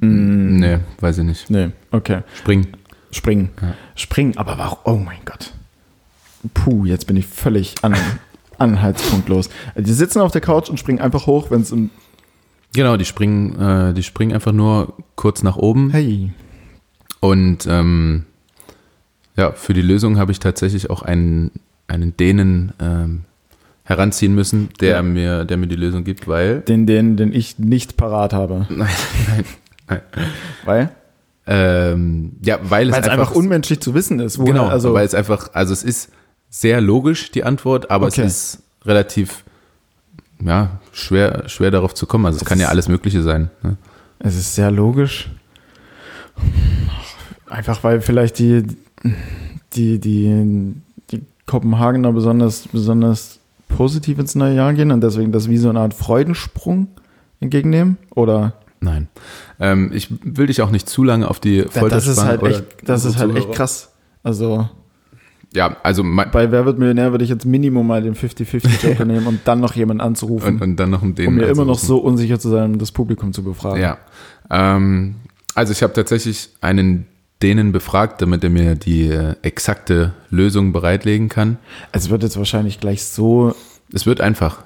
nee, 0.00 0.78
weiß 1.00 1.18
ich 1.18 1.24
nicht. 1.24 1.50
Nee, 1.50 1.70
okay. 1.90 2.22
Springen. 2.34 2.68
Springen. 3.10 3.50
Ja. 3.60 3.74
Springen, 3.96 4.36
aber 4.36 4.56
warum? 4.58 4.78
Oh 4.84 4.96
mein 4.96 5.18
Gott. 5.24 5.52
Puh, 6.54 6.86
jetzt 6.86 7.06
bin 7.06 7.16
ich 7.16 7.26
völlig 7.26 7.74
an, 7.82 7.94
anhaltspunktlos. 8.58 9.50
Die 9.76 9.92
sitzen 9.92 10.20
auf 10.20 10.32
der 10.32 10.40
Couch 10.40 10.70
und 10.70 10.78
springen 10.78 11.00
einfach 11.00 11.26
hoch, 11.26 11.50
wenn 11.50 11.62
es 11.62 11.72
um. 11.72 11.90
Genau, 12.72 12.96
die 12.96 13.04
springen, 13.04 13.60
äh, 13.60 13.94
die 13.94 14.02
springen 14.02 14.32
einfach 14.32 14.52
nur 14.52 14.94
kurz 15.16 15.42
nach 15.42 15.56
oben. 15.56 15.90
Hey. 15.90 16.32
Und 17.18 17.66
ähm, 17.66 18.26
ja, 19.36 19.52
für 19.52 19.74
die 19.74 19.82
Lösung 19.82 20.18
habe 20.18 20.32
ich 20.32 20.38
tatsächlich 20.38 20.88
auch 20.88 21.02
einen, 21.02 21.50
einen 21.88 22.16
Dänen 22.16 22.72
ähm, 22.80 23.24
heranziehen 23.90 24.34
müssen, 24.34 24.68
der 24.80 24.90
Ja. 24.96 25.02
mir, 25.02 25.44
der 25.44 25.56
mir 25.56 25.66
die 25.66 25.74
Lösung 25.76 26.04
gibt, 26.04 26.28
weil. 26.28 26.60
Den, 26.60 26.86
den, 26.86 27.16
den 27.16 27.32
ich 27.34 27.58
nicht 27.58 27.96
parat 27.96 28.32
habe. 28.32 28.66
Nein, 28.70 28.88
nein, 29.28 29.44
nein. 29.88 30.00
Weil? 30.64 30.90
Ähm, 31.46 32.32
ja, 32.42 32.58
weil 32.62 32.88
es 32.88 32.92
Weil 32.94 33.02
es 33.02 33.08
einfach, 33.08 33.10
einfach 33.28 33.34
unmenschlich 33.34 33.80
zu 33.80 33.92
wissen 33.94 34.20
ist. 34.20 34.38
woher- 34.38 34.52
genau, 34.52 34.66
also, 34.68 34.94
weil 34.94 35.04
es 35.04 35.14
einfach, 35.14 35.50
also 35.54 35.72
es 35.72 35.82
ist 35.82 36.10
sehr 36.48 36.80
logisch 36.80 37.32
die 37.32 37.42
Antwort, 37.42 37.90
aber 37.90 38.06
Okay. 38.06 38.22
es 38.22 38.54
ist 38.54 38.62
relativ 38.86 39.44
ja 40.44 40.78
schwer, 40.92 41.48
schwer 41.48 41.70
darauf 41.72 41.92
zu 41.94 42.06
kommen. 42.06 42.26
Also 42.26 42.36
es, 42.36 42.42
Es 42.42 42.48
kann 42.48 42.60
ja 42.60 42.68
alles 42.68 42.88
Mögliche 42.88 43.22
sein. 43.22 43.50
Ne? 43.62 43.76
Es 44.20 44.36
ist 44.36 44.54
sehr 44.54 44.70
logisch. 44.70 45.28
Einfach 47.46 47.82
weil 47.82 48.00
vielleicht 48.00 48.38
die, 48.38 48.62
die, 49.72 49.98
die, 49.98 50.74
die 51.10 51.20
Kopenhagener 51.46 52.12
besonders, 52.12 52.68
besonders 52.68 53.39
positiv 53.70 54.18
ins 54.18 54.34
neue 54.34 54.54
Jahr 54.54 54.74
gehen 54.74 54.90
und 54.90 55.00
deswegen 55.00 55.32
das 55.32 55.48
wie 55.48 55.56
so 55.56 55.70
eine 55.70 55.80
Art 55.80 55.94
Freudensprung 55.94 56.88
entgegennehmen? 57.40 57.96
Oder? 58.14 58.54
Nein. 58.80 59.08
Ähm, 59.58 59.90
ich 59.94 60.08
will 60.22 60.46
dich 60.46 60.62
auch 60.62 60.70
nicht 60.70 60.88
zu 60.88 61.04
lange 61.04 61.28
auf 61.28 61.40
die 61.40 61.62
Folter 61.62 61.96
das 61.96 62.06
ist 62.06 62.22
halt 62.22 62.42
echt, 62.42 62.64
das 62.84 63.04
ist 63.04 63.18
halt 63.18 63.36
echt 63.36 63.52
krass. 63.52 63.92
Also 64.22 64.68
Ja, 65.54 65.76
also 65.82 66.02
bei 66.02 66.50
Wer 66.50 66.64
wird 66.64 66.78
Millionär 66.78 67.10
würde 67.10 67.24
ich 67.24 67.30
jetzt 67.30 67.44
Minimum 67.44 67.86
mal 67.86 68.02
den 68.02 68.14
50-50-Joker 68.14 69.04
nehmen 69.06 69.26
und 69.26 69.40
dann 69.44 69.60
noch 69.60 69.74
jemanden 69.74 70.00
anzurufen, 70.00 70.56
und, 70.56 70.62
und 70.62 70.76
dann 70.76 70.90
noch 70.90 71.02
um 71.02 71.14
den 71.14 71.28
um 71.28 71.34
mir 71.36 71.46
immer 71.46 71.64
noch 71.64 71.78
so 71.78 71.98
unsicher 71.98 72.38
zu 72.38 72.48
sein, 72.48 72.72
um 72.72 72.78
das 72.78 72.92
Publikum 72.92 73.32
zu 73.32 73.42
befragen. 73.42 73.80
Ja. 73.80 73.98
Ähm, 74.50 75.16
also 75.54 75.72
ich 75.72 75.82
habe 75.82 75.92
tatsächlich 75.92 76.50
einen 76.60 77.06
Dänen 77.42 77.72
befragt, 77.72 78.20
damit 78.22 78.44
er 78.44 78.50
mir 78.50 78.74
die 78.74 79.08
äh, 79.08 79.34
exakte 79.42 80.12
Lösung 80.30 80.72
bereitlegen 80.72 81.28
kann. 81.28 81.58
Es 81.92 82.10
wird 82.10 82.22
jetzt 82.22 82.36
wahrscheinlich 82.36 82.80
gleich 82.80 83.04
so, 83.04 83.54
Es 83.92 84.04
wird 84.06 84.20
einfach. 84.20 84.62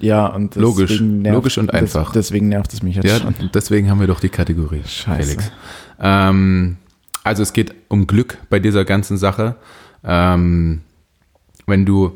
ja, 0.00 0.26
und 0.26 0.54
Logisch. 0.54 1.00
nervt, 1.00 1.34
Logisch 1.34 1.58
und 1.58 1.74
einfach. 1.74 2.12
deswegen 2.12 2.48
nervt 2.48 2.72
es 2.72 2.82
mich 2.82 2.96
jetzt 2.96 3.06
Ja, 3.06 3.18
schon. 3.18 3.34
deswegen 3.52 3.90
haben 3.90 3.98
wir 4.00 4.06
doch 4.06 4.20
die 4.20 4.28
Kategorie, 4.28 4.82
Scheiße. 4.86 5.30
Felix. 5.30 5.52
Ähm, 6.00 6.76
also 7.24 7.42
es 7.42 7.52
geht 7.52 7.74
um 7.88 8.06
Glück 8.06 8.38
bei 8.50 8.60
dieser 8.60 8.84
ganzen 8.84 9.16
Sache. 9.16 9.56
Ähm, 10.04 10.82
wenn 11.66 11.84
du 11.86 12.12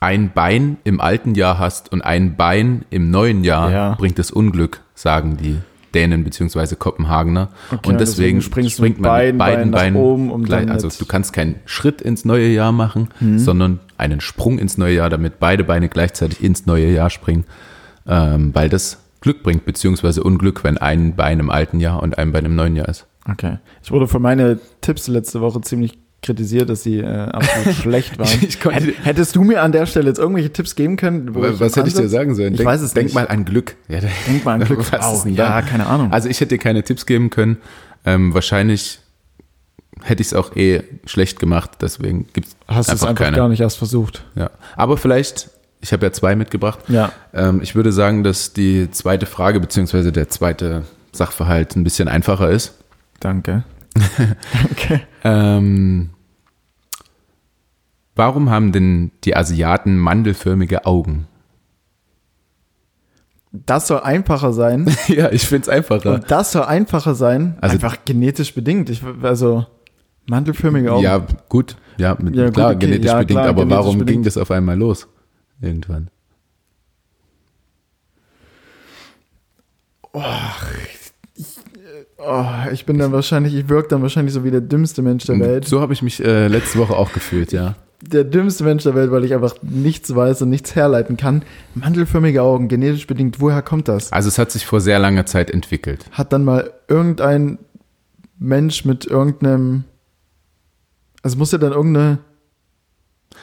ein 0.00 0.30
Bein 0.32 0.76
im 0.84 1.00
alten 1.00 1.34
Jahr 1.34 1.58
hast 1.58 1.90
und 1.92 2.02
ein 2.02 2.36
Bein 2.36 2.84
im 2.90 3.10
neuen 3.10 3.42
Jahr, 3.42 3.70
Ja. 3.72 3.94
bringt 3.96 4.18
es 4.20 4.30
Unglück, 4.30 4.80
sagen 4.94 5.36
die 5.36 5.58
Dänen 5.94 6.24
bzw. 6.24 6.74
Kopenhagener. 6.76 7.48
Okay, 7.70 7.88
und 7.90 8.00
deswegen, 8.00 8.38
deswegen 8.38 8.42
springst 8.42 8.78
du 8.78 8.82
springt 8.82 9.00
man 9.00 9.26
mit 9.26 9.38
beiden 9.38 9.70
Beinen 9.70 9.96
oben, 9.96 10.30
um 10.30 10.44
gleich, 10.44 10.68
Also 10.70 10.88
du 10.88 11.04
kannst 11.06 11.32
keinen 11.32 11.56
Schritt 11.66 12.00
ins 12.00 12.24
neue 12.24 12.48
Jahr 12.48 12.72
machen, 12.72 13.08
Mhm. 13.20 13.38
sondern 13.38 13.80
einen 13.96 14.20
Sprung 14.20 14.58
ins 14.58 14.78
neue 14.78 14.94
Jahr, 14.94 15.10
damit 15.10 15.38
beide 15.38 15.64
Beine 15.64 15.88
gleichzeitig 15.88 16.42
ins 16.42 16.66
neue 16.66 16.90
Jahr 16.92 17.10
springen, 17.10 17.44
ähm, 18.06 18.50
weil 18.54 18.68
das 18.68 18.98
Glück 19.20 19.42
bringt, 19.42 19.64
beziehungsweise 19.64 20.22
Unglück, 20.22 20.62
wenn 20.64 20.78
ein 20.78 21.16
Bein 21.16 21.40
im 21.40 21.50
alten 21.50 21.80
Jahr 21.80 22.02
und 22.02 22.18
ein 22.18 22.32
Bein 22.32 22.44
im 22.44 22.54
neuen 22.54 22.76
Jahr 22.76 22.88
ist. 22.88 23.06
Okay. 23.30 23.58
Ich 23.82 23.90
wurde 23.90 24.06
für 24.06 24.20
meine 24.20 24.58
Tipps 24.80 25.08
letzte 25.08 25.40
Woche 25.40 25.60
ziemlich 25.60 25.98
kritisiert, 26.22 26.68
dass 26.68 26.82
sie 26.82 26.98
äh, 26.98 27.06
absolut 27.06 27.74
schlecht 27.82 28.18
waren. 28.18 28.28
Ich 28.46 28.60
konnte- 28.60 28.80
Hätt- 28.86 29.04
Hättest 29.04 29.36
du 29.36 29.44
mir 29.44 29.62
an 29.62 29.72
der 29.72 29.86
Stelle 29.86 30.08
jetzt 30.08 30.18
irgendwelche 30.18 30.52
Tipps 30.52 30.74
geben 30.74 30.96
können? 30.96 31.34
wo 31.34 31.42
Was 31.42 31.76
hätte 31.76 31.88
ich 31.88 31.94
dir 31.94 32.08
sagen 32.08 32.34
sollen? 32.34 32.52
Ich 32.52 32.58
denk, 32.58 32.68
weiß 32.68 32.80
es 32.80 32.92
denk 32.94 33.06
nicht. 33.06 33.14
mal 33.14 33.28
an 33.28 33.44
Glück. 33.44 33.76
Ja, 33.88 34.00
Denk 34.26 34.44
mal 34.44 34.60
an 34.60 34.64
Glück. 34.66 34.80
Was 34.92 35.00
Au, 35.04 35.14
ist 35.14 35.24
denn 35.24 35.34
ja, 35.34 35.60
da? 35.60 35.62
keine 35.62 35.86
Ahnung. 35.86 36.12
Also 36.12 36.28
ich 36.28 36.40
hätte 36.40 36.56
dir 36.56 36.58
keine 36.58 36.82
Tipps 36.82 37.06
geben 37.06 37.30
können. 37.30 37.58
Ähm, 38.04 38.34
wahrscheinlich 38.34 38.98
hätte 40.02 40.20
ich 40.22 40.28
es 40.28 40.34
auch 40.34 40.54
eh 40.56 40.82
schlecht 41.06 41.40
gemacht, 41.40 41.72
deswegen 41.80 42.26
gibt 42.32 42.46
es 42.48 42.56
Hast 42.68 42.88
du 42.88 42.92
es 42.94 43.00
einfach 43.02 43.08
einfach 43.10 43.24
keine. 43.24 43.36
gar 43.36 43.48
nicht 43.48 43.60
erst 43.60 43.78
versucht. 43.78 44.24
Ja. 44.36 44.50
Aber 44.76 44.96
vielleicht, 44.96 45.50
ich 45.80 45.92
habe 45.92 46.06
ja 46.06 46.12
zwei 46.12 46.36
mitgebracht. 46.36 46.80
Ja. 46.88 47.10
Ähm, 47.34 47.60
ich 47.62 47.74
würde 47.74 47.90
sagen, 47.92 48.22
dass 48.22 48.52
die 48.52 48.90
zweite 48.92 49.26
Frage 49.26 49.58
beziehungsweise 49.60 50.12
der 50.12 50.28
zweite 50.28 50.82
Sachverhalt 51.12 51.74
ein 51.76 51.82
bisschen 51.84 52.06
einfacher 52.08 52.50
ist. 52.50 52.74
Danke. 53.20 53.64
Danke. 53.94 55.00
Ähm, 55.24 56.10
warum 58.14 58.50
haben 58.50 58.72
denn 58.72 59.10
die 59.24 59.36
Asiaten 59.36 59.96
mandelförmige 59.98 60.86
Augen? 60.86 61.26
Das 63.50 63.86
soll 63.88 64.00
einfacher 64.00 64.52
sein. 64.52 64.94
ja, 65.08 65.30
ich 65.32 65.42
finde 65.46 65.62
es 65.62 65.68
einfacher. 65.68 66.14
Und 66.14 66.30
das 66.30 66.52
soll 66.52 66.62
einfacher 66.64 67.14
sein. 67.14 67.56
Also- 67.60 67.74
einfach 67.74 67.96
genetisch 68.04 68.54
bedingt. 68.54 68.90
Ich, 68.90 69.02
also 69.22 69.66
mandelförmige 70.26 70.92
Augen. 70.92 71.02
Ja, 71.02 71.26
gut. 71.48 71.76
Ja, 71.96 72.16
mit, 72.20 72.36
Ja, 72.36 72.44
gut, 72.46 72.54
klar, 72.54 72.70
okay. 72.70 72.78
genetisch 72.86 73.06
Ja, 73.06 73.18
bedingt. 73.18 73.30
klar, 73.40 73.48
aber 73.48 73.62
genetisch 73.62 73.78
warum 73.78 73.96
ging 73.96 74.06
bedingt. 74.06 74.26
das 74.26 74.36
auf 74.36 74.50
einmal 74.50 74.76
los? 74.78 75.08
Irgendwann. 75.60 76.10
Oh, 82.18 82.44
ich 82.72 82.84
bin 82.84 82.98
dann 82.98 83.12
wahrscheinlich, 83.12 83.54
ich 83.54 83.68
wirke 83.68 83.88
dann 83.88 84.02
wahrscheinlich 84.02 84.34
so 84.34 84.42
wie 84.44 84.50
der 84.50 84.60
dümmste 84.60 85.02
Mensch 85.02 85.24
der 85.26 85.38
Welt. 85.38 85.66
So 85.66 85.80
habe 85.80 85.92
ich 85.92 86.02
mich 86.02 86.22
äh, 86.24 86.48
letzte 86.48 86.78
Woche 86.78 86.96
auch 86.96 87.12
gefühlt, 87.12 87.52
ja. 87.52 87.76
Der 88.02 88.24
dümmste 88.24 88.64
Mensch 88.64 88.82
der 88.84 88.94
Welt, 88.94 89.10
weil 89.10 89.24
ich 89.24 89.34
einfach 89.34 89.54
nichts 89.62 90.14
weiß 90.14 90.42
und 90.42 90.50
nichts 90.50 90.74
herleiten 90.74 91.16
kann. 91.16 91.42
Mandelförmige 91.74 92.42
Augen, 92.42 92.68
genetisch 92.68 93.06
bedingt. 93.06 93.40
Woher 93.40 93.62
kommt 93.62 93.88
das? 93.88 94.12
Also 94.12 94.28
es 94.28 94.38
hat 94.38 94.50
sich 94.50 94.66
vor 94.66 94.80
sehr 94.80 94.98
langer 94.98 95.26
Zeit 95.26 95.50
entwickelt. 95.50 96.06
Hat 96.12 96.32
dann 96.32 96.44
mal 96.44 96.72
irgendein 96.88 97.58
Mensch 98.38 98.84
mit 98.84 99.04
irgendeinem. 99.06 99.84
Also 101.22 101.34
es 101.34 101.38
muss 101.38 101.52
ja 101.52 101.58
dann 101.58 101.72
irgendeine. 101.72 102.18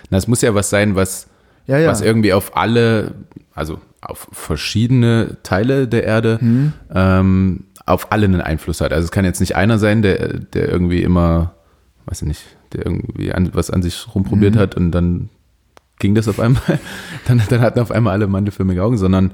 Na, 0.10 0.18
es 0.18 0.28
muss 0.28 0.42
ja 0.42 0.54
was 0.56 0.70
sein, 0.70 0.96
was, 0.96 1.28
Ja, 1.68 1.78
ja. 1.78 1.90
was 1.90 2.02
irgendwie 2.02 2.32
auf 2.34 2.56
alle, 2.56 3.14
also 3.54 3.80
auf 4.02 4.28
verschiedene 4.32 5.38
Teile 5.44 5.88
der 5.88 6.04
Erde, 6.04 6.40
Hm. 6.40 6.74
ähm, 6.94 7.64
auf 7.86 8.12
alle 8.12 8.26
einen 8.26 8.42
Einfluss 8.42 8.82
hat. 8.82 8.92
Also 8.94 9.06
es 9.06 9.12
kann 9.12 9.26
jetzt 9.26 9.40
nicht 9.40 9.56
einer 9.56 9.78
sein, 9.80 10.02
der, 10.02 10.34
der 10.40 10.68
irgendwie 10.70 11.02
immer, 11.04 11.54
weiß 12.08 12.22
ich 12.24 12.28
nicht, 12.28 12.42
der 12.74 12.86
irgendwie 12.86 13.32
an, 13.34 13.52
was 13.54 13.70
an 13.70 13.82
sich 13.84 14.08
rumprobiert 14.16 14.56
Mhm. 14.56 14.60
hat 14.60 14.76
und 14.76 14.92
dann 14.92 15.30
ging 16.00 16.16
das 16.16 16.28
auf 16.28 16.40
einmal, 16.40 16.62
dann, 17.28 17.42
dann 17.50 17.62
hatten 17.62 17.80
auf 17.80 17.92
einmal 17.92 18.14
alle 18.14 18.28
mandelförmige 18.28 18.84
Augen, 18.84 18.98
sondern 18.98 19.32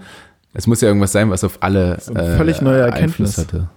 es 0.54 0.68
muss 0.68 0.82
ja 0.82 0.90
irgendwas 0.90 1.12
sein, 1.14 1.30
was 1.30 1.44
auf 1.46 1.60
alle 1.62 1.98
So 2.02 2.14
eine 2.14 2.36
völlig 2.38 2.62
neue 2.62 2.86
Einfluss 2.92 3.38
Erkenntnis. 3.38 3.38
hatte. 3.38 3.70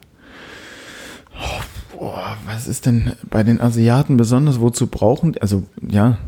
Boah, 1.97 2.37
was 2.47 2.67
ist 2.67 2.87
denn 2.87 3.13
bei 3.31 3.43
den 3.45 3.61
Asiaten 3.61 4.17
besonders? 4.17 4.61
Wozu 4.61 4.89
brauchen 4.89 5.33
die? 5.33 5.43
Also, 5.43 5.63
ja. 5.89 6.19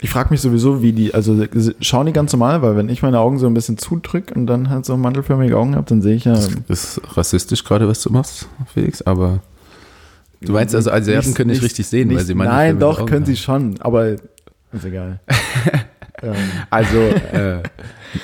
Ich 0.00 0.10
frage 0.10 0.30
mich 0.30 0.40
sowieso, 0.40 0.82
wie 0.82 0.92
die, 0.92 1.14
also 1.14 1.44
schauen 1.80 2.06
die 2.06 2.12
ganz 2.12 2.32
normal, 2.32 2.62
weil 2.62 2.76
wenn 2.76 2.88
ich 2.88 3.02
meine 3.02 3.20
Augen 3.20 3.38
so 3.38 3.46
ein 3.46 3.54
bisschen 3.54 3.78
zudrücke 3.78 4.34
und 4.34 4.46
dann 4.46 4.68
halt 4.68 4.84
so 4.84 4.96
mandelförmige 4.96 5.56
Augen 5.56 5.76
habe, 5.76 5.86
dann 5.88 6.02
sehe 6.02 6.16
ich 6.16 6.24
ja. 6.24 6.34
Das 6.34 6.48
ist 6.68 7.00
rassistisch 7.16 7.64
gerade, 7.64 7.88
was 7.88 8.02
du 8.02 8.12
machst, 8.12 8.48
Felix, 8.72 9.02
aber 9.02 9.40
du 10.40 10.52
meinst 10.52 10.74
also, 10.74 10.90
Asiaten 10.90 11.32
können 11.34 11.50
nicht, 11.50 11.62
richtig 11.62 11.86
sehen, 11.86 12.14
weil 12.14 12.24
sie 12.24 12.34
Nein, 12.34 12.48
mandelförmige 12.76 12.80
doch, 12.80 12.98
Augen 13.00 13.08
können 13.08 13.24
sie 13.24 13.32
haben. 13.34 13.76
schon, 13.76 13.80
aber 13.80 14.08
ist 14.10 14.84
egal. 14.84 15.20
ähm, 16.22 16.34
Also, 16.70 16.98
äh, 16.98 17.62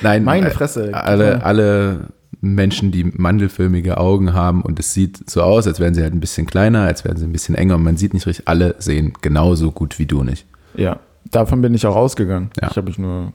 nein, 0.02 0.24
Meine 0.24 0.48
äh, 0.48 0.50
Fresse. 0.50 0.92
Alle, 0.92 1.44
alle 1.44 2.08
Menschen, 2.40 2.90
die 2.90 3.04
mandelförmige 3.04 3.98
Augen 3.98 4.32
haben 4.34 4.62
und 4.62 4.78
es 4.80 4.92
sieht 4.92 5.30
so 5.30 5.42
aus, 5.42 5.66
als 5.66 5.78
wären 5.78 5.94
sie 5.94 6.02
halt 6.02 6.14
ein 6.14 6.20
bisschen 6.20 6.46
kleiner, 6.46 6.82
als 6.82 7.04
wären 7.04 7.16
sie 7.16 7.24
ein 7.24 7.32
bisschen 7.32 7.54
enger 7.54 7.76
und 7.76 7.84
man 7.84 7.96
sieht 7.96 8.12
nicht 8.14 8.26
richtig, 8.26 8.48
alle 8.48 8.74
sehen 8.78 9.12
genauso 9.20 9.70
gut 9.72 9.98
wie 9.98 10.06
du 10.06 10.24
nicht. 10.24 10.46
ja, 10.74 10.98
davon 11.30 11.62
bin 11.62 11.74
ich 11.74 11.86
auch 11.86 11.96
ausgegangen. 11.96 12.50
Ja. 12.60 12.68
Ich 12.70 12.76
habe 12.76 12.90
ich 12.90 12.98
nur, 12.98 13.32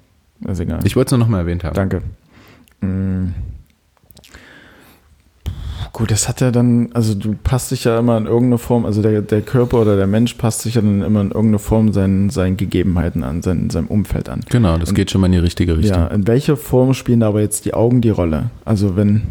ist 0.47 0.59
egal. 0.59 0.79
Ich 0.83 0.95
wollte 0.95 1.09
es 1.09 1.11
nur 1.11 1.19
noch 1.19 1.27
mal 1.27 1.39
erwähnt 1.39 1.63
haben. 1.63 1.75
Danke. 1.75 2.01
Mm. 2.81 3.33
Gut, 5.93 6.11
das 6.11 6.27
hat 6.27 6.41
ja 6.41 6.51
dann, 6.51 6.89
also 6.93 7.15
du 7.15 7.37
passt 7.41 7.71
dich 7.71 7.85
ja 7.85 7.97
immer 7.97 8.17
in 8.17 8.25
irgendeine 8.25 8.57
Form, 8.57 8.85
also 8.85 9.01
der, 9.01 9.21
der 9.21 9.41
Körper 9.41 9.79
oder 9.79 9.95
der 9.95 10.07
Mensch 10.07 10.33
passt 10.33 10.63
sich 10.63 10.75
ja 10.75 10.81
dann 10.81 11.01
immer 11.01 11.21
in 11.21 11.27
irgendeine 11.27 11.59
Form 11.59 11.93
seinen, 11.93 12.29
seinen 12.29 12.57
Gegebenheiten 12.57 13.23
an, 13.23 13.41
sein, 13.41 13.69
seinem 13.69 13.87
Umfeld 13.87 14.27
an. 14.27 14.41
Genau, 14.49 14.77
das 14.77 14.93
geht 14.93 15.09
schon 15.09 15.21
mal 15.21 15.27
in 15.27 15.31
die 15.31 15.37
richtige 15.37 15.77
Richtung. 15.77 15.95
Ja, 15.95 16.07
in 16.07 16.27
welcher 16.27 16.57
Form 16.57 16.93
spielen 16.93 17.21
da 17.21 17.29
aber 17.29 17.39
jetzt 17.39 17.63
die 17.63 17.73
Augen 17.73 18.01
die 18.01 18.09
Rolle? 18.09 18.49
Also 18.65 18.97
wenn, 18.97 19.21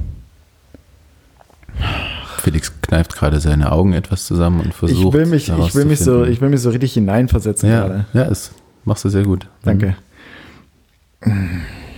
Felix 2.45 2.73
kneift 2.83 3.17
gerade 3.17 3.41
seine 3.41 3.73
Augen 3.73 3.95
etwas 3.95 4.27
zusammen 4.27 4.61
und 4.61 4.75
versucht. 4.75 5.07
ich 5.09 5.13
will 5.15 5.27
mich, 5.27 5.49
ich 5.49 5.75
will 5.75 5.87
mich 5.87 5.99
so, 6.01 6.25
ich 6.25 6.41
will 6.43 6.51
mich 6.51 6.61
so 6.61 6.69
richtig 6.69 6.93
hineinversetzen 6.93 7.71
ja, 7.71 7.81
gerade. 7.87 8.05
ja, 8.13 8.25
es 8.27 8.53
machst 8.85 9.03
du 9.05 9.09
sehr 9.09 9.23
gut. 9.25 9.49
Danke. 9.63 9.97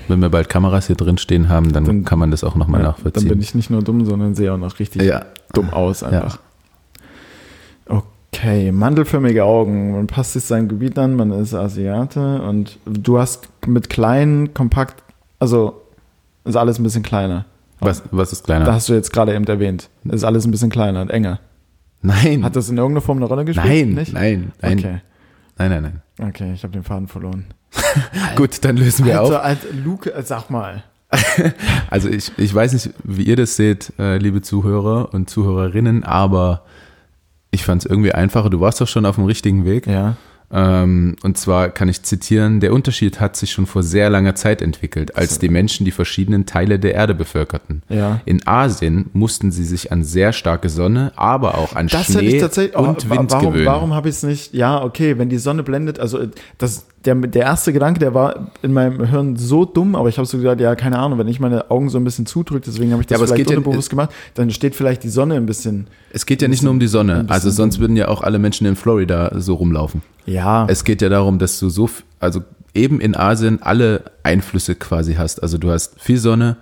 Wenn 0.09 0.21
wir 0.21 0.29
bald 0.29 0.49
Kameras 0.49 0.87
hier 0.87 0.95
drin 0.95 1.19
stehen 1.19 1.49
haben, 1.49 1.73
dann, 1.73 1.85
Dann- 1.85 2.05
kann 2.05 2.21
man 2.21 2.31
das 2.31 2.45
auch 2.45 2.55
nochmal 2.55 2.81
Ja, 2.81 2.89
nachvollziehen. 2.89 3.25
dann 3.29 3.39
bin 3.39 3.41
ich 3.43 3.57
nicht 3.57 3.71
nur 3.71 3.83
dumm, 3.83 4.05
sondern 4.05 4.37
sehe 4.37 4.53
auch 4.53 4.57
noch 4.57 4.79
richtig 4.79 5.03
ja, 5.03 5.25
dumm 5.53 5.71
aus 5.71 6.05
einfach. 6.05 6.39
Okay, 7.87 8.71
mandelförmige 8.71 9.45
Augen. 9.45 9.93
Man 9.93 10.07
passt 10.07 10.35
sich 10.35 10.45
sein 10.45 10.69
Gebiet 10.69 10.97
an, 10.99 11.17
man 11.17 11.33
ist 11.33 11.55
Asiate 11.55 12.41
und 12.43 12.79
du 12.85 13.19
hast 13.19 13.49
mit 13.67 13.89
kleinen, 13.91 14.55
kompakt, 14.55 15.03
also 15.41 15.83
ist 16.45 16.57
alles 16.57 16.79
ein 16.79 16.85
bisschen 16.85 17.03
kleiner. 17.03 17.47
Was, 17.81 18.03
was 18.11 18.33
ist 18.33 18.45
kleiner? 18.45 18.65
Da 18.65 18.75
hast 18.75 18.89
du 18.89 18.95
jetzt 18.95 19.13
gerade 19.13 19.35
eben 19.35 19.45
erwähnt. 19.47 19.89
Ist 20.05 20.25
alles 20.25 20.45
ein 20.47 20.51
bisschen 20.51 20.71
kleiner 20.71 21.03
und 21.03 21.11
enger. 21.11 21.41
nein, 22.03 22.45
Hat 22.45 22.57
das 22.57 22.69
in 22.69 22.77
irgendeiner 22.79 23.01
Form 23.03 23.19
eine 23.19 23.27
Rolle 23.27 23.45
gespielt? 23.45 23.67
nein, 23.67 23.91
Nicht? 23.95 24.13
nein, 24.13 24.53
nein, 24.63 24.79
Okay. 24.79 25.01
nein, 25.59 25.71
nein, 25.71 25.83
nein. 26.19 26.29
Okay, 26.31 26.53
ich 26.55 26.63
habe 26.63 26.73
den 26.73 26.83
Faden 26.85 27.09
verloren. 27.09 27.47
Gut, 28.37 28.65
dann 28.65 28.77
lösen 28.77 29.05
wir 29.05 29.21
Also, 29.21 29.37
auf. 29.37 29.45
als 29.45 29.61
Luke, 29.85 30.13
äh, 30.15 30.23
sag 30.23 30.49
mal. 30.51 30.83
Also 31.91 32.09
ich, 32.09 32.33
ich 32.37 32.53
weiß 32.55 32.73
nicht, 32.73 32.91
wie 33.05 33.23
ihr 33.23 33.37
das 33.37 33.57
seht, 33.57 33.93
äh, 33.99 34.19
liebe 34.19 34.43
Zuhörer 34.43 35.15
und 35.15 35.31
Zuhörerinnen, 35.31 36.03
aber 36.05 36.63
ich 37.51 37.65
fand 37.65 37.85
es 37.85 37.91
irgendwie 37.91 38.13
einfacher. 38.13 38.51
Du 38.51 38.61
warst 38.61 38.81
doch 38.81 38.89
schon 38.89 39.07
auf 39.07 39.15
dem 39.15 39.25
richtigen 39.25 39.65
Weg. 39.65 39.87
Ja. 39.87 40.17
Ähm, 40.51 41.17
und 41.23 41.37
zwar 41.39 41.71
kann 41.71 41.89
ich 41.89 42.03
zitieren, 42.03 42.61
der 42.61 42.73
Unterschied 42.73 43.21
hat 43.21 43.37
sich 43.37 43.51
schon 43.51 43.67
vor 43.67 43.83
sehr 43.83 44.11
langer 44.11 44.35
Zeit 44.35 44.63
entwickelt, 44.63 45.17
als 45.17 45.39
die 45.39 45.49
Menschen 45.49 45.85
die 45.85 45.91
verschiedenen 45.91 46.47
Teile 46.47 46.79
der 46.79 46.95
Erde 46.95 47.15
bevölkerten. 47.15 47.83
Ja. 47.89 48.21
In 48.25 48.47
Asien 48.47 49.11
mussten 49.13 49.51
sie 49.51 49.65
sich 49.65 49.91
an 49.91 50.05
sehr 50.05 50.33
starke 50.33 50.69
Sonne, 50.69 51.13
aber 51.17 51.59
auch 51.59 51.75
an 51.75 51.89
Das 51.89 52.09
hätte 52.09 52.21
Schnee 52.21 52.43
und 52.77 53.07
oh, 53.07 53.11
Wind 53.11 53.33
warum 53.33 53.53
gewöhnt. 53.53 53.67
warum 53.67 53.95
habe 53.95 54.09
ich 54.09 54.17
es 54.17 54.23
nicht? 54.23 54.55
Ja, 54.55 54.83
okay, 54.83 55.19
wenn 55.19 55.29
die 55.29 55.39
Sonne 55.39 55.63
blendet, 55.63 55.99
also 55.99 56.19
äh, 56.19 56.29
das, 56.59 56.87
der, 57.07 57.15
der 57.15 57.43
erste 57.43 57.73
Gedanke, 57.73 58.01
der 58.01 58.13
war 58.13 58.49
in 58.63 58.73
meinem 58.73 59.05
Hirn 59.07 59.37
so 59.37 59.65
dumm, 59.65 59.95
aber 59.95 60.09
ich 60.09 60.19
habe 60.19 60.27
so 60.27 60.37
gesagt, 60.37 60.61
ja, 60.61 60.75
keine 60.75 60.99
Ahnung, 60.99 61.19
wenn 61.19 61.29
ich 61.29 61.41
meine 61.41 61.71
Augen 61.71 61.89
so 61.89 61.99
ein 61.99 62.05
bisschen 62.05 62.27
zudrücke, 62.27 62.67
deswegen 62.67 62.93
habe 62.93 63.01
ich 63.03 63.07
das 63.07 63.19
Ja, 63.21 63.25
vielleicht 63.27 63.39
geht 63.47 63.51
ja- 63.51 63.57
unbewusst 63.59 63.89
gemacht, 63.91 64.11
dann 64.35 64.51
steht 64.51 64.75
vielleicht 64.75 65.03
die 65.05 65.09
Sonne 65.09 65.37
ein 65.37 65.47
bisschen. 65.47 65.87
Es 66.13 66.27
geht 66.27 66.43
ja 66.43 66.49
nicht 66.49 66.63
nur 66.63 66.73
um 66.73 66.81
die 66.81 66.87
Sonne, 66.89 67.25
also 67.29 67.51
sonst 67.51 67.79
würden 67.79 67.97
ja 67.97 68.09
auch 68.09 68.23
alle 68.23 68.39
Menschen 68.39 68.67
in 68.67 68.77
Florida 68.77 69.31
so 69.39 69.55
rumlaufen. 69.55 70.03
Ja, 70.27 70.67
Es 70.69 70.85
geht 70.85 71.01
ja 71.03 71.09
darum, 71.09 71.39
dass 71.39 71.59
du 71.61 71.69
so, 71.69 71.89
also 72.21 72.41
eben 72.75 73.01
in 73.01 73.17
Asien 73.17 73.63
alle 73.63 74.03
Einflüsse 74.23 74.75
quasi 74.75 75.15
hast. 75.15 75.43
Also 75.43 75.57
du 75.57 75.71
hast 75.71 76.01
viel 76.01 76.19
Sonne, 76.19 76.57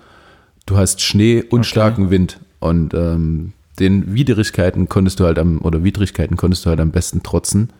du 0.66 0.76
hast 0.76 1.01
Schnee 1.01 1.42
und 1.42 1.61
Okay. 1.61 1.68
starken 1.68 2.11
Wind 2.11 2.38
und 2.61 2.95
ähm, 2.95 3.53
den 3.80 4.14
Widrigkeiten 4.14 4.88
konntest 4.88 5.18
du 5.18 5.24
halt 5.24 5.38
am, 5.38 5.61
oder 5.62 5.82
Widrigkeiten 5.82 6.36
konntest 6.36 6.64
du 6.64 6.70
halt 6.70 6.78
am 6.80 6.90
besten 6.92 7.22
trotzen, 7.24 7.70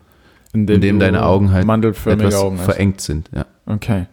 indem 0.55 0.81
du 0.81 0.99
deine 0.99 1.25
Augen 1.25 1.53
halt 1.53 1.67
etwas 1.67 2.35
Augen 2.37 2.59
verengt 2.59 3.01
sind. 3.01 3.29
Ja. 3.35 3.47
Okay. 3.67 4.07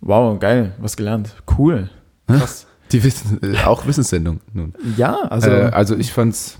Wow, 0.00 0.38
geil, 0.38 0.72
was 0.80 0.96
gelernt. 0.96 1.34
Cool. 1.58 1.90
Krass. 2.26 2.66
Die 2.92 3.04
Wissen, 3.04 3.38
äh, 3.42 3.64
auch 3.66 3.86
Wissenssendung 3.86 4.40
nun. 4.52 4.74
ja, 4.96 5.14
also. 5.14 5.50
Also, 5.50 5.50
äh, 5.50 5.70
also 5.70 5.96
ich 5.96 6.12
fand's, 6.12 6.58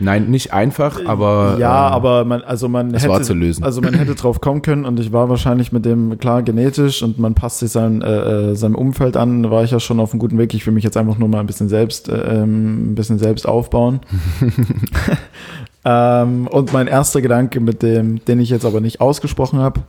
nein, 0.00 0.28
nicht 0.28 0.52
einfach, 0.52 0.98
aber 1.06 1.58
ja, 1.60 1.88
äh, 1.88 1.92
aber 1.92 2.24
man, 2.24 2.42
also 2.42 2.68
man 2.68 2.92
es 2.92 3.02
hätte, 3.02 3.12
war 3.12 3.22
zu 3.22 3.34
lösen. 3.34 3.62
also 3.62 3.80
man 3.80 3.94
hätte 3.94 4.16
drauf 4.16 4.40
kommen 4.40 4.62
können 4.62 4.84
und 4.84 4.98
ich 4.98 5.12
war 5.12 5.28
wahrscheinlich 5.28 5.70
mit 5.70 5.84
dem 5.84 6.18
klar 6.18 6.42
genetisch 6.42 7.04
und 7.04 7.20
man 7.20 7.34
passt 7.34 7.60
sich 7.60 7.70
sein, 7.70 8.02
äh, 8.02 8.50
äh, 8.50 8.54
seinem 8.56 8.74
Umfeld 8.74 9.16
an, 9.16 9.48
war 9.48 9.62
ich 9.62 9.70
ja 9.70 9.78
schon 9.78 10.00
auf 10.00 10.10
einem 10.12 10.18
guten 10.18 10.38
Weg. 10.38 10.54
Ich 10.54 10.66
will 10.66 10.74
mich 10.74 10.82
jetzt 10.82 10.96
einfach 10.96 11.18
nur 11.18 11.28
mal 11.28 11.38
ein 11.38 11.46
bisschen 11.46 11.68
selbst, 11.68 12.08
äh, 12.08 12.42
ähm, 12.42 12.90
ein 12.90 12.94
bisschen 12.96 13.18
selbst 13.18 13.46
aufbauen. 13.46 14.00
ähm, 15.84 16.46
und 16.46 16.72
mein 16.72 16.86
erster 16.86 17.20
Gedanke, 17.22 17.60
mit 17.60 17.82
dem, 17.82 18.24
den 18.24 18.40
ich 18.40 18.50
jetzt 18.50 18.64
aber 18.64 18.80
nicht 18.80 19.00
ausgesprochen 19.00 19.58
habe, 19.58 19.82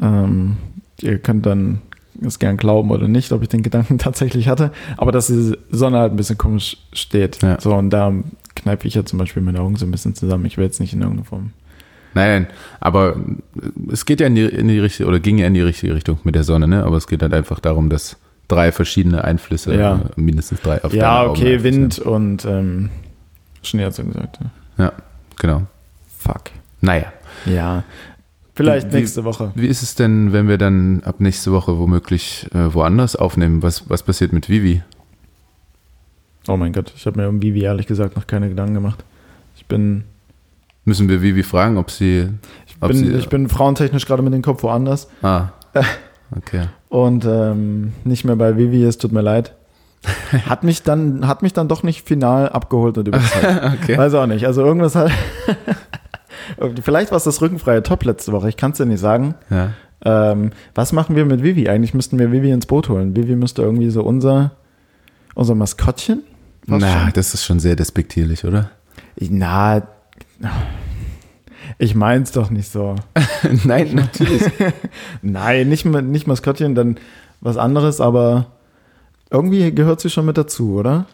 ähm, 0.00 0.56
ihr 1.00 1.18
könnt 1.18 1.46
dann 1.46 1.80
es 2.22 2.38
gern 2.38 2.56
glauben 2.56 2.90
oder 2.90 3.08
nicht, 3.08 3.32
ob 3.32 3.42
ich 3.42 3.48
den 3.48 3.62
Gedanken 3.62 3.98
tatsächlich 3.98 4.48
hatte, 4.48 4.70
aber 4.96 5.12
dass 5.12 5.26
die 5.26 5.56
Sonne 5.70 5.98
halt 5.98 6.12
ein 6.12 6.16
bisschen 6.16 6.38
komisch 6.38 6.76
steht. 6.92 7.42
Ja. 7.42 7.60
So, 7.60 7.74
und 7.74 7.90
da 7.90 8.12
kneife 8.54 8.86
ich 8.86 8.94
ja 8.94 9.04
zum 9.04 9.18
Beispiel 9.18 9.42
meine 9.42 9.60
Augen 9.60 9.76
so 9.76 9.84
ein 9.84 9.90
bisschen 9.90 10.14
zusammen. 10.14 10.46
Ich 10.46 10.56
will 10.56 10.64
jetzt 10.64 10.80
nicht 10.80 10.92
in 10.92 11.00
irgendeiner 11.00 11.26
Form. 11.26 11.50
Nein, 12.14 12.44
nein, 12.44 12.46
aber 12.78 13.16
es 13.90 14.06
geht 14.06 14.20
ja 14.20 14.28
in 14.28 14.36
die, 14.36 14.44
in 14.44 14.68
die 14.68 14.78
richtige, 14.78 15.08
oder 15.08 15.18
ging 15.18 15.36
ja 15.38 15.48
in 15.48 15.54
die 15.54 15.62
richtige 15.62 15.96
Richtung 15.96 16.20
mit 16.22 16.36
der 16.36 16.44
Sonne, 16.44 16.68
ne? 16.68 16.84
Aber 16.84 16.96
es 16.96 17.08
geht 17.08 17.22
halt 17.22 17.34
einfach 17.34 17.58
darum, 17.58 17.90
dass 17.90 18.16
drei 18.46 18.70
verschiedene 18.70 19.24
Einflüsse, 19.24 19.74
Ja. 19.74 20.00
mindestens 20.14 20.60
drei 20.60 20.84
auf 20.84 20.94
ja, 20.94 21.26
okay, 21.26 21.64
Wind 21.64 21.98
und 21.98 22.44
ähm, 22.44 22.90
Schnee 23.62 23.84
hat 23.84 23.94
so 23.94 24.04
gesagt. 24.04 24.38
Ja. 24.40 24.50
Ja, 24.78 24.92
genau. 25.38 25.62
Fuck. 26.18 26.44
Naja. 26.80 27.12
Ja. 27.46 27.84
Vielleicht 28.54 28.92
Wie- 28.92 28.96
nächste 28.96 29.24
Woche. 29.24 29.52
Wie 29.54 29.66
ist 29.66 29.82
es 29.82 29.94
denn, 29.94 30.32
wenn 30.32 30.48
wir 30.48 30.58
dann 30.58 31.02
ab 31.04 31.16
nächste 31.18 31.50
Woche 31.52 31.78
womöglich 31.78 32.46
äh, 32.54 32.72
woanders 32.72 33.16
aufnehmen? 33.16 33.62
Was, 33.62 33.88
was 33.90 34.02
passiert 34.02 34.32
mit 34.32 34.48
Vivi? 34.48 34.82
Oh 36.46 36.56
mein 36.56 36.72
Gott, 36.72 36.92
ich 36.94 37.06
habe 37.06 37.20
mir 37.20 37.28
um 37.28 37.40
Vivi 37.42 37.62
ehrlich 37.62 37.86
gesagt 37.86 38.16
noch 38.16 38.26
keine 38.26 38.48
Gedanken 38.48 38.74
gemacht. 38.74 39.02
Ich 39.56 39.66
bin, 39.66 40.04
Müssen 40.84 41.08
wir 41.08 41.22
Vivi 41.22 41.42
fragen, 41.42 41.78
ob 41.78 41.90
sie. 41.90 42.28
ich 42.66 42.76
Ob 42.80 42.88
bin, 42.88 42.98
sie- 42.98 43.12
ich 43.14 43.28
bin 43.28 43.48
frauentechnisch 43.48 44.04
gerade 44.06 44.22
mit 44.22 44.34
dem 44.34 44.42
Kopf 44.42 44.62
woanders 44.62 45.08
Ah. 45.22 45.48
Okay. 46.36 46.68
und 46.90 47.24
ähm, 47.24 47.92
nicht 48.04 48.24
mehr 48.24 48.36
bei 48.36 48.56
Vivi, 48.56 48.84
es 48.84 48.98
tut 48.98 49.10
mir 49.12 49.22
leid. 49.22 49.54
Hat 50.46 50.64
mich 50.64 50.82
dann, 50.82 51.26
hat 51.26 51.42
mich 51.42 51.52
dann 51.52 51.68
doch 51.68 51.82
nicht 51.82 52.06
final 52.06 52.48
abgeholt 52.48 52.98
und 52.98 53.08
überzeugt. 53.08 53.44
okay. 53.82 53.96
Weiß 53.96 54.14
auch 54.14 54.26
nicht. 54.26 54.46
Also 54.46 54.64
irgendwas 54.64 54.94
halt. 54.94 55.12
Vielleicht 56.82 57.10
war 57.10 57.16
es 57.16 57.24
das 57.24 57.40
rückenfreie 57.40 57.82
Top 57.82 58.04
letzte 58.04 58.32
Woche, 58.32 58.48
ich 58.48 58.56
kann 58.56 58.72
es 58.72 58.76
dir 58.76 58.86
nicht 58.86 59.00
sagen. 59.00 59.34
Ja. 59.48 59.70
Ähm, 60.04 60.50
was 60.74 60.92
machen 60.92 61.16
wir 61.16 61.24
mit 61.24 61.42
Vivi? 61.42 61.68
Eigentlich 61.68 61.94
müssten 61.94 62.18
wir 62.18 62.32
Vivi 62.32 62.50
ins 62.50 62.66
Boot 62.66 62.90
holen. 62.90 63.16
Vivi 63.16 63.34
müsste 63.36 63.62
irgendwie 63.62 63.88
so 63.88 64.02
unser, 64.02 64.52
unser 65.34 65.54
Maskottchen. 65.54 66.22
Na, 66.66 66.80
schon. 66.80 67.12
das 67.14 67.32
ist 67.32 67.44
schon 67.44 67.60
sehr 67.60 67.76
despektierlich, 67.76 68.44
oder? 68.44 68.70
Na, 69.18 69.82
ich 71.78 71.94
mein's 71.94 72.32
doch 72.32 72.50
nicht 72.50 72.70
so. 72.70 72.96
Nein, 73.64 73.94
natürlich. 73.94 74.42
Nein, 75.22 75.68
nicht, 75.68 75.84
nicht 75.84 76.26
Maskottchen, 76.26 76.74
dann 76.74 76.98
was 77.40 77.56
anderes, 77.56 78.00
aber 78.00 78.46
irgendwie 79.34 79.74
gehört 79.74 80.00
sie 80.00 80.10
schon 80.10 80.26
mit 80.26 80.38
dazu, 80.38 80.74
oder? 80.74 81.06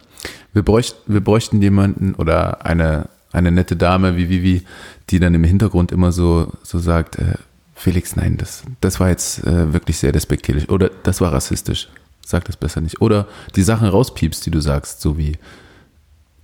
Wir 0.53 0.63
bräuchten, 0.63 1.13
wir 1.13 1.21
bräuchten 1.21 1.63
jemanden 1.63 2.15
oder 2.15 2.65
eine, 2.65 3.09
eine 3.33 3.51
nette 3.51 3.77
Dame 3.77 4.17
wie 4.17 4.29
Vivi, 4.29 4.63
die 5.09 5.19
dann 5.19 5.35
im 5.35 5.45
Hintergrund 5.45 5.91
immer 5.93 6.13
so, 6.13 6.53
so 6.63 6.79
sagt, 6.79 7.19
äh, 7.19 7.35
Felix, 7.75 8.17
nein, 8.17 8.37
das, 8.37 8.63
das 8.81 9.01
war 9.01 9.09
jetzt 9.09 9.45
äh, 9.47 9.73
wirklich 9.73 9.99
sehr 9.99 10.13
despektierlich 10.13 10.69
oder 10.69 10.91
das 11.03 11.21
war 11.21 11.33
rassistisch. 11.33 11.89
Sag 12.25 12.45
das 12.45 12.57
besser 12.57 12.81
nicht. 12.81 13.01
Oder 13.01 13.27
die 13.57 13.63
Sachen 13.63 13.89
rauspiepst, 13.89 14.45
die 14.47 14.51
du 14.51 14.61
sagst, 14.61 15.01
so 15.01 15.17
wie 15.19 15.39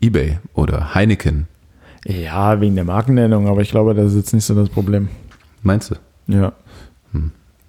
eBay 0.01 0.39
oder 0.55 0.95
Heineken. 0.95 1.47
Ja, 2.05 2.61
wegen 2.61 2.75
der 2.75 2.85
Markennennung, 2.85 3.47
aber 3.47 3.61
ich 3.61 3.71
glaube, 3.71 3.95
das 3.95 4.13
ist 4.13 4.17
jetzt 4.17 4.33
nicht 4.33 4.45
so 4.45 4.55
das 4.55 4.69
Problem. 4.69 5.09
Meinst 5.63 5.91
du? 5.91 5.97
Ja. 6.27 6.53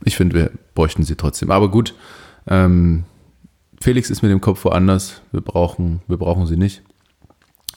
Ich 0.03 0.15
finde, 0.15 0.35
wir 0.35 0.51
bräuchten 0.73 1.03
sie 1.03 1.15
trotzdem. 1.15 1.51
Aber 1.51 1.69
gut, 1.69 1.93
ähm, 2.47 3.03
Felix 3.79 4.09
ist 4.09 4.21
mit 4.21 4.31
dem 4.31 4.41
Kopf 4.41 4.63
woanders. 4.65 5.21
Wir 5.31 5.41
brauchen, 5.41 6.01
wir 6.07 6.17
brauchen 6.17 6.45
sie 6.47 6.57
nicht. 6.57 6.81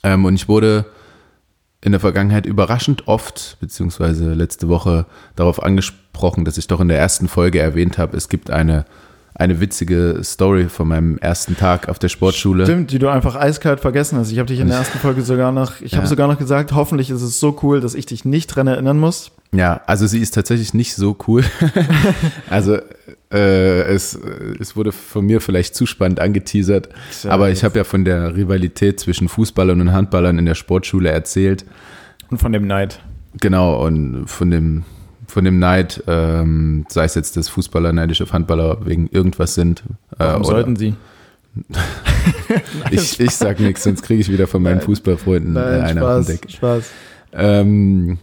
Ähm, 0.03 0.25
und 0.25 0.35
ich 0.35 0.49
wurde 0.49 0.87
in 1.83 1.93
der 1.93 2.01
Vergangenheit 2.01 2.47
überraschend 2.47 3.09
oft, 3.09 3.57
beziehungsweise 3.61 4.35
letzte 4.35 4.69
Woche 4.69 5.07
darauf 5.37 5.63
angesprochen, 5.63 6.45
dass 6.45 6.59
ich 6.59 6.67
doch 6.67 6.81
in 6.81 6.89
der 6.89 6.99
ersten 6.99 7.29
Folge 7.29 7.59
erwähnt 7.59 7.97
habe, 7.97 8.17
es 8.17 8.29
gibt 8.29 8.51
eine, 8.51 8.85
eine 9.41 9.59
witzige 9.61 10.21
Story 10.23 10.69
von 10.69 10.89
meinem 10.89 11.19
ersten 11.19 11.57
Tag 11.57 11.89
auf 11.89 11.99
der 11.99 12.09
Sportschule. 12.09 12.65
Stimmt, 12.65 12.93
die 12.93 12.99
du 12.99 13.09
einfach 13.09 13.37
eiskalt 13.37 13.81
vergessen 13.81 14.19
hast. 14.19 14.31
Ich 14.31 14.39
habe 14.39 14.47
dich 14.47 14.61
in 14.61 14.69
der 14.69 14.77
ersten 14.79 14.99
Folge 14.99 15.23
sogar 15.23 15.51
noch, 15.51 15.81
ich 15.81 15.95
habe 15.95 16.05
Ja. 16.05 16.09
sogar 16.09 16.29
noch 16.29 16.39
gesagt, 16.39 16.73
hoffentlich 16.73 17.11
ist 17.11 17.23
es 17.23 17.41
so 17.41 17.59
cool, 17.63 17.81
dass 17.81 17.95
ich 17.95 18.05
dich 18.07 18.25
nicht 18.25 18.49
dran 18.49 18.67
erinnern 18.67 18.99
muss. 18.99 19.33
Ja, 19.53 19.81
also 19.87 20.07
sie 20.07 20.21
ist 20.21 20.35
tatsächlich 20.35 20.75
nicht 20.75 20.95
so 20.95 21.17
cool. 21.27 21.43
also 22.51 22.77
äh, 23.33 23.83
es, 23.83 24.19
es 24.61 24.77
wurde 24.77 24.93
von 24.93 25.25
mir 25.25 25.41
vielleicht 25.41 25.75
zu 25.75 25.87
spannend 25.87 26.21
angeteasert, 26.21 26.89
Tja, 27.21 27.31
aber 27.31 27.51
ich 27.51 27.65
habe 27.65 27.79
ja 27.79 27.85
von 27.85 28.05
der 28.05 28.37
Rivalität 28.37 29.01
zwischen 29.01 29.29
Fußballern 29.29 29.81
und 29.81 29.93
Handballern 29.93 30.39
in 30.39 30.45
der 30.47 30.55
Sportschule 30.55 31.11
erzählt. 31.11 31.65
Und 32.31 32.39
von 32.39 32.53
dem 32.53 32.67
Neid. 32.67 33.01
Genau, 33.41 33.85
und 33.87 34.27
von 34.27 34.51
dem, 34.51 34.85
von 35.31 35.45
dem 35.45 35.59
Neid, 35.59 36.03
ähm, 36.07 36.87
sei 36.89 37.05
es 37.05 37.15
jetzt, 37.15 37.37
dass 37.37 37.49
Fußballer 37.49 37.93
neidisch 37.93 38.23
auf 38.23 38.33
Handballer 38.33 38.85
wegen 38.85 39.09
irgendwas 39.09 39.55
sind. 39.55 39.83
Äh, 40.13 40.19
Warum 40.19 40.45
sollten 40.45 40.77
sie? 40.77 40.95
ich, 42.91 43.19
ich 43.19 43.31
sag 43.33 43.59
nichts, 43.61 43.83
sonst 43.83 44.03
kriege 44.03 44.21
ich 44.21 44.31
wieder 44.31 44.47
von 44.47 44.63
meinen 44.63 44.79
Nein. 44.79 44.87
Fußballfreunden 44.87 45.57
äh, 45.57 45.59
Nein, 45.59 45.81
eine 45.83 46.07
auf 46.07 46.15
den 46.15 46.25
Spaß, 46.25 46.27
Deck. 46.27 46.51
Spaß. 46.51 46.91
Ähm, 47.33 48.19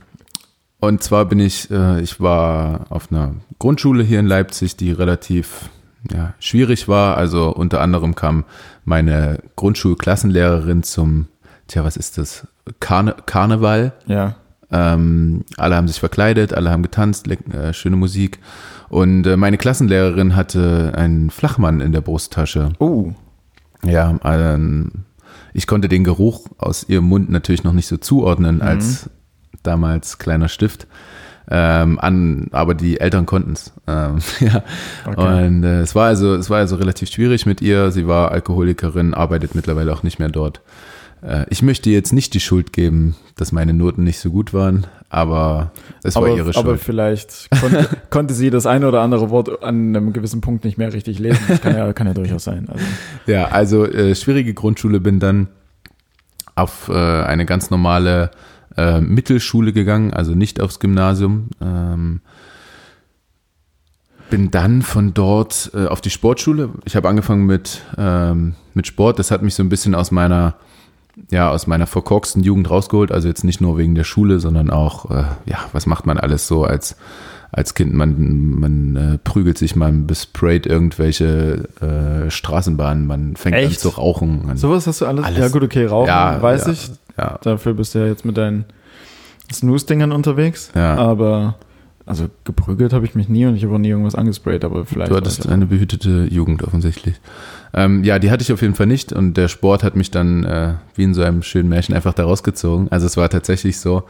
und 0.79 1.03
zwar 1.03 1.25
bin 1.25 1.39
ich, 1.39 1.69
äh, 1.71 2.01
ich 2.01 2.21
war 2.21 2.85
auf 2.89 3.11
einer 3.11 3.35
Grundschule 3.59 4.03
hier 4.03 4.19
in 4.19 4.27
Leipzig, 4.27 4.77
die 4.77 4.91
relativ 4.91 5.69
ja, 6.11 6.33
schwierig 6.39 6.87
war. 6.87 7.17
Also 7.17 7.49
unter 7.49 7.81
anderem 7.81 8.15
kam 8.15 8.45
meine 8.85 9.39
Grundschulklassenlehrerin 9.55 10.83
zum, 10.83 11.27
tja, 11.67 11.83
was 11.83 11.97
ist 11.97 12.17
das? 12.17 12.47
Karne 12.79 13.15
Karneval. 13.25 13.93
Ja. 14.05 14.35
Ähm, 14.71 15.45
alle 15.57 15.75
haben 15.75 15.87
sich 15.87 15.99
verkleidet, 15.99 16.53
alle 16.53 16.71
haben 16.71 16.83
getanzt, 16.83 17.27
äh, 17.27 17.73
schöne 17.73 17.95
Musik. 17.95 18.39
Und 18.89 19.25
äh, 19.25 19.37
meine 19.37 19.57
Klassenlehrerin 19.57 20.35
hatte 20.35 20.93
einen 20.95 21.29
Flachmann 21.29 21.81
in 21.81 21.91
der 21.91 22.01
Brusttasche. 22.01 22.73
Oh. 22.79 23.13
Ja, 23.83 24.17
ähm, 24.23 24.91
ich 25.53 25.67
konnte 25.67 25.87
den 25.87 26.03
Geruch 26.03 26.47
aus 26.57 26.87
ihrem 26.87 27.05
Mund 27.05 27.29
natürlich 27.29 27.63
noch 27.63 27.73
nicht 27.73 27.87
so 27.87 27.97
zuordnen 27.97 28.61
als 28.61 29.09
damals 29.63 30.17
kleiner 30.17 30.49
Stift. 30.49 30.87
Ähm, 31.49 31.97
an, 31.99 32.47
aber 32.51 32.73
die 32.73 32.99
Eltern 32.99 33.25
konnten 33.25 33.53
es. 33.53 33.71
Ähm, 33.87 34.17
ja. 34.41 34.63
Okay. 35.05 35.45
Und 35.47 35.63
äh, 35.63 35.81
es 35.81 35.95
war 35.95 36.07
also, 36.07 36.35
es 36.35 36.49
war 36.49 36.57
also 36.57 36.75
relativ 36.75 37.09
schwierig 37.09 37.45
mit 37.45 37.61
ihr. 37.61 37.91
Sie 37.91 38.05
war 38.05 38.31
Alkoholikerin, 38.31 39.13
arbeitet 39.13 39.55
mittlerweile 39.55 39.93
auch 39.93 40.03
nicht 40.03 40.19
mehr 40.19 40.29
dort. 40.29 40.61
Äh, 41.21 41.45
ich 41.49 41.61
möchte 41.61 41.89
jetzt 41.89 42.13
nicht 42.13 42.33
die 42.33 42.39
Schuld 42.39 42.73
geben, 42.73 43.15
dass 43.35 43.51
meine 43.51 43.73
Noten 43.73 44.03
nicht 44.03 44.19
so 44.19 44.31
gut 44.31 44.53
waren, 44.53 44.87
aber 45.09 45.71
es 46.03 46.15
war 46.15 46.23
aber, 46.23 46.35
ihre 46.35 46.49
aber 46.49 46.71
Schuld. 46.71 46.81
vielleicht 46.81 47.49
konnte, 47.59 47.89
konnte 48.09 48.33
sie 48.33 48.49
das 48.49 48.65
eine 48.65 48.87
oder 48.87 49.01
andere 49.01 49.29
Wort 49.29 49.63
an 49.63 49.95
einem 49.95 50.13
gewissen 50.13 50.41
Punkt 50.41 50.65
nicht 50.65 50.77
mehr 50.77 50.93
richtig 50.93 51.19
lesen. 51.19 51.39
Das 51.47 51.61
kann 51.61 51.75
ja, 51.75 51.93
kann 51.93 52.07
ja 52.07 52.13
durchaus 52.13 52.43
sein. 52.43 52.67
Also, 52.69 52.83
Ja, 53.25 53.47
also 53.47 53.85
äh, 53.85 54.15
schwierige 54.15 54.53
Grundschule 54.53 54.99
bin 54.99 55.19
dann 55.19 55.47
auf 56.55 56.89
äh, 56.89 56.93
eine 56.93 57.45
ganz 57.45 57.69
normale 57.69 58.31
äh, 58.75 58.99
Mittelschule 59.01 59.73
gegangen, 59.73 60.13
also 60.13 60.33
nicht 60.33 60.61
aufs 60.61 60.79
Gymnasium. 60.79 61.49
Ähm, 61.61 62.21
bin 64.29 64.51
dann 64.51 64.81
von 64.81 65.13
dort 65.13 65.71
äh, 65.73 65.85
auf 65.85 66.01
die 66.01 66.09
Sportschule. 66.09 66.69
Ich 66.85 66.95
habe 66.95 67.07
angefangen 67.07 67.45
mit, 67.45 67.81
ähm, 67.97 68.55
mit 68.73 68.87
Sport. 68.87 69.19
Das 69.19 69.31
hat 69.31 69.41
mich 69.41 69.55
so 69.55 69.63
ein 69.63 69.69
bisschen 69.69 69.95
aus 69.95 70.11
meiner, 70.11 70.55
ja, 71.31 71.49
aus 71.49 71.67
meiner 71.67 71.87
verkorksten 71.87 72.43
Jugend 72.43 72.69
rausgeholt. 72.69 73.11
Also 73.11 73.27
jetzt 73.27 73.43
nicht 73.43 73.61
nur 73.61 73.77
wegen 73.77 73.95
der 73.95 74.03
Schule, 74.03 74.39
sondern 74.39 74.69
auch, 74.69 75.09
äh, 75.11 75.23
ja, 75.45 75.59
was 75.71 75.85
macht 75.85 76.05
man 76.05 76.17
alles 76.17 76.47
so 76.47 76.63
als, 76.63 76.95
als 77.51 77.73
Kind? 77.73 77.93
Man, 77.93 78.59
man 78.59 78.95
äh, 78.95 79.17
prügelt 79.17 79.57
sich, 79.57 79.75
man 79.75 80.07
besprayt 80.07 80.65
irgendwelche 80.65 81.67
äh, 81.81 82.29
Straßenbahnen, 82.29 83.07
man 83.07 83.35
fängt 83.35 83.55
Echt? 83.55 83.67
an 83.67 83.77
zu 83.77 83.89
rauchen. 83.89 84.51
Sowas 84.55 84.87
hast 84.87 85.01
du 85.01 85.05
alles? 85.05 85.25
Alles. 85.25 85.39
Ja, 85.39 85.47
gut, 85.49 85.63
okay, 85.63 85.85
rauchen, 85.85 86.07
Ja, 86.07 86.41
weiß 86.41 86.67
ja, 86.67 86.71
ich. 86.73 86.91
ja, 87.17 87.39
Dafür 87.41 87.73
bist 87.73 87.95
du 87.95 87.99
ja 87.99 88.07
jetzt 88.07 88.25
mit 88.25 88.37
deinen 88.37 88.65
Snooze-Dingern 89.51 90.11
unterwegs. 90.11 90.71
Ja. 90.75 90.95
Aber, 90.95 91.55
also 92.07 92.29
geprügelt 92.45 92.93
habe 92.93 93.05
ich 93.05 93.15
mich 93.15 93.27
nie 93.27 93.45
und 93.45 93.55
ich 93.55 93.63
habe 93.63 93.75
auch 93.75 93.79
nie 93.79 93.89
irgendwas 93.89 94.15
angesprayt, 94.15 94.63
aber 94.63 94.85
vielleicht. 94.85 95.09
Du 95.09 95.15
war 95.15 95.21
hattest 95.21 95.47
eine 95.47 95.65
behütete 95.65 96.27
Jugend 96.31 96.63
offensichtlich. 96.63 97.15
Ähm, 97.73 98.03
ja, 98.03 98.17
die 98.17 98.31
hatte 98.31 98.41
ich 98.41 98.51
auf 98.53 98.61
jeden 98.61 98.75
Fall 98.75 98.87
nicht 98.87 99.11
und 99.11 99.35
der 99.35 99.49
Sport 99.49 99.83
hat 99.83 99.95
mich 99.95 100.09
dann 100.09 100.43
äh, 100.45 100.75
wie 100.95 101.03
in 101.03 101.13
so 101.13 101.21
einem 101.21 101.43
schönen 101.43 101.69
Märchen 101.69 101.93
einfach 101.93 102.13
da 102.13 102.23
rausgezogen. 102.23 102.89
Also 102.91 103.05
es 103.05 103.17
war 103.17 103.29
tatsächlich 103.29 103.79
so, 103.79 104.03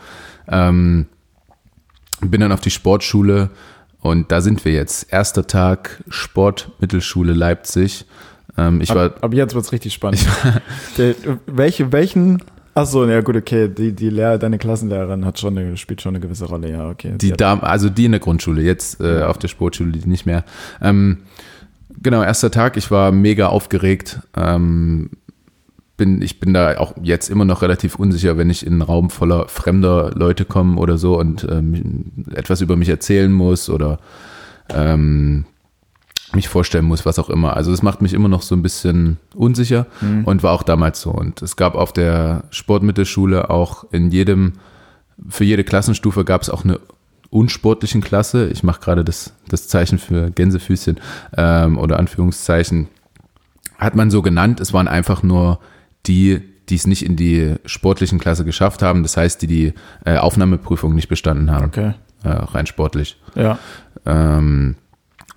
ähm, 0.48 1.08
bin 2.22 2.40
dann 2.40 2.52
auf 2.52 2.62
die 2.62 2.70
Sportschule 2.70 3.50
und 4.00 4.32
da 4.32 4.42
sind 4.42 4.64
wir 4.64 4.74
jetzt. 4.74 5.12
Erster 5.12 5.48
Tag 5.48 6.04
Sportmittelschule 6.08 7.34
Leipzig. 7.34 8.06
Ähm, 8.58 8.80
ich 8.80 8.90
war, 8.90 9.06
ab, 9.06 9.24
ab 9.24 9.34
jetzt 9.34 9.56
wird's 9.56 9.72
richtig 9.72 9.94
spannend. 9.94 10.26
Der, 10.98 11.16
welche, 11.48 11.92
welchen. 11.92 12.44
Ach 12.78 12.86
so, 12.86 13.04
ja 13.06 13.22
gut, 13.22 13.36
okay. 13.36 13.68
Die, 13.70 13.92
die 13.92 14.12
Lehr 14.12 14.38
deine 14.38 14.60
Klassenlehrerin 14.60 15.26
hat 15.26 15.40
schon 15.40 15.58
eine, 15.58 15.78
spielt 15.78 16.00
schon 16.00 16.12
eine 16.12 16.20
gewisse 16.20 16.46
Rolle, 16.46 16.70
ja, 16.70 16.88
okay. 16.88 17.14
Die 17.18 17.32
Dame, 17.32 17.64
also 17.64 17.90
die 17.90 18.06
in 18.06 18.12
der 18.12 18.20
Grundschule, 18.20 18.62
jetzt 18.62 19.02
äh, 19.02 19.24
auf 19.24 19.40
der 19.40 19.48
Sportschule 19.48 19.92
die 19.92 20.08
nicht 20.08 20.28
mehr. 20.28 20.44
Ähm, 20.80 21.24
genau, 22.04 22.22
erster 22.22 22.52
Tag, 22.52 22.78
ich 22.78 22.92
war 22.92 23.12
mega 23.12 23.48
aufgeregt. 23.48 24.20
Ähm, 24.36 25.10
bin, 25.98 26.22
ich 26.22 26.40
bin 26.40 26.54
da 26.54 26.78
auch 26.78 26.94
jetzt 27.02 27.32
immer 27.32 27.46
noch 27.46 27.64
relativ 27.64 27.96
unsicher, 27.96 28.38
wenn 28.38 28.52
ich 28.52 28.64
in 28.64 28.74
einen 28.74 28.82
Raum 28.84 29.10
voller 29.10 29.48
fremder 29.48 30.12
Leute 30.14 30.46
komme 30.46 30.78
oder 30.78 31.00
so 31.00 31.18
und 31.20 31.48
ähm, 31.50 32.12
etwas 32.36 32.62
über 32.62 32.76
mich 32.76 32.90
erzählen 32.90 33.34
muss 33.34 33.72
oder 33.72 33.98
ähm, 34.70 35.46
mich 36.34 36.50
vorstellen 36.50 36.86
muss, 36.86 37.06
was 37.06 37.20
auch 37.20 37.30
immer. 37.30 37.56
Also 37.56 37.72
das 37.72 37.82
macht 37.82 38.02
mich 38.02 38.14
immer 38.14 38.28
noch 38.28 38.42
so 38.42 38.56
ein 38.56 38.62
bisschen 38.62 39.18
unsicher 39.34 39.86
und 40.26 40.44
war 40.44 40.52
auch 40.52 40.64
damals 40.64 41.02
so. 41.02 41.12
Und 41.12 41.42
es 41.42 41.56
gab 41.56 41.76
auf 41.76 41.94
der 41.94 42.44
Sportmittelschule 42.50 43.50
auch 43.50 43.86
in 43.92 44.12
jedem, 44.12 44.54
für 45.30 45.46
jede 45.46 45.64
Klassenstufe 45.64 46.26
gab 46.26 46.42
es 46.42 46.50
auch 46.50 46.64
eine 46.64 46.80
unsportlichen 47.30 48.02
Klasse. 48.02 48.48
Ich 48.50 48.64
mache 48.64 48.82
gerade 48.82 49.04
das, 49.04 49.34
das 49.48 49.68
Zeichen 49.68 50.00
für 50.00 50.32
Gänsefüßchen 50.32 51.00
ähm, 51.36 51.78
oder 51.78 52.00
Anführungszeichen. 52.00 52.88
Hat 53.78 53.96
man 53.96 54.12
so 54.12 54.22
genannt. 54.22 54.60
Es 54.60 54.74
waren 54.74 54.88
einfach 54.88 55.24
nur 55.24 55.60
die, 56.08 56.42
die 56.70 56.76
es 56.76 56.88
nicht 56.88 57.06
in 57.06 57.16
die 57.16 57.56
sportlichen 57.66 58.20
Klasse 58.20 58.44
geschafft 58.44 58.82
haben. 58.82 59.04
Das 59.04 59.18
heißt, 59.18 59.42
die 59.42 59.48
die 59.48 59.74
äh, 60.06 60.18
Aufnahmeprüfung 60.18 60.96
nicht 60.96 61.10
bestanden 61.10 61.52
haben. 61.52 61.66
Okay. 61.66 61.94
Äh, 62.24 62.30
rein 62.30 62.66
sportlich. 62.66 63.20
Ja. 63.36 63.60
Ähm, 64.06 64.76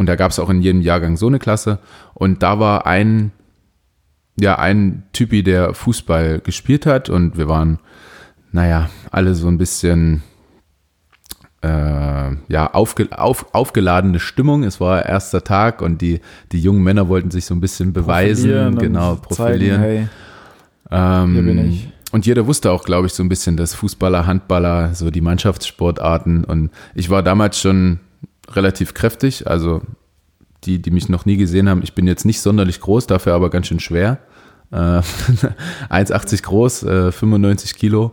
und 0.01 0.07
da 0.07 0.17
gab 0.17 0.31
es 0.31 0.39
auch 0.39 0.49
in 0.49 0.63
jedem 0.63 0.81
Jahrgang 0.81 1.19
so 1.19 1.27
eine 1.27 1.39
Klasse. 1.39 1.79
Und 2.15 2.43
da 2.43 2.59
war 2.59 2.87
ein, 2.87 3.33
ja, 4.41 4.59
ein 4.59 5.03
Typi, 5.13 5.43
der 5.43 5.75
Fußball 5.75 6.41
gespielt 6.41 6.87
hat. 6.87 7.11
Und 7.11 7.37
wir 7.37 7.51
waren, 7.51 7.81
naja, 8.51 8.89
alle 9.11 9.35
so 9.35 9.47
ein 9.47 9.59
bisschen, 9.59 10.23
äh, 11.61 11.69
ja, 11.69 12.73
aufge, 12.73 13.09
auf, 13.11 13.55
aufgeladene 13.55 14.21
Stimmung. 14.21 14.63
Es 14.63 14.81
war 14.81 15.05
erster 15.05 15.45
Tag 15.45 15.83
und 15.83 16.01
die, 16.01 16.23
die 16.51 16.63
jungen 16.63 16.83
Männer 16.83 17.11
wollten 17.11 17.31
sich 17.31 17.45
so 17.45 17.55
ein 17.55 17.61
bisschen 17.61 17.93
beweisen, 17.93 18.45
Profilieren 18.45 18.73
und 18.73 18.81
genau, 18.81 19.17
profilieren. 19.17 19.83
Zeigen, 19.83 19.83
hey, 19.83 20.09
Ähm, 20.91 21.33
Hier 21.35 21.43
bin 21.43 21.71
ich. 21.73 21.89
Und 22.11 22.25
jeder 22.25 22.47
wusste 22.47 22.73
auch, 22.73 22.85
glaube 22.85 23.07
ich, 23.07 23.13
so 23.13 23.23
ein 23.23 23.29
bisschen, 23.29 23.59
dass 23.59 23.75
Fußballer, 23.75 24.27
Handballer, 24.27 24.95
so 24.95 25.11
die 25.11 25.21
Mannschaftssportarten. 25.21 26.45
Und 26.45 26.71
ich 26.95 27.11
war 27.11 27.23
damals 27.23 27.61
schon 27.61 28.01
relativ 28.55 28.95
kräftig. 28.95 29.47
Also 29.47 29.83
die, 30.65 30.81
die 30.81 30.91
mich 30.91 31.09
noch 31.09 31.25
nie 31.25 31.37
gesehen 31.37 31.69
haben, 31.69 31.83
ich 31.83 31.95
bin 31.95 32.07
jetzt 32.07 32.25
nicht 32.25 32.41
sonderlich 32.41 32.81
groß, 32.81 33.07
dafür 33.07 33.35
aber 33.35 33.51
ganz 33.51 33.67
schön 33.69 33.81
schwer. 33.81 34.19
Äh, 34.73 34.77
1,80 35.91 36.43
groß, 36.43 36.83
äh, 36.85 37.13
95 37.13 37.75
Kilo. 37.75 38.13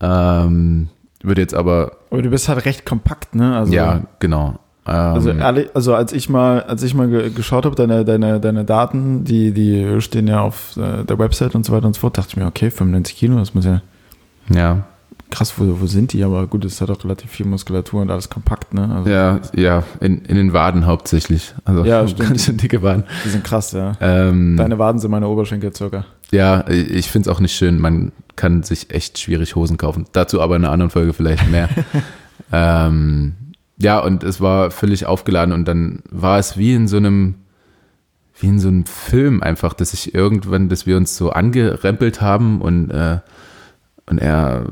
Ähm, 0.00 0.88
würde 1.22 1.40
jetzt 1.40 1.54
aber, 1.54 1.92
aber 2.10 2.22
du 2.22 2.30
bist 2.30 2.48
halt 2.48 2.64
recht 2.64 2.84
kompakt, 2.84 3.34
ne? 3.34 3.56
Also, 3.56 3.72
ja, 3.72 4.02
genau. 4.18 4.58
Ähm, 4.86 4.94
Also, 4.94 5.30
ehrlich, 5.30 5.70
also 5.74 5.94
als 5.94 6.12
ich 6.12 6.28
mal, 6.28 6.62
als 6.64 6.82
ich 6.82 6.94
mal 6.94 7.08
ge 7.08 7.30
geschaut 7.30 7.64
habe, 7.64 7.76
deine, 7.76 8.04
deine, 8.04 8.40
deine 8.40 8.64
Daten, 8.64 9.24
die, 9.24 9.52
die 9.52 10.00
stehen 10.00 10.26
ja 10.26 10.40
auf 10.40 10.76
äh, 10.76 11.04
der 11.04 11.18
Website 11.18 11.54
und 11.54 11.64
so 11.64 11.72
weiter 11.72 11.86
und 11.86 11.94
so 11.94 12.00
fort, 12.00 12.18
dachte 12.18 12.30
ich 12.30 12.36
mir, 12.36 12.46
okay, 12.46 12.70
95 12.70 13.16
Kilo, 13.16 13.38
das 13.38 13.54
muss 13.54 13.64
ja 13.64 13.80
ja, 14.52 14.84
krass, 15.30 15.54
wo, 15.56 15.80
wo 15.80 15.86
sind 15.86 16.12
die? 16.12 16.22
Aber 16.22 16.46
gut, 16.46 16.64
es 16.64 16.80
hat 16.80 16.90
auch 16.90 17.02
relativ 17.04 17.30
viel 17.30 17.46
Muskulatur 17.46 18.02
und 18.02 18.10
alles 18.10 18.28
kompakt, 18.30 18.74
ne? 18.74 18.94
Also, 18.94 19.10
ja, 19.10 19.40
ja, 19.54 19.82
in, 20.00 20.22
in 20.24 20.36
den 20.36 20.52
Waden 20.52 20.86
hauptsächlich. 20.86 21.54
Also 21.64 21.84
Ja, 21.84 22.06
stimmt. 22.08 22.28
ganz 22.28 22.44
schön 22.44 22.56
dicke 22.56 22.82
Waden. 22.82 23.04
Die 23.24 23.28
sind 23.30 23.44
krass, 23.44 23.72
ja. 23.72 23.92
Ähm, 24.00 24.56
Deine 24.56 24.78
Waden 24.78 24.98
sind 25.00 25.10
meine 25.10 25.28
Oberschenkel 25.28 25.74
circa. 25.74 26.04
Ja, 26.30 26.66
ich 26.68 27.10
finde 27.10 27.28
es 27.28 27.36
auch 27.36 27.40
nicht 27.40 27.54
schön. 27.54 27.78
Man 27.78 28.12
kann 28.36 28.62
sich 28.62 28.90
echt 28.90 29.18
schwierig 29.18 29.54
Hosen 29.56 29.76
kaufen. 29.76 30.06
Dazu 30.12 30.40
aber 30.40 30.56
in 30.56 30.64
einer 30.64 30.72
anderen 30.72 30.90
Folge 30.90 31.12
vielleicht 31.12 31.50
mehr. 31.50 31.68
ähm, 32.52 33.34
ja, 33.78 33.98
und 33.98 34.22
es 34.24 34.40
war 34.40 34.70
völlig 34.70 35.06
aufgeladen 35.06 35.52
und 35.52 35.66
dann 35.66 36.02
war 36.10 36.38
es 36.38 36.56
wie 36.56 36.74
in 36.74 36.88
so 36.88 36.96
einem, 36.98 37.34
wie 38.38 38.46
in 38.46 38.58
so 38.60 38.68
einem 38.68 38.86
Film 38.86 39.42
einfach, 39.42 39.74
dass 39.74 39.92
ich 39.92 40.14
irgendwann, 40.14 40.68
dass 40.68 40.86
wir 40.86 40.96
uns 40.96 41.16
so 41.16 41.30
angerempelt 41.30 42.20
haben 42.20 42.60
und, 42.60 42.90
äh, 42.90 43.18
und 44.06 44.18
er 44.18 44.66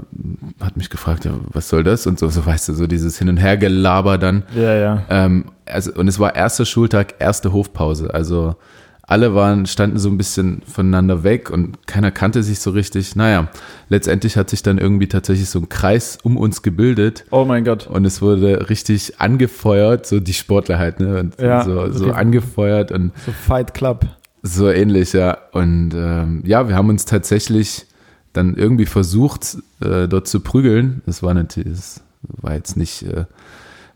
hat 0.60 0.76
mich 0.76 0.90
gefragt, 0.90 1.24
ja, 1.24 1.32
was 1.52 1.68
soll 1.68 1.84
das? 1.84 2.06
Und 2.06 2.18
so, 2.18 2.28
so 2.28 2.44
weißt 2.44 2.68
du, 2.68 2.74
so 2.74 2.86
dieses 2.86 3.18
Hin- 3.18 3.28
und 3.28 3.36
Hergelaber 3.36 4.18
dann. 4.18 4.42
Ja, 4.54 4.74
ja. 4.74 5.02
Ähm, 5.08 5.46
also, 5.66 5.92
und 5.94 6.08
es 6.08 6.18
war 6.18 6.34
erster 6.34 6.64
Schultag, 6.66 7.14
erste 7.20 7.52
Hofpause. 7.52 8.12
Also 8.12 8.56
alle 9.02 9.34
waren, 9.34 9.66
standen 9.66 9.98
so 9.98 10.08
ein 10.08 10.16
bisschen 10.18 10.62
voneinander 10.72 11.24
weg 11.24 11.50
und 11.50 11.86
keiner 11.88 12.10
kannte 12.12 12.42
sich 12.44 12.60
so 12.60 12.70
richtig. 12.70 13.16
Naja, 13.16 13.48
letztendlich 13.88 14.36
hat 14.36 14.50
sich 14.50 14.62
dann 14.62 14.78
irgendwie 14.78 15.08
tatsächlich 15.08 15.48
so 15.48 15.58
ein 15.58 15.68
Kreis 15.68 16.18
um 16.22 16.36
uns 16.36 16.62
gebildet 16.62 17.24
Oh 17.30 17.44
mein 17.44 17.64
Gott. 17.64 17.86
und 17.88 18.04
es 18.04 18.22
wurde 18.22 18.68
richtig 18.70 19.20
angefeuert, 19.20 20.06
so 20.06 20.20
die 20.20 20.32
Sportler 20.34 20.78
halt, 20.78 21.00
ne? 21.00 21.18
Und 21.18 21.40
Ja, 21.40 21.64
so, 21.64 21.90
so 21.92 22.06
okay. 22.06 22.14
angefeuert 22.14 22.92
und 22.92 23.10
So 23.26 23.32
Fight 23.32 23.74
Club. 23.74 24.06
so 24.42 24.68
ähnlich, 24.70 25.12
ja. 25.12 25.38
Und 25.52 25.90
ähm, 25.94 26.42
ja, 26.46 26.68
wir 26.68 26.76
haben 26.76 26.88
uns 26.88 27.04
tatsächlich 27.04 27.86
dann 28.32 28.54
irgendwie 28.56 28.86
versucht, 28.86 29.58
äh, 29.80 30.06
dort 30.08 30.28
zu 30.28 30.40
prügeln. 30.40 31.02
Das 31.06 31.22
war 31.22 31.34
natürlich, 31.34 31.70
das 31.72 32.02
war 32.22 32.54
jetzt 32.54 32.76
nicht 32.76 33.02
äh, 33.02 33.24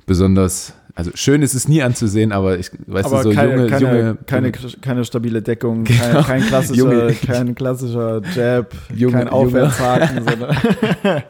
besonders, 0.06 0.72
also 0.96 1.10
schön 1.14 1.42
ist 1.42 1.54
es 1.54 1.68
nie 1.68 1.82
anzusehen, 1.82 2.32
aber 2.32 2.58
ich 2.58 2.70
weiß 2.86 3.06
Aber 3.06 3.22
so 3.22 3.30
keine, 3.30 3.54
junge, 3.56 3.66
keine, 3.68 3.98
junge, 3.98 4.18
keine, 4.26 4.52
keine 4.52 5.04
stabile 5.04 5.42
Deckung, 5.42 5.84
Genau. 5.84 5.98
kein, 5.98 6.24
kein, 6.24 6.42
klassischer, 6.42 6.78
Junge. 6.78 7.12
kein 7.14 7.54
klassischer 7.54 8.22
Jab, 8.34 8.74
Junge- 8.94 9.12
kein 9.12 9.28
Aufwärtshaken, 9.28 10.24
sondern 10.28 10.56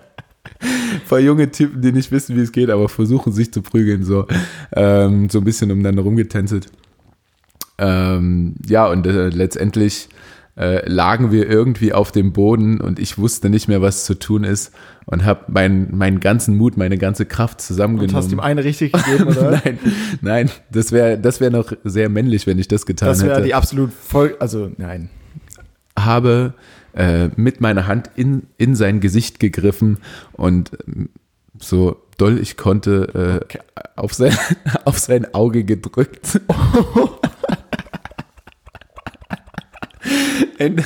paar 1.08 1.18
junge 1.20 1.50
Typen, 1.50 1.80
die 1.82 1.92
nicht 1.92 2.10
wissen, 2.12 2.36
wie 2.36 2.40
es 2.40 2.52
geht, 2.52 2.70
aber 2.70 2.88
versuchen 2.88 3.32
sich 3.32 3.52
zu 3.52 3.62
prügeln, 3.62 4.04
so, 4.04 4.26
ähm, 4.72 5.28
so 5.28 5.38
ein 5.38 5.44
bisschen 5.44 5.70
umeinander 5.70 6.02
rumgetänzelt. 6.02 6.66
Ähm, 7.78 8.54
ja, 8.68 8.86
und 8.86 9.06
äh, 9.06 9.28
letztendlich 9.30 10.08
äh, 10.56 10.88
lagen 10.88 11.32
wir 11.32 11.48
irgendwie 11.50 11.92
auf 11.92 12.12
dem 12.12 12.32
Boden 12.32 12.80
und 12.80 12.98
ich 13.00 13.18
wusste 13.18 13.50
nicht 13.50 13.66
mehr, 13.68 13.82
was 13.82 14.04
zu 14.04 14.14
tun 14.18 14.44
ist 14.44 14.72
und 15.06 15.24
habe 15.24 15.50
meinen 15.52 15.96
meinen 15.96 16.20
ganzen 16.20 16.56
Mut, 16.56 16.76
meine 16.76 16.96
ganze 16.96 17.26
Kraft 17.26 17.56
und 17.58 17.62
zusammengenommen. 17.62 18.14
hast 18.16 18.30
ihm 18.32 18.38
eine 18.40 18.62
richtig 18.62 18.92
gegeben, 18.92 19.24
oder? 19.28 19.50
nein, 19.64 19.78
nein, 20.20 20.50
das 20.70 20.92
wäre 20.92 21.18
das 21.18 21.40
wäre 21.40 21.50
noch 21.50 21.72
sehr 21.82 22.08
männlich, 22.08 22.46
wenn 22.46 22.58
ich 22.58 22.68
das 22.68 22.86
getan 22.86 23.08
Das 23.08 23.22
wäre 23.22 23.34
hätte. 23.36 23.46
die 23.46 23.54
absolut 23.54 23.92
voll, 23.92 24.36
also 24.38 24.70
nein. 24.76 25.10
habe 25.98 26.54
äh, 26.94 27.28
mit 27.36 27.60
meiner 27.60 27.86
Hand 27.88 28.10
in, 28.14 28.44
in 28.56 28.76
sein 28.76 29.00
Gesicht 29.00 29.40
gegriffen 29.40 29.98
und 30.32 30.70
ähm, 30.86 31.08
so 31.58 31.96
doll 32.16 32.38
ich 32.38 32.56
konnte 32.56 33.40
äh, 33.40 33.44
Okay. 33.44 33.58
auf, 33.96 34.14
sein, 34.14 34.36
auf 34.84 34.98
sein 35.00 35.34
Auge 35.34 35.64
gedrückt. 35.64 36.40
Ende, 40.58 40.84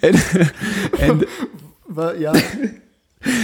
Ende, 0.00 0.20
Ende, 0.98 1.26
ja, 2.20 2.32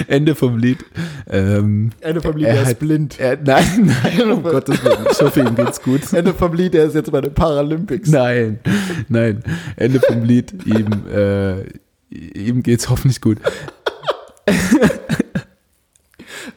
Ende 0.06 0.34
vom 0.34 0.58
Lied. 0.58 0.84
Ähm, 1.28 1.90
Ende 2.00 2.20
vom 2.20 2.36
Lied, 2.36 2.46
Er 2.46 2.54
er 2.54 2.60
hat- 2.62 2.68
ist 2.72 2.78
blind. 2.78 3.18
er, 3.18 3.36
nein, 3.42 3.94
nein, 4.02 4.30
um 4.30 4.42
Gottes 4.42 4.84
Willen. 4.84 5.06
Ich 5.10 5.20
hoffe, 5.20 5.40
ihm 5.40 5.54
geht's 5.56 5.82
gut. 5.82 6.12
Ende 6.12 6.34
vom 6.34 6.52
Lied, 6.54 6.74
er 6.74 6.84
ist 6.86 6.94
jetzt 6.94 7.10
bei 7.10 7.20
den 7.20 7.34
Paralympics. 7.34 8.08
Nein, 8.10 8.60
nein. 9.08 9.42
Ende 9.76 10.00
vom 10.00 10.22
Lied. 10.24 10.52
Ihm, 10.66 10.86
äh, 11.12 11.62
ihm 12.10 12.62
geht's 12.62 12.88
hoffentlich 12.90 13.20
gut. 13.20 13.38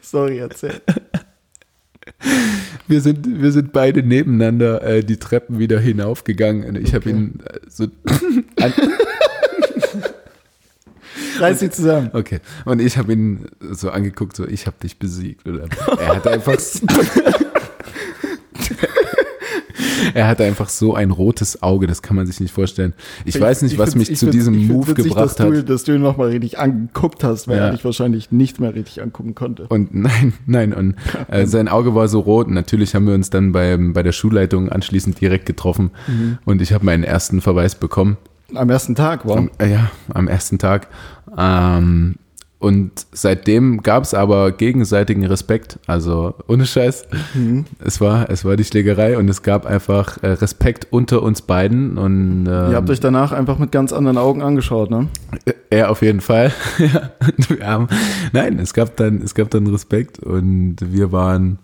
Sorry, 0.00 0.38
erzähl. 0.38 0.80
Wir 2.88 3.00
sind, 3.00 3.42
wir 3.42 3.50
sind 3.50 3.72
beide 3.72 4.04
nebeneinander 4.04 4.80
äh, 4.82 5.02
die 5.02 5.16
Treppen 5.16 5.58
wieder 5.58 5.80
hinaufgegangen. 5.80 6.64
Und 6.68 6.78
ich 6.78 6.94
habe 6.94 7.10
Okay. 7.10 7.18
ihn 7.18 7.40
äh, 7.44 7.58
so. 7.68 7.88
Reiß 11.40 11.60
sie 11.60 11.70
zusammen. 11.70 12.10
okay. 12.12 12.40
Und 12.64 12.80
ich 12.80 12.96
habe 12.96 13.12
ihn 13.12 13.46
so 13.72 13.90
angeguckt, 13.90 14.36
so, 14.36 14.46
ich 14.46 14.66
habe 14.66 14.76
dich 14.82 14.98
besiegt. 14.98 15.46
Oder? 15.48 15.64
Er 15.98 16.16
hat 16.16 16.26
einfach. 16.28 16.56
Er 20.16 20.26
hatte 20.28 20.44
einfach 20.44 20.70
so 20.70 20.94
ein 20.94 21.10
rotes 21.10 21.62
Auge, 21.62 21.86
das 21.86 22.00
kann 22.00 22.16
man 22.16 22.26
sich 22.26 22.40
nicht 22.40 22.50
vorstellen. 22.52 22.94
Ich, 23.26 23.38
weiß 23.38 23.60
nicht, 23.60 23.74
Ich 23.74 23.78
was 23.78 23.94
mich 23.94 24.10
ich 24.10 24.18
zu 24.18 24.30
diesem 24.30 24.54
ich 24.54 24.66
Move 24.66 24.88
witzig, 24.88 25.04
gebracht 25.10 25.24
dass 25.24 25.36
du, 25.36 25.54
hat. 25.58 25.68
Dass 25.68 25.84
du 25.84 25.94
ihn 25.94 26.00
nochmal 26.00 26.28
richtig 26.30 26.58
angeguckt 26.58 27.22
hast, 27.22 27.48
weil 27.48 27.58
Ja. 27.58 27.66
er 27.66 27.72
dich 27.72 27.84
wahrscheinlich 27.84 28.32
nicht 28.32 28.58
mehr 28.58 28.74
richtig 28.74 29.02
angucken 29.02 29.34
konnte. 29.34 29.66
Und 29.68 29.94
nein, 29.94 30.32
nein, 30.46 30.72
und 30.72 30.94
äh, 31.28 31.46
sein 31.46 31.68
Auge 31.68 31.94
war 31.94 32.08
so 32.08 32.20
rot. 32.20 32.46
Und 32.46 32.54
natürlich 32.54 32.94
haben 32.94 33.06
wir 33.06 33.14
uns 33.14 33.28
dann 33.28 33.52
beim, 33.52 33.92
bei 33.92 34.02
der 34.02 34.12
Schulleitung 34.12 34.70
anschließend 34.70 35.20
direkt 35.20 35.44
getroffen. 35.44 35.90
Mhm. 36.06 36.38
Und 36.46 36.62
ich 36.62 36.72
habe 36.72 36.84
meinen 36.86 37.04
ersten 37.04 37.42
Verweis 37.42 37.74
bekommen. 37.74 38.16
Am 38.54 38.70
ersten 38.70 38.94
Tag, 38.94 39.26
wow. 39.26 39.36
Am, 39.36 39.50
äh, 39.58 39.70
ja, 39.70 39.90
am 40.14 40.28
ersten 40.28 40.58
Tag. 40.58 40.88
Ähm, 41.36 42.14
und 42.58 43.06
seitdem 43.12 43.82
gab 43.82 44.04
es 44.04 44.14
aber 44.14 44.50
gegenseitigen 44.50 45.26
Respekt. 45.26 45.78
Also 45.86 46.34
ohne 46.48 46.64
Scheiß. 46.64 47.06
Mhm. 47.34 47.66
Es 47.84 48.00
war, 48.00 48.30
es 48.30 48.44
war 48.44 48.56
die 48.56 48.64
Schlägerei 48.64 49.18
und 49.18 49.28
es 49.28 49.42
gab 49.42 49.66
einfach 49.66 50.22
äh, 50.22 50.28
Respekt 50.28 50.86
unter 50.90 51.22
uns 51.22 51.42
beiden. 51.42 51.98
Und 51.98 52.46
ähm, 52.46 52.70
Ihr 52.70 52.76
habt 52.76 52.88
euch 52.88 53.00
danach 53.00 53.32
einfach 53.32 53.58
mit 53.58 53.72
ganz 53.72 53.92
anderen 53.92 54.16
Augen 54.16 54.42
angeschaut, 54.42 54.90
ne? 54.90 55.08
er 55.70 55.90
auf 55.90 56.02
jeden 56.02 56.20
Fall. 56.20 56.52
ja, 57.60 57.86
nein, 58.32 58.58
es 58.58 58.72
gab 58.72 58.96
dann, 58.96 59.20
es 59.22 59.34
gab 59.34 59.50
dann 59.50 59.66
Respekt 59.66 60.18
und 60.18 60.76
wir 60.80 61.12
waren, 61.12 61.58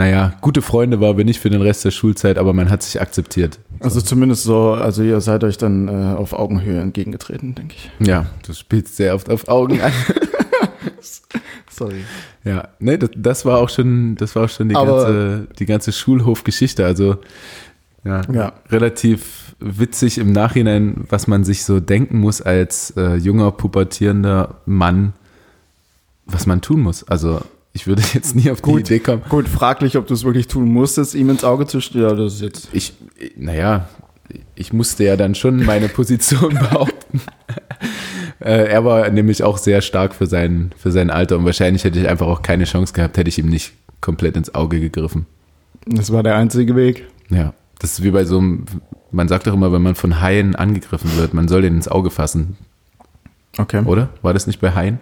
naja, 0.00 0.32
gute 0.40 0.62
Freunde 0.62 0.98
waren 1.02 1.18
wir 1.18 1.26
nicht 1.26 1.40
für 1.40 1.50
den 1.50 1.60
Rest 1.60 1.84
der 1.84 1.90
Schulzeit, 1.90 2.38
aber 2.38 2.54
man 2.54 2.70
hat 2.70 2.82
sich 2.82 3.00
akzeptiert. 3.02 3.58
Also 3.80 4.00
zumindest 4.00 4.44
so, 4.44 4.70
also 4.72 5.02
ihr 5.02 5.20
seid 5.20 5.44
euch 5.44 5.58
dann 5.58 5.88
äh, 5.88 6.14
auf 6.16 6.32
Augenhöhe 6.32 6.80
entgegengetreten, 6.80 7.54
denke 7.54 7.74
ich. 7.76 7.90
Ja, 8.06 8.24
du 8.46 8.54
spielst 8.54 8.96
sehr 8.96 9.14
oft 9.14 9.28
auf 9.28 9.48
Augen 9.48 9.78
an. 9.82 9.92
Sorry. 11.70 12.04
Ja, 12.44 12.68
ne, 12.78 12.98
das, 12.98 13.10
das 13.14 13.44
war 13.44 13.58
auch 13.58 13.68
schon, 13.68 14.16
das 14.16 14.34
war 14.36 14.44
auch 14.44 14.48
schon 14.48 14.70
die 14.70 14.74
Aber- 14.76 15.04
ganze, 15.04 15.46
die 15.58 15.66
ganze 15.66 15.92
Schulhofgeschichte. 15.92 16.84
Also 16.84 17.18
ja, 18.04 18.22
Ja. 18.32 18.52
relativ 18.70 19.54
witzig 19.60 20.16
im 20.16 20.32
Nachhinein, 20.32 21.04
was 21.10 21.26
man 21.26 21.44
sich 21.44 21.64
so 21.64 21.78
denken 21.80 22.18
muss 22.18 22.40
als 22.40 22.92
äh, 22.96 23.16
junger 23.16 23.50
pubertierender 23.52 24.56
Mann, 24.64 25.12
was 26.24 26.46
man 26.46 26.62
tun 26.62 26.80
muss. 26.80 27.04
Also 27.06 27.42
ich 27.72 27.86
würde 27.86 28.02
jetzt 28.14 28.34
nie 28.34 28.50
auf 28.50 28.60
die 28.60 28.70
Gut. 28.70 28.80
Idee 28.80 28.98
kommen. 29.00 29.22
Gut, 29.28 29.48
fraglich, 29.48 29.96
ob 29.96 30.06
du 30.06 30.14
es 30.14 30.24
wirklich 30.24 30.48
tun 30.48 30.68
musstest, 30.72 31.14
ihm 31.14 31.30
ins 31.30 31.44
Auge 31.44 31.66
zu 31.66 31.80
stellen. 31.80 32.08
Ja, 32.08 32.14
das 32.14 32.34
ist 32.34 32.40
jetzt. 32.42 32.68
Ich, 32.72 32.94
naja, 33.36 33.88
ich 34.54 34.72
musste 34.72 35.04
ja 35.04 35.16
dann 35.16 35.34
schon 35.34 35.64
meine 35.64 35.88
Position 35.90 36.54
behaupten. 36.54 37.20
äh, 38.40 38.66
er 38.68 38.84
war 38.84 39.08
nämlich 39.10 39.42
auch 39.42 39.58
sehr 39.58 39.80
stark 39.82 40.14
für 40.14 40.26
sein, 40.26 40.72
für 40.76 40.90
sein 40.90 41.10
Alter 41.10 41.36
und 41.38 41.44
wahrscheinlich 41.44 41.84
hätte 41.84 41.98
ich 41.98 42.08
einfach 42.08 42.26
auch 42.26 42.42
keine 42.42 42.64
Chance 42.64 42.92
gehabt, 42.92 43.16
hätte 43.16 43.28
ich 43.28 43.38
ihm 43.38 43.48
nicht 43.48 43.72
komplett 44.00 44.36
ins 44.36 44.54
Auge 44.54 44.80
gegriffen. 44.80 45.26
Das 45.86 46.12
war 46.12 46.22
der 46.22 46.36
einzige 46.36 46.76
Weg. 46.76 47.06
Ja, 47.30 47.54
das 47.78 47.92
ist 47.94 48.02
wie 48.02 48.10
bei 48.10 48.24
so 48.24 48.38
einem, 48.38 48.64
man 49.10 49.28
sagt 49.28 49.46
doch 49.46 49.54
immer, 49.54 49.72
wenn 49.72 49.82
man 49.82 49.94
von 49.94 50.20
Haien 50.20 50.54
angegriffen 50.54 51.16
wird, 51.16 51.34
man 51.34 51.48
soll 51.48 51.62
den 51.62 51.74
ins 51.76 51.88
Auge 51.88 52.10
fassen, 52.10 52.56
Okay. 53.58 53.82
oder? 53.84 54.10
War 54.22 54.32
das 54.34 54.46
nicht 54.46 54.60
bei 54.60 54.72
Haien? 54.72 55.00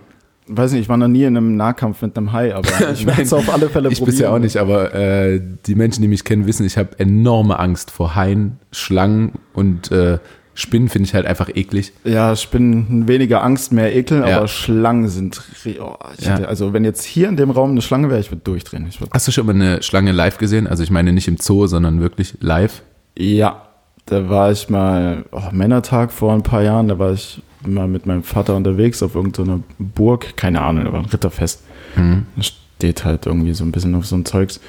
Weiß 0.48 0.72
nicht, 0.72 0.82
ich 0.82 0.88
war 0.88 0.96
noch 0.96 1.08
nie 1.08 1.24
in 1.24 1.36
einem 1.36 1.56
Nahkampf 1.56 2.02
mit 2.02 2.16
einem 2.16 2.32
Hai, 2.32 2.54
aber 2.54 2.68
ich 2.92 3.06
werde 3.06 3.22
es 3.22 3.32
auf 3.32 3.52
alle 3.52 3.68
Fälle 3.68 3.88
Ich 3.90 3.98
probieren. 3.98 4.14
bisher 4.16 4.32
auch 4.32 4.38
nicht, 4.38 4.56
aber 4.56 4.94
äh, 4.94 5.40
die 5.66 5.74
Menschen, 5.74 6.02
die 6.02 6.08
mich 6.08 6.24
kennen, 6.24 6.46
wissen, 6.46 6.64
ich 6.64 6.78
habe 6.78 6.98
enorme 6.98 7.58
Angst 7.58 7.90
vor 7.90 8.14
Haien, 8.14 8.58
Schlangen 8.72 9.32
und 9.52 9.90
äh, 9.92 10.18
Spinnen 10.54 10.88
finde 10.88 11.06
ich 11.06 11.14
halt 11.14 11.24
einfach 11.24 11.48
eklig. 11.54 11.92
Ja, 12.02 12.34
Spinnen 12.34 13.06
weniger 13.06 13.44
Angst, 13.44 13.70
mehr 13.72 13.94
Ekel, 13.94 14.24
Ja. 14.26 14.38
aber 14.38 14.48
Schlangen 14.48 15.06
sind. 15.08 15.40
Oh, 15.80 15.94
ich 16.18 16.24
Ja. 16.26 16.32
hätte, 16.34 16.48
also 16.48 16.72
wenn 16.72 16.84
jetzt 16.84 17.04
hier 17.04 17.28
in 17.28 17.36
dem 17.36 17.50
Raum 17.50 17.70
eine 17.70 17.80
Schlange 17.82 18.08
wäre, 18.10 18.18
ich 18.18 18.32
würde 18.32 18.42
durchdrehen. 18.42 18.86
Ich 18.88 19.00
würd, 19.00 19.10
Hast 19.12 19.28
du 19.28 19.32
schon 19.32 19.46
mal 19.46 19.54
eine 19.54 19.82
Schlange 19.84 20.10
live 20.10 20.38
gesehen? 20.38 20.66
Also 20.66 20.82
ich 20.82 20.90
meine 20.90 21.12
nicht 21.12 21.28
im 21.28 21.36
Zoo, 21.36 21.68
sondern 21.68 22.00
wirklich 22.00 22.34
live. 22.40 22.82
ja, 23.16 23.62
da 24.06 24.28
war 24.30 24.50
ich 24.50 24.68
mal 24.70 25.26
oh, 25.32 25.42
Männertag 25.52 26.10
vor 26.10 26.32
ein 26.32 26.42
paar 26.42 26.62
Jahren, 26.62 26.88
da 26.88 26.98
war 26.98 27.12
ich 27.12 27.40
mal 27.66 27.88
mit 27.88 28.06
meinem 28.06 28.22
Vater 28.22 28.56
unterwegs 28.56 29.02
auf 29.02 29.14
irgendeiner 29.14 29.60
Burg, 29.78 30.36
keine 30.36 30.62
Ahnung, 30.62 30.92
war 30.92 31.00
ein 31.00 31.06
Ritterfest. 31.06 31.62
Mhm. 31.96 32.26
Da 32.36 32.42
steht 32.42 33.04
halt 33.04 33.26
irgendwie 33.26 33.54
so 33.54 33.64
ein 33.64 33.72
bisschen 33.72 33.94
auf 33.94 34.06
so 34.06 34.16
ein 34.16 34.24
Zeugs. 34.24 34.60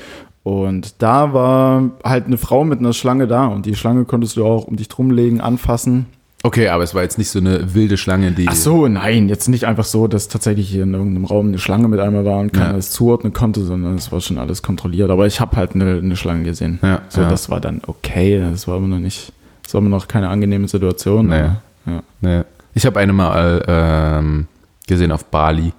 Und 0.43 1.01
da 1.01 1.33
war 1.33 1.91
halt 2.03 2.25
eine 2.25 2.37
Frau 2.37 2.63
mit 2.63 2.79
einer 2.79 2.93
Schlange 2.93 3.27
da 3.27 3.45
und 3.47 3.65
die 3.65 3.75
Schlange 3.75 4.05
konntest 4.05 4.37
du 4.37 4.45
auch 4.45 4.65
um 4.65 4.77
dich 4.77 4.87
drum 4.87 5.11
legen, 5.11 5.41
anfassen. 5.41 6.07
Okay, 6.41 6.69
aber 6.69 6.83
es 6.83 6.95
war 6.95 7.03
jetzt 7.03 7.17
nicht 7.17 7.29
so 7.29 7.39
eine 7.39 7.73
wilde 7.73 7.97
Schlange, 7.97 8.31
die. 8.31 8.47
Ach 8.47 8.55
so, 8.55 8.87
nein, 8.87 9.27
jetzt 9.27 9.49
nicht 9.49 9.65
einfach 9.65 9.83
so, 9.83 10.07
dass 10.07 10.29
tatsächlich 10.29 10.69
hier 10.69 10.83
in 10.83 10.93
irgendeinem 10.93 11.25
Raum 11.25 11.49
eine 11.49 11.59
Schlange 11.59 11.89
mit 11.89 11.99
einmal 11.99 12.23
war 12.23 12.39
und 12.39 12.53
keiner 12.53 12.71
Ja. 12.71 12.77
es 12.77 12.91
zuordnen 12.91 13.33
konnte, 13.33 13.61
sondern 13.65 13.95
es 13.95 14.09
war 14.13 14.21
schon 14.21 14.37
alles 14.37 14.61
kontrolliert. 14.63 15.09
Aber 15.09 15.27
ich 15.27 15.41
habe 15.41 15.57
halt 15.57 15.75
eine, 15.75 15.97
eine 15.97 16.15
Schlange 16.15 16.43
gesehen. 16.45 16.79
Ja, 16.81 17.01
so, 17.09 17.21
ja. 17.21 17.29
das 17.29 17.49
war 17.49 17.59
dann 17.59 17.81
okay. 17.85 18.39
Das 18.39 18.69
war 18.69 18.75
aber 18.77 18.87
noch 18.87 18.99
nicht, 18.99 19.33
das 19.63 19.73
war 19.73 19.81
immer 19.81 19.89
noch 19.89 20.07
keine 20.07 20.29
angenehme 20.29 20.69
Situation. 20.69 21.27
Nee. 21.27 21.35
aber, 21.35 21.61
ja, 21.85 22.03
Ne. 22.21 22.45
Ich 22.73 22.85
habe 22.85 22.99
eine 22.99 23.13
mal 23.13 23.63
ähm, 23.67 24.47
gesehen 24.87 25.11
auf 25.11 25.25
Bali. 25.25 25.73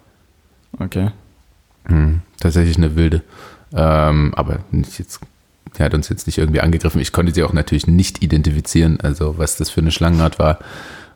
okay. 0.79 1.11
Hm, 1.87 2.21
tatsächlich 2.39 2.77
eine 2.77 2.97
wilde. 2.97 3.23
Ähm, 3.73 4.33
aber 4.35 4.61
nicht 4.71 4.99
jetzt, 4.99 5.21
die 5.79 5.83
hat 5.83 5.95
uns 5.95 6.09
jetzt 6.09 6.27
nicht 6.27 6.39
irgendwie 6.39 6.61
angegriffen. 6.61 7.01
Ich 7.01 7.13
konnte 7.13 7.33
sie 7.33 7.43
auch 7.43 7.53
natürlich 7.53 7.87
nicht 7.87 8.23
identifizieren, 8.23 9.01
also 9.01 9.39
was 9.39 9.57
das 9.57 9.71
für 9.71 9.81
eine 9.81 9.93
Schlangenart 9.93 10.39
war. 10.39 10.59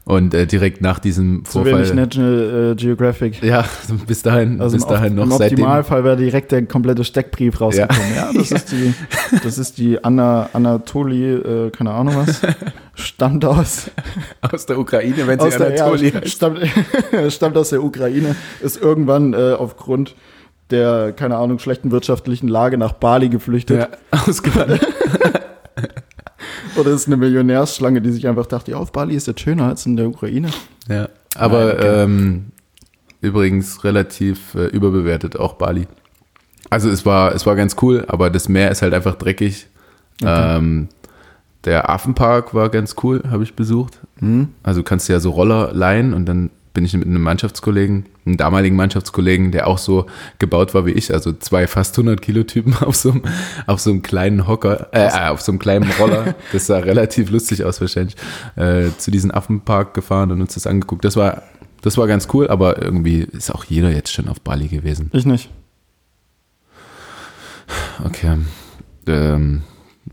Und 0.07 0.35
äh, 0.35 0.47
direkt 0.47 0.83
nach 0.83 0.99
diesem 0.99 1.47
Vorfall. 1.47 1.79
wenig 1.79 1.95
National 1.95 2.73
äh, 2.73 2.75
Geographic. 2.75 3.43
ja, 3.43 3.65
bis 4.07 4.21
dahin, 4.21 4.61
Also 4.61 4.77
bis 4.77 4.85
im, 4.85 4.91
dahin 4.91 5.15
noch 5.15 5.25
im. 5.25 5.33
Optimalfall 5.33 6.05
wäre 6.05 6.17
direkt 6.17 6.53
der 6.53 6.67
komplette 6.67 7.05
Steckbrief 7.05 7.59
rausgekommen. 7.59 8.15
Ja, 8.15 8.31
das, 8.35 8.51
Ist 8.53 8.73
die, 8.73 8.95
das 9.43 9.57
ist 9.57 9.79
die 9.79 10.05
Anna, 10.05 10.51
Anatoli, 10.53 11.33
äh, 11.33 11.71
keine 11.71 11.93
Ahnung 11.93 12.17
was, 12.17 12.43
stammt 12.95 13.47
aus 13.47 13.91
Aus 14.43 14.67
der 14.67 14.79
Ukraine, 14.79 15.27
wenn 15.27 15.41
sie 15.41 15.47
aus 15.47 15.57
der, 15.57 15.69
Anatoli 15.69 16.11
ja, 16.11 16.27
stammt, 16.27 16.59
stammt 17.31 17.57
aus 17.57 17.71
der 17.71 17.83
Ukraine, 17.83 18.37
ist 18.61 18.77
irgendwann 18.81 19.33
äh, 19.33 19.55
aufgrund 19.59 20.15
der, 20.71 21.13
keine 21.13 21.37
Ahnung, 21.37 21.59
schlechten 21.59 21.91
wirtschaftlichen 21.93 22.49
Lage 22.49 22.77
nach 22.77 22.93
Bali 22.93 23.31
geflüchtet. 23.31 23.89
Ja, 24.13 24.19
ausgewandert. 24.27 24.87
Oder 26.77 26.91
ist 26.91 27.07
eine 27.07 27.16
Millionärsschlange, 27.16 28.01
die 28.01 28.11
sich 28.11 28.27
einfach 28.27 28.47
dachte, 28.47 28.72
ja, 28.72 28.77
auf 28.77 28.93
Bali 28.93 29.14
ist 29.14 29.27
jetzt 29.27 29.41
schöner 29.41 29.68
als 29.68 29.87
in 29.87 29.97
der 29.97 30.09
Ukraine. 30.09 30.51
Ja, 30.89 31.09
aber 31.37 31.75
Nein, 31.75 31.85
ähm, 31.85 32.45
übrigens 33.20 33.85
relativ 33.85 34.55
äh, 34.55 34.66
überbewertet, 34.66 35.39
auch 35.39 35.55
Bali. 35.55 35.87
Also 36.70 36.91
es 36.91 37.07
war, 37.07 37.35
es 37.35 37.47
war 37.47 37.57
ganz 37.57 37.77
cool, 37.83 38.05
aber 38.09 38.31
das 38.31 38.49
Meer 38.49 38.70
ist 38.70 38.83
halt 38.83 38.95
einfach 38.95 39.16
dreckig. 39.16 39.68
Okay. 40.20 40.57
Ähm, 40.57 40.89
der 41.64 41.89
Affenpark 41.89 42.55
war 42.55 42.68
ganz 42.68 42.97
cool, 43.03 43.22
habe 43.31 43.43
ich 43.43 43.55
besucht. 43.55 44.01
Hm? 44.18 44.49
Also 44.62 44.81
du 44.81 44.85
kannst 44.85 45.09
ja 45.09 45.20
so 45.20 45.31
Roller 45.31 45.72
leihen 45.72 46.12
und 46.12 46.27
dann 46.27 46.51
bin 46.75 46.85
ich 46.85 46.93
mit 46.93 47.07
einem 47.07 47.22
Mannschaftskollegen, 47.22 48.07
einem 48.27 48.37
damaligen 48.37 48.75
Mannschaftskollegen, 48.75 49.53
der 49.53 49.68
auch 49.68 49.79
so 49.79 50.07
gebaut 50.41 50.75
war 50.75 50.85
wie 50.85 50.91
ich, 50.91 51.14
also 51.14 51.33
zwei 51.33 51.68
fast 51.68 51.97
100 51.97 52.20
Kilo 52.20 52.43
Typen 52.43 52.75
auf 52.81 52.97
so 52.97 53.12
einem, 53.12 53.22
auf 53.66 53.81
so 53.81 53.91
einem 53.91 54.03
kleinen 54.03 54.47
Hocker, 54.47 54.89
äh, 54.93 55.07
äh, 55.07 55.29
auf 55.29 55.41
so 55.41 55.53
einem 55.53 55.61
kleinen 55.61 55.91
Roller, 55.93 56.35
das 56.53 56.66
sah 56.66 56.79
relativ 56.79 57.31
lustig 57.31 57.64
aus 57.64 57.81
wahrscheinlich, 57.81 58.16
äh, 58.57 58.89
zu 58.99 59.12
diesem 59.12 59.31
Affenpark 59.31 59.95
gefahren 59.95 60.33
und 60.33 60.41
uns 60.41 60.55
das 60.55 60.66
angeguckt. 60.66 61.05
Das 61.05 61.16
war, 61.16 61.45
das 61.81 61.97
war 61.97 62.09
ganz 62.09 62.29
cool, 62.35 62.49
aber 62.49 62.83
irgendwie 62.83 63.20
ist 63.20 63.55
auch 63.55 63.64
jeder 63.64 63.91
jetzt 63.91 64.12
schon 64.12 64.29
auf 64.29 64.41
Bali 64.41 64.66
gewesen. 64.66 65.11
Ich 65.12 65.25
nicht. 65.25 65.51
Okay. 68.05 68.39
Ähm, 69.07 69.62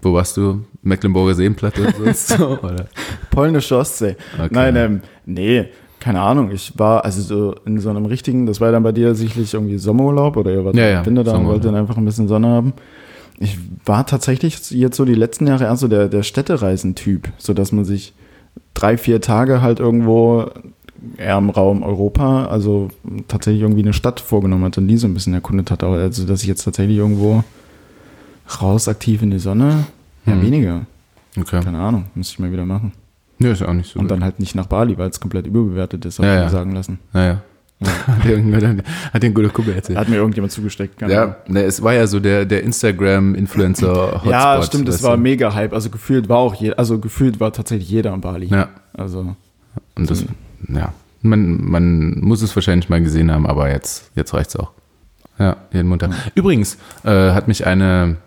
wo 0.01 0.13
warst 0.13 0.37
du? 0.37 0.63
Mecklenburger 0.83 1.33
Seenplatte 1.33 1.93
und 1.97 2.15
so? 2.15 2.59
oder? 2.63 2.87
Polnische 3.31 3.77
Ostsee. 3.77 4.15
Okay. 4.35 4.49
Nein, 4.51 4.75
ähm, 4.75 5.01
nee, 5.25 5.69
keine 6.01 6.19
Ahnung. 6.19 6.51
Ich 6.51 6.77
war 6.77 7.05
also 7.05 7.21
so 7.21 7.55
in 7.65 7.79
so 7.79 7.89
einem 7.89 8.05
richtigen, 8.05 8.45
das 8.45 8.59
war 8.59 8.67
ja 8.67 8.71
dann 8.73 8.83
bei 8.83 8.91
dir 8.91 9.15
sicherlich 9.15 9.53
irgendwie 9.53 9.77
Sommerurlaub 9.77 10.35
oder 10.35 10.51
ihr 10.51 10.65
wart 10.65 10.75
Ja, 10.75 10.87
ja, 10.89 11.05
Winter 11.05 11.23
da 11.23 11.37
und 11.37 11.45
wollt 11.45 11.63
dann 11.63 11.75
einfach 11.75 11.95
ein 11.95 12.03
bisschen 12.03 12.27
Sonne 12.27 12.47
haben. 12.47 12.73
Ich 13.39 13.57
war 13.85 14.05
tatsächlich 14.05 14.69
jetzt 14.71 14.97
so 14.97 15.05
die 15.05 15.15
letzten 15.15 15.47
Jahre 15.47 15.63
eher 15.63 15.75
so 15.77 15.87
der, 15.87 16.09
der 16.09 16.23
Städtereisentyp, 16.23 17.29
so 17.37 17.53
dass 17.53 17.71
man 17.71 17.85
sich 17.85 18.13
drei, 18.73 18.97
vier 18.97 19.21
Tage 19.21 19.61
halt 19.61 19.79
irgendwo 19.79 20.47
eher 21.17 21.37
im 21.37 21.49
Raum 21.49 21.81
Europa, 21.81 22.45
also 22.45 22.89
tatsächlich 23.27 23.61
irgendwie 23.63 23.81
eine 23.81 23.93
Stadt 23.93 24.19
vorgenommen 24.19 24.65
hat 24.65 24.77
und 24.77 24.87
die 24.87 24.97
so 24.97 25.07
ein 25.07 25.13
bisschen 25.13 25.33
erkundet 25.33 25.71
hat. 25.71 25.83
Aber 25.83 25.95
Also, 25.97 26.25
dass 26.25 26.41
ich 26.41 26.47
jetzt 26.47 26.63
tatsächlich 26.63 26.97
irgendwo 26.97 27.43
raus 28.61 28.87
aktiv 28.87 29.21
in 29.21 29.31
die 29.31 29.39
Sonne, 29.39 29.85
ja, 30.25 30.35
Mhm. 30.35 30.41
weniger. 30.41 30.81
Okay. 31.39 31.61
Keine 31.63 31.79
Ahnung, 31.79 32.05
muss 32.15 32.31
ich 32.31 32.39
mal 32.39 32.51
wieder 32.51 32.65
machen. 32.65 32.91
Nö, 33.41 33.51
ist 33.51 33.63
auch 33.63 33.73
nicht 33.73 33.91
so. 33.93 33.99
Und 33.99 34.09
dann 34.11 34.23
halt 34.23 34.39
nicht 34.39 34.55
nach 34.55 34.67
Bali, 34.67 34.97
weil 34.97 35.09
es 35.09 35.19
komplett 35.19 35.47
überbewertet 35.47 36.05
ist, 36.05 36.19
hab 36.19 36.25
Ja, 36.25 36.33
ich 36.33 36.39
ja. 36.39 36.45
mir 36.45 36.51
sagen 36.51 36.71
lassen. 36.73 36.99
naja. 37.13 37.41
hat, 38.07 38.23
dir 38.23 38.33
irgendein- 38.33 38.83
hat 39.11 39.23
dir 39.23 39.27
ein 39.27 39.33
guter 39.33 39.49
Kumpel 39.49 39.73
erzählt. 39.73 39.97
Hat 39.97 40.07
mir 40.07 40.17
irgendjemand 40.17 40.51
zugesteckt. 40.53 41.01
Ja, 41.01 41.37
ne, 41.47 41.63
es 41.63 41.81
war 41.81 41.93
ja 41.93 42.05
so 42.05 42.19
der, 42.19 42.45
der 42.45 42.61
Instagram-Influencer-Hotspot. 42.61 44.31
ja, 44.31 44.61
stimmt, 44.61 44.87
es 44.87 45.01
war 45.01 45.17
mega 45.17 45.53
Hype. 45.55 45.73
Also 45.73 45.89
gefühlt 45.89 46.29
war 46.29 46.37
auch 46.37 46.53
je, 46.53 46.73
also 46.73 46.99
gefühlt 46.99 47.39
war 47.39 47.51
tatsächlich 47.53 47.89
jeder 47.89 48.13
in 48.13 48.21
Bali. 48.21 48.45
Ja, 48.47 48.69
Also 48.93 49.35
und 49.95 50.09
das, 50.11 50.25
ja, 50.69 50.93
man, 51.23 51.63
man 51.63 52.19
muss 52.19 52.43
es 52.43 52.55
wahrscheinlich 52.55 52.87
mal 52.89 53.01
gesehen 53.01 53.31
haben, 53.31 53.47
aber 53.47 53.71
jetzt, 53.71 54.11
jetzt 54.15 54.33
reicht's 54.35 54.55
auch. 54.55 54.71
Ja, 55.39 55.57
jeden 55.73 55.89
Montag. 55.89 56.11
Übrigens 56.35 56.77
äh, 57.03 57.31
hat 57.31 57.47
mich 57.47 57.65
eine, 57.65 58.17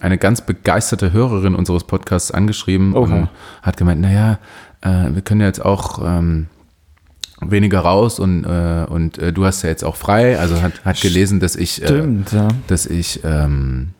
eine 0.00 0.18
ganz 0.18 0.40
begeisterte 0.40 1.12
Hörerin 1.12 1.54
unseres 1.54 1.84
Podcasts 1.84 2.30
angeschrieben 2.30 2.94
Oha. 2.94 3.00
und 3.14 3.28
hat 3.62 3.76
gemeint, 3.76 4.00
naja, 4.00 4.38
äh, 4.80 5.12
wir 5.14 5.22
können 5.22 5.40
ja 5.40 5.46
jetzt 5.46 5.64
auch 5.64 6.00
ähm, 6.04 6.46
weniger 7.40 7.80
raus 7.80 8.18
und, 8.18 8.44
äh, 8.44 8.86
und 8.88 9.18
äh, 9.18 9.32
du 9.32 9.44
hast 9.44 9.62
ja 9.62 9.68
jetzt 9.70 9.84
auch 9.84 9.96
frei. 9.96 10.38
Also 10.38 10.60
hat, 10.62 10.84
hat 10.84 11.00
gelesen, 11.00 11.40
dass 11.40 11.56
ich, 11.56 11.82
äh, 11.82 11.86
stimmt, 11.86 12.32
ja. 12.32 12.48
dass 12.68 12.86
ich 12.86 13.20
ähm, 13.24 13.90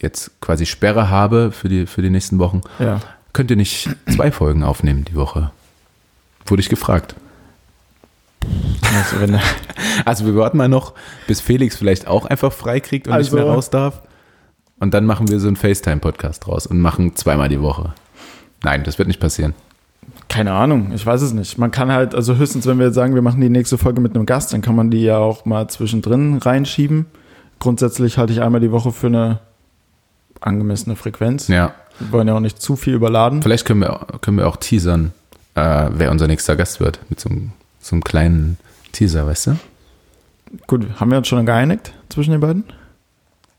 jetzt 0.00 0.40
quasi 0.40 0.66
Sperre 0.66 1.10
habe 1.10 1.50
für 1.52 1.68
die, 1.68 1.86
für 1.86 2.02
die 2.02 2.10
nächsten 2.10 2.38
Wochen. 2.38 2.60
ja. 2.78 3.00
Könnt 3.34 3.50
ihr 3.50 3.56
nicht 3.56 3.90
zwei 4.12 4.32
Folgen 4.32 4.64
aufnehmen 4.64 5.04
die 5.04 5.14
Woche? 5.14 5.52
Wurde 6.46 6.60
ich 6.60 6.68
gefragt. 6.70 7.14
Also, 8.82 9.16
Also 10.04 10.26
wir 10.26 10.34
warten 10.34 10.56
mal 10.56 10.68
noch, 10.68 10.94
bis 11.26 11.40
Felix 11.40 11.76
vielleicht 11.76 12.06
auch 12.08 12.24
einfach 12.24 12.52
frei 12.52 12.80
kriegt 12.80 13.06
und 13.06 13.12
Also- 13.12 13.36
nicht 13.36 13.44
mehr 13.44 13.52
raus 13.52 13.70
darf. 13.70 14.00
Und 14.80 14.94
dann 14.94 15.04
machen 15.06 15.28
wir 15.28 15.40
so 15.40 15.48
einen 15.48 15.56
FaceTime-Podcast 15.56 16.46
draus 16.46 16.66
und 16.66 16.80
machen 16.80 17.16
zweimal 17.16 17.48
die 17.48 17.60
Woche. 17.60 17.92
Nein, 18.62 18.84
das 18.84 18.98
wird 18.98 19.08
nicht 19.08 19.20
passieren. 19.20 19.54
keine 20.28 20.52
Ahnung, 20.52 20.92
ich 20.94 21.04
weiß 21.04 21.22
es 21.22 21.32
nicht. 21.32 21.58
Man 21.58 21.70
kann 21.70 21.90
halt, 21.92 22.14
also 22.14 22.36
höchstens, 22.36 22.66
wenn 22.66 22.78
wir 22.78 22.86
jetzt 22.86 22.94
sagen, 22.94 23.14
wir 23.14 23.22
machen 23.22 23.40
die 23.40 23.48
nächste 23.48 23.78
Folge 23.78 24.00
mit 24.00 24.14
einem 24.14 24.26
Gast, 24.26 24.52
dann 24.52 24.62
kann 24.62 24.74
man 24.76 24.90
die 24.90 25.02
ja 25.02 25.18
auch 25.18 25.44
mal 25.44 25.68
zwischendrin 25.68 26.38
reinschieben. 26.38 27.06
Grundsätzlich 27.58 28.18
halte 28.18 28.32
ich 28.32 28.40
einmal 28.42 28.60
die 28.60 28.70
Woche 28.70 28.92
für 28.92 29.08
eine 29.08 29.40
angemessene 30.40 30.94
Frequenz. 30.96 31.48
Ja, 31.48 31.72
Wir 31.98 32.12
wollen 32.12 32.28
ja 32.28 32.34
auch 32.34 32.40
nicht 32.40 32.60
zu 32.62 32.76
viel 32.76 32.94
überladen. 32.94 33.42
vielleicht 33.42 33.64
können 33.66 33.80
wir, 33.80 34.06
können 34.20 34.36
wir 34.38 34.46
auch 34.46 34.56
teasern, 34.56 35.12
äh, 35.56 35.88
wer 35.92 36.10
unser 36.12 36.28
nächster 36.28 36.54
Gast 36.56 36.78
wird. 36.78 37.00
Mit 37.08 37.18
so 37.20 37.28
einem, 37.28 37.50
so 37.80 37.96
einem 37.96 38.04
kleinen 38.04 38.58
Teaser, 38.92 39.26
weißt 39.26 39.48
du? 39.48 39.56
Gut, 40.66 40.86
haben 41.00 41.10
wir 41.10 41.18
uns 41.18 41.26
schon 41.28 41.44
geeinigt 41.44 41.92
zwischen 42.08 42.30
den 42.30 42.40
beiden? 42.40 42.64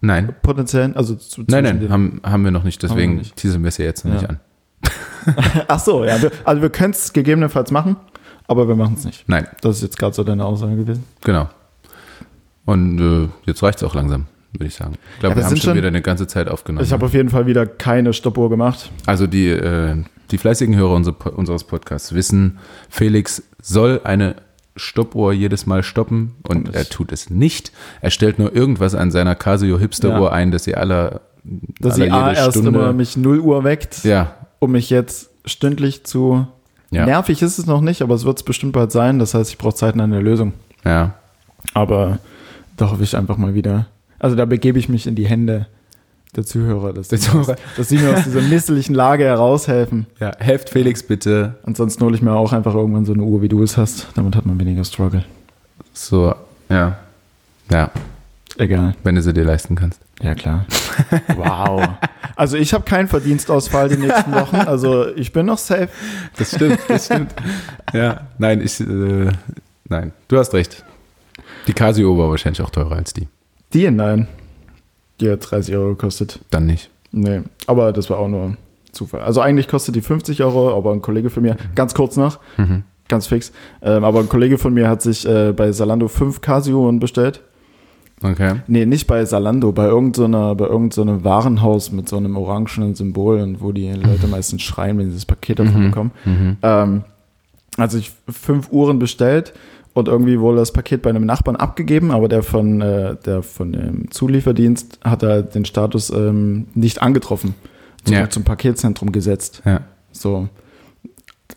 Nein. 0.02 0.34
Potenziellen, 0.42 0.96
also 0.96 1.16
zu, 1.16 1.44
Nein, 1.48 1.64
nein, 1.66 1.90
haben, 1.90 2.22
haben 2.24 2.44
wir 2.44 2.52
noch 2.52 2.64
nicht, 2.64 2.82
deswegen 2.84 3.16
nicht. 3.18 3.36
teasern 3.36 3.64
wir 3.64 3.68
es 3.70 3.78
ja 3.78 3.86
jetzt 3.86 4.06
noch 4.06 4.14
Ja. 4.14 4.20
nicht 4.22 4.30
an. 4.30 4.40
Ach 5.68 5.80
so, 5.80 6.06
ja. 6.06 6.22
Wir, 6.22 6.32
also 6.46 6.62
wir 6.62 6.70
können 6.70 6.92
es 6.94 7.12
gegebenenfalls 7.12 7.70
machen, 7.72 7.98
aber 8.48 8.68
wir 8.68 8.76
machen 8.76 8.96
es 8.98 9.04
nicht. 9.04 9.28
Nein, 9.28 9.48
Das 9.62 9.78
ist 9.78 9.82
jetzt 9.84 9.98
gerade 10.00 10.16
so 10.16 10.24
deine 10.24 10.46
Aussage 10.46 10.76
gewesen. 10.78 11.04
genau. 11.24 11.50
Und 12.66 13.00
äh, 13.00 13.28
jetzt 13.46 13.64
reicht 13.64 13.80
es 13.80 13.84
auch 13.84 13.96
langsam, 13.96 14.28
würde 14.54 14.68
ich 14.68 14.76
sagen. 14.76 14.94
Ich 15.16 15.20
glaube, 15.22 15.36
Ja, 15.36 15.42
wir 15.42 15.46
haben 15.48 15.58
schon 15.58 15.76
wieder 15.76 15.88
eine 15.88 16.02
ganze 16.02 16.28
Zeit 16.28 16.48
aufgenommen. 16.48 16.86
Ich 16.86 16.94
habe 16.94 17.06
auf 17.06 17.14
jeden 17.14 17.30
Fall 17.30 17.48
wieder 17.48 17.66
keine 17.66 18.14
Stoppuhr 18.14 18.50
gemacht. 18.50 18.92
Also 19.08 19.26
die, 19.28 19.48
äh, 19.50 19.96
die 20.32 20.38
fleißigen 20.38 20.76
Hörer 20.76 20.94
unser, 20.94 21.16
unseres 21.38 21.64
Podcasts 21.64 22.14
wissen, 22.14 22.60
Felix 22.90 23.42
soll 23.62 24.02
eine 24.04 24.36
Stoppuhr 24.80 25.34
jedes 25.34 25.66
Mal 25.66 25.84
stoppen 25.84 26.36
und 26.48 26.74
er 26.74 26.88
tut 26.90 27.12
es 27.12 27.30
nicht. 27.30 27.72
Er 28.02 28.10
stellt 28.10 28.40
nur 28.40 28.56
irgendwas 28.56 28.96
an 28.96 29.12
seiner 29.12 29.36
Casio 29.36 29.78
Hipster-Uhr 29.78 30.28
Ja. 30.28 30.32
ein, 30.32 30.52
dass 30.52 30.64
sie 30.64 30.76
alle, 30.76 31.22
Dass 31.80 31.96
sie 31.96 32.10
A 32.12 32.32
erst 32.34 32.58
immer 32.58 32.94
mich 32.94 33.16
0 33.18 33.40
Uhr 33.40 33.64
weckt, 33.64 34.04
ja, 34.04 34.34
um 34.60 34.72
mich 34.72 34.90
jetzt 34.90 35.30
stündlich 35.46 36.04
zu. 36.06 36.48
ja, 36.92 37.06
Nervig 37.06 37.42
ist 37.42 37.60
es 37.60 37.66
noch 37.66 37.82
nicht, 37.82 38.02
aber 38.02 38.16
es 38.16 38.26
wird 38.26 38.38
es 38.38 38.44
bestimmt 38.44 38.74
bald 38.74 38.92
sein. 38.92 39.20
Das 39.20 39.34
heißt, 39.34 39.50
ich 39.52 39.58
brauche 39.58 39.76
Zeit 39.76 39.96
nach 39.96 40.04
einer 40.06 40.22
Lösung. 40.22 40.54
ja, 40.86 41.14
Aber 41.74 42.20
da 42.78 42.90
hoffe 42.92 43.04
ich 43.04 43.16
einfach 43.16 43.38
mal 43.38 43.54
wieder. 43.54 43.88
Also 44.20 44.36
da 44.36 44.46
begebe 44.46 44.80
ich 44.80 44.90
mich 44.90 45.08
in 45.08 45.16
die 45.16 45.28
Hände 45.28 45.68
der 46.36 46.46
Zuhörer, 46.46 46.94
dass, 46.94 47.08
Der 47.08 47.20
Zuhörer. 47.20 47.56
dass 47.76 47.90
sie 47.90 47.98
mir 47.98 48.16
aus 48.16 48.24
dieser 48.24 48.42
misslichen 48.42 48.94
Lage 48.96 49.24
heraushelfen. 49.26 50.06
ja. 50.20 50.32
Helft 50.38 50.70
Felix 50.70 51.02
bitte. 51.04 51.56
Ansonsten 51.64 52.04
hole 52.04 52.16
ich 52.16 52.22
mir 52.22 52.34
auch 52.34 52.54
einfach 52.54 52.76
irgendwann 52.76 53.06
so 53.06 53.14
eine 53.14 53.24
Uhr, 53.24 53.42
wie 53.42 53.50
du 53.50 53.64
es 53.64 53.78
hast. 53.78 54.08
Damit 54.16 54.36
hat 54.36 54.46
man 54.46 54.60
weniger 54.60 54.84
Struggle. 54.84 55.24
So, 55.94 56.34
ja, 56.70 56.98
ja, 57.72 57.92
Egal. 58.58 58.96
wenn 59.04 59.16
du 59.16 59.22
sie 59.22 59.34
dir 59.34 59.44
leisten 59.44 59.76
kannst. 59.76 60.00
Ja, 60.22 60.36
klar. 60.36 60.66
Wow. 61.38 61.88
Also 62.36 62.58
ich 62.58 62.74
habe 62.74 62.84
keinen 62.84 63.08
Verdienstausfall 63.08 63.88
die 63.90 63.96
nächsten 63.98 64.34
Wochen. 64.34 64.56
Also 64.58 65.08
ich 65.16 65.32
bin 65.32 65.46
noch 65.46 65.58
safe. 65.58 65.88
Das 66.38 66.54
stimmt, 66.56 66.80
das 66.90 67.06
stimmt. 67.06 67.34
ja, 67.94 68.28
nein, 68.38 68.62
ich, 68.62 68.80
äh, 68.82 69.32
nein, 69.88 70.12
du 70.28 70.38
hast 70.38 70.54
recht. 70.54 70.84
Die 71.68 71.74
Casio 71.74 72.18
war 72.18 72.30
wahrscheinlich 72.30 72.62
auch 72.62 72.70
teurer 72.70 72.96
als 72.98 73.14
die. 73.14 73.28
Die, 73.74 73.90
nein. 73.92 74.28
Die 75.22 75.30
hat 75.30 75.50
30 75.52 75.76
Euro 75.76 75.90
gekostet. 75.90 76.40
Dann 76.50 76.66
nicht. 76.66 76.90
Nee, 77.12 77.42
aber 77.68 77.92
das 77.92 78.10
war 78.10 78.20
auch 78.20 78.28
nur 78.28 78.56
Zufall. 78.92 79.22
Also 79.22 79.42
eigentlich 79.42 79.68
kostet 79.68 79.96
die 79.96 80.02
50 80.02 80.44
Euro, 80.44 80.76
aber 80.76 80.92
ein 80.94 81.02
Kollege 81.02 81.30
von 81.30 81.44
mir, 81.44 81.58
ganz 81.76 81.94
kurz 81.94 82.16
noch, 82.18 82.40
Mhm. 82.58 82.84
ganz 83.08 83.28
fix, 83.28 83.52
ähm, 83.82 84.04
aber 84.04 84.20
ein 84.20 84.30
Kollege 84.30 84.58
von 84.58 84.74
mir 84.74 84.88
hat 84.90 85.02
sich 85.02 85.28
äh, 85.28 85.52
bei 85.54 85.72
Salando 85.72 86.08
fünf 86.08 86.42
Casio 86.42 86.92
bestellt. 86.94 87.42
Okay. 88.22 88.56
Nee, 88.68 88.86
nicht 88.86 89.08
bei 89.08 89.24
Salando, 89.26 89.72
bei 89.72 89.86
irgendeiner, 89.86 90.54
bei 90.54 90.66
irgendeinem 90.68 91.24
Warenhaus 91.24 91.92
mit 91.92 92.10
so 92.10 92.18
einem 92.18 92.36
orangenen 92.36 92.94
Symbol 92.94 93.40
und 93.40 93.62
wo 93.62 93.72
die 93.72 93.90
Leute 93.94 94.28
meistens 94.28 94.62
schreien, 94.62 94.98
wenn 94.98 95.08
sie 95.10 95.16
das 95.16 95.26
Paket 95.26 95.60
davon 95.60 95.84
Mhm. 95.86 95.90
bekommen. 95.90 96.12
Mhm. 96.26 96.58
Ähm, 96.62 97.04
also 97.78 97.98
ich 97.98 98.12
fünf 98.28 98.72
Uhren 98.72 99.00
bestellt 99.00 99.54
und 100.00 100.08
irgendwie 100.08 100.40
wurde 100.40 100.58
das 100.58 100.72
Paket 100.74 101.02
bei 101.02 101.10
einem 101.10 101.26
Nachbarn 101.26 101.56
abgegeben, 101.56 102.12
aber 102.12 102.28
der 102.28 102.44
von, 102.44 102.82
äh, 102.82 103.16
der 103.26 103.44
von 103.44 103.72
dem 103.72 104.10
Zulieferdienst 104.12 105.00
hat 105.04 105.24
er 105.24 105.44
den 105.44 105.66
Status 105.66 106.10
ähm, 106.10 106.68
nicht 106.74 107.02
angetroffen. 107.02 107.56
Zurück 108.04 108.20
Ja. 108.20 108.30
zum 108.30 108.44
Paketzentrum 108.44 109.12
gesetzt. 109.12 109.62
Ja. 109.66 109.82
So. 110.12 110.48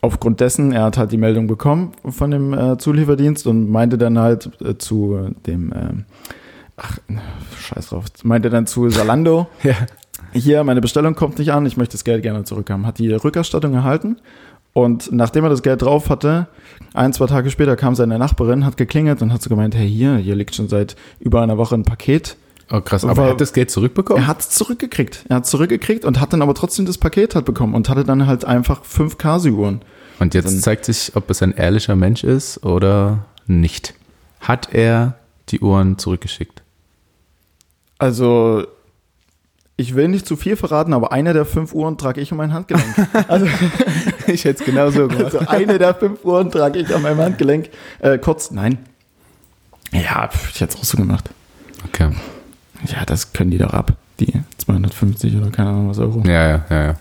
Aufgrund 0.01 0.41
dessen, 0.41 0.71
er 0.73 0.83
hat 0.83 0.97
halt 0.97 1.11
die 1.11 1.17
Meldung 1.17 1.47
bekommen 1.47 1.93
von 2.09 2.31
dem 2.31 2.53
äh, 2.53 2.77
Zulieferdienst 2.77 3.47
und 3.47 3.69
meinte 3.69 3.97
dann 3.97 4.19
halt 4.19 4.49
äh, 4.61 4.77
zu 4.77 5.29
dem, 5.47 5.71
ähm, 5.73 6.05
ach, 6.75 6.97
scheiß 7.59 7.89
drauf, 7.89 8.05
meinte 8.23 8.49
dann 8.49 8.65
zu 8.67 8.89
Salando, 8.89 9.47
Ja. 9.63 9.75
hier, 10.33 10.63
meine 10.63 10.81
Bestellung 10.81 11.15
kommt 11.15 11.37
nicht 11.39 11.53
an, 11.53 11.65
ich 11.65 11.77
möchte 11.77 11.93
das 11.93 12.03
Geld 12.03 12.23
gerne 12.23 12.43
zurückhaben. 12.43 12.85
Hat 12.85 12.97
die 12.99 13.13
Rückerstattung 13.13 13.73
erhalten 13.75 14.17
und 14.73 15.11
nachdem 15.11 15.43
er 15.43 15.49
das 15.49 15.61
Geld 15.63 15.81
drauf 15.81 16.09
hatte, 16.09 16.47
ein, 16.93 17.13
zwei 17.13 17.27
Tage 17.27 17.49
später 17.51 17.75
kam 17.75 17.95
seine 17.95 18.17
Nachbarin, 18.19 18.65
hat 18.65 18.77
geklingelt 18.77 19.21
und 19.21 19.31
hat 19.31 19.41
so 19.41 19.49
gemeint, 19.49 19.75
hey, 19.75 19.87
hier, 19.89 20.15
hier 20.17 20.35
liegt 20.35 20.55
schon 20.55 20.67
seit 20.69 20.95
über 21.19 21.41
einer 21.41 21.57
Woche 21.57 21.75
ein 21.75 21.83
Paket. 21.83 22.35
Oh, 22.71 22.81
krass. 22.81 23.03
Aber- 23.03 23.11
Aber 23.13 23.23
er 23.25 23.29
hat 23.31 23.41
das 23.41 23.53
Geld 23.53 23.69
zurückbekommen? 23.69 24.23
Er 24.23 24.27
hat 24.27 24.39
es 24.39 24.49
zurückgekriegt. 24.49 25.25
Er 25.29 25.37
hat 25.37 25.45
zurückgekriegt 25.45 26.05
und 26.05 26.19
hat 26.19 26.33
dann 26.33 26.41
aber 26.41 26.53
trotzdem 26.55 26.85
das 26.85 26.97
Paket 26.97 27.35
halt 27.35 27.45
bekommen 27.45 27.75
und 27.75 27.89
hatte 27.89 28.03
dann 28.03 28.25
halt 28.25 28.45
einfach 28.45 28.83
fünf 28.83 29.17
Casio-Uhren. 29.17 29.81
Und 30.19 30.33
jetzt 30.33 30.45
Dann- 30.45 30.59
zeigt 30.59 30.85
sich, 30.85 31.11
ob 31.15 31.29
es 31.29 31.41
ein 31.43 31.53
ehrlicher 31.53 31.95
Mensch 31.95 32.23
ist 32.23 32.63
oder 32.63 33.25
nicht. 33.47 33.93
Hat 34.39 34.73
er 34.73 35.15
die 35.49 35.59
Uhren 35.59 35.97
zurückgeschickt? 35.99 36.61
Also, 37.99 38.65
ich 39.83 39.95
will 39.95 40.07
nicht 40.07 40.25
zu 40.25 40.37
viel 40.37 40.55
verraten, 40.55 40.93
aber 40.93 41.11
eine 41.11 41.33
der 41.33 41.43
fünf 41.45 41.73
Uhren 41.73 41.97
trage 41.97 42.21
ich 42.21 42.31
um 42.31 42.37
mein 42.37 42.53
Handgelenk. 42.53 42.85
Also, 43.27 43.45
ich 44.27 44.45
hätte 44.45 44.61
es 44.61 44.65
genauso 44.65 45.07
also 45.23 45.39
eine 45.39 45.77
der 45.77 45.93
fünf 45.93 46.23
Uhren 46.23 46.49
trage 46.49 46.79
ich 46.79 46.95
an 46.95 47.01
meinem 47.01 47.19
Handgelenk. 47.19 47.69
Äh, 47.99 48.17
kurz, 48.17 48.51
nein. 48.51 48.77
Ja, 49.91 50.29
ich 50.49 50.61
hätte 50.61 50.75
es 50.75 50.79
auch 50.79 50.85
so 50.85 50.97
gemacht. 50.97 51.29
Okay. 51.85 52.11
Ja, 52.87 53.03
das 53.05 53.33
können 53.33 53.51
die 53.51 53.57
doch 53.57 53.73
ab. 53.73 53.91
Die 54.21 54.31
250 54.57 55.35
oder 55.35 55.49
keine 55.51 55.69
Ahnung 55.69 55.89
was 55.89 55.99
Euro. 55.99 56.23
Ja, 56.25 56.47
ja, 56.47 56.65
ja, 56.69 56.83
ja. 56.85 56.95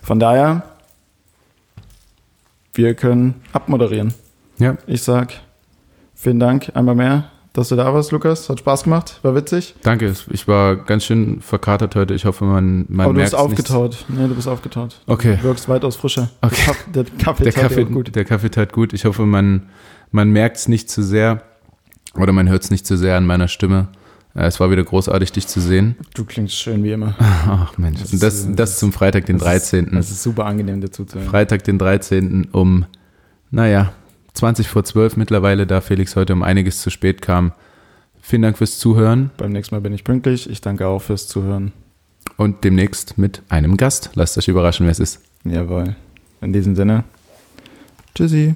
Von 0.00 0.20
daher, 0.20 0.62
wir 2.74 2.94
können 2.94 3.42
abmoderieren. 3.52 4.14
Ja, 4.58 4.76
Ich 4.86 5.02
sag 5.02 5.34
vielen 6.14 6.38
Dank 6.38 6.70
einmal 6.74 6.94
mehr, 6.94 7.30
dass 7.56 7.68
du 7.70 7.76
da 7.76 7.92
warst, 7.94 8.12
Lukas. 8.12 8.48
Hat 8.48 8.58
Spaß 8.60 8.84
gemacht, 8.84 9.18
war 9.22 9.34
witzig. 9.34 9.74
danke. 9.82 10.12
Ich 10.30 10.46
war 10.46 10.76
ganz 10.76 11.04
schön 11.04 11.40
verkatert 11.40 11.94
heute. 11.96 12.14
Ich 12.14 12.24
hoffe, 12.24 12.44
man, 12.44 12.84
man 12.88 13.04
Aber 13.06 13.14
du 13.14 13.18
merkt 13.18 13.32
bist 13.32 13.34
aufgetaut. 13.42 14.04
Nee, 14.08 14.28
du 14.28 14.34
bist 14.34 14.48
aufgetaut. 14.48 15.00
Okay. 15.06 15.36
Du 15.36 15.44
wirkst 15.44 15.68
weitaus 15.68 15.96
frischer. 15.96 16.30
Okay. 16.42 16.72
Der 16.94 17.04
Kaffee 17.04 17.44
Der 17.44 17.52
tat 17.52 17.62
Kaffee, 17.62 17.84
auch 17.84 17.90
gut. 17.90 18.14
der 18.14 18.24
Kaffee 18.24 18.50
tat 18.50 18.72
gut. 18.72 18.92
Ich 18.92 19.04
hoffe, 19.04 19.26
man, 19.26 19.62
man 20.10 20.30
merkt 20.30 20.56
es 20.58 20.68
nicht 20.68 20.90
zu 20.90 21.02
sehr 21.02 21.42
oder 22.14 22.32
man 22.32 22.48
hört 22.48 22.62
es 22.64 22.70
nicht 22.70 22.86
zu 22.86 22.96
sehr 22.96 23.16
an 23.16 23.26
meiner 23.26 23.48
Stimme. 23.48 23.88
Äh, 24.34 24.46
Es 24.46 24.60
war 24.60 24.70
wieder 24.70 24.84
großartig, 24.84 25.32
dich 25.32 25.46
zu 25.46 25.60
sehen. 25.60 25.96
Du 26.14 26.24
klingst 26.24 26.54
schön 26.54 26.84
wie 26.84 26.92
immer. 26.92 27.14
Ach 27.18 27.76
Mensch. 27.78 28.00
Das 28.02 28.10
das, 28.18 28.34
ist, 28.40 28.48
das 28.58 28.78
zum 28.78 28.92
Freitag, 28.92 29.26
den 29.26 29.38
Das 29.38 29.46
ist- 29.54 29.72
13. 29.72 29.90
Das 29.92 30.10
ist 30.10 30.22
super 30.22 30.44
angenehm 30.46 30.80
dazu 30.80 31.04
zu 31.04 31.18
hören. 31.18 31.28
Freitag, 31.28 31.64
den 31.64 31.78
13. 31.78 32.48
um, 32.52 32.84
naja, 33.50 33.92
20 34.36 34.68
vor 34.68 34.84
12 34.84 35.16
mittlerweile, 35.16 35.66
da 35.66 35.80
Felix 35.80 36.14
heute 36.14 36.32
um 36.32 36.42
einiges 36.42 36.80
zu 36.82 36.90
spät 36.90 37.22
kam. 37.22 37.52
Vielen 38.20 38.42
Dank 38.42 38.58
fürs 38.58 38.78
Zuhören 38.78 39.30
Beim 39.36 39.52
nächsten 39.52 39.74
Mal 39.74 39.80
bin 39.80 39.92
ich 39.92 40.04
pünktlich. 40.04 40.50
Ich 40.50 40.60
danke 40.60 40.86
auch 40.86 41.00
fürs 41.00 41.28
Zuhören. 41.28 41.72
und 42.36 42.64
demnächst 42.64 43.18
mit 43.18 43.42
einem 43.48 43.76
Gast. 43.76 44.10
Lasst 44.14 44.36
euch 44.36 44.48
überraschen, 44.48 44.86
wer 44.86 44.92
es 44.92 45.00
ist. 45.00 45.20
Jawohl. 45.44 45.96
In 46.40 46.52
diesem 46.52 46.74
Sinne. 46.76 47.04
Tschüssi. 48.14 48.54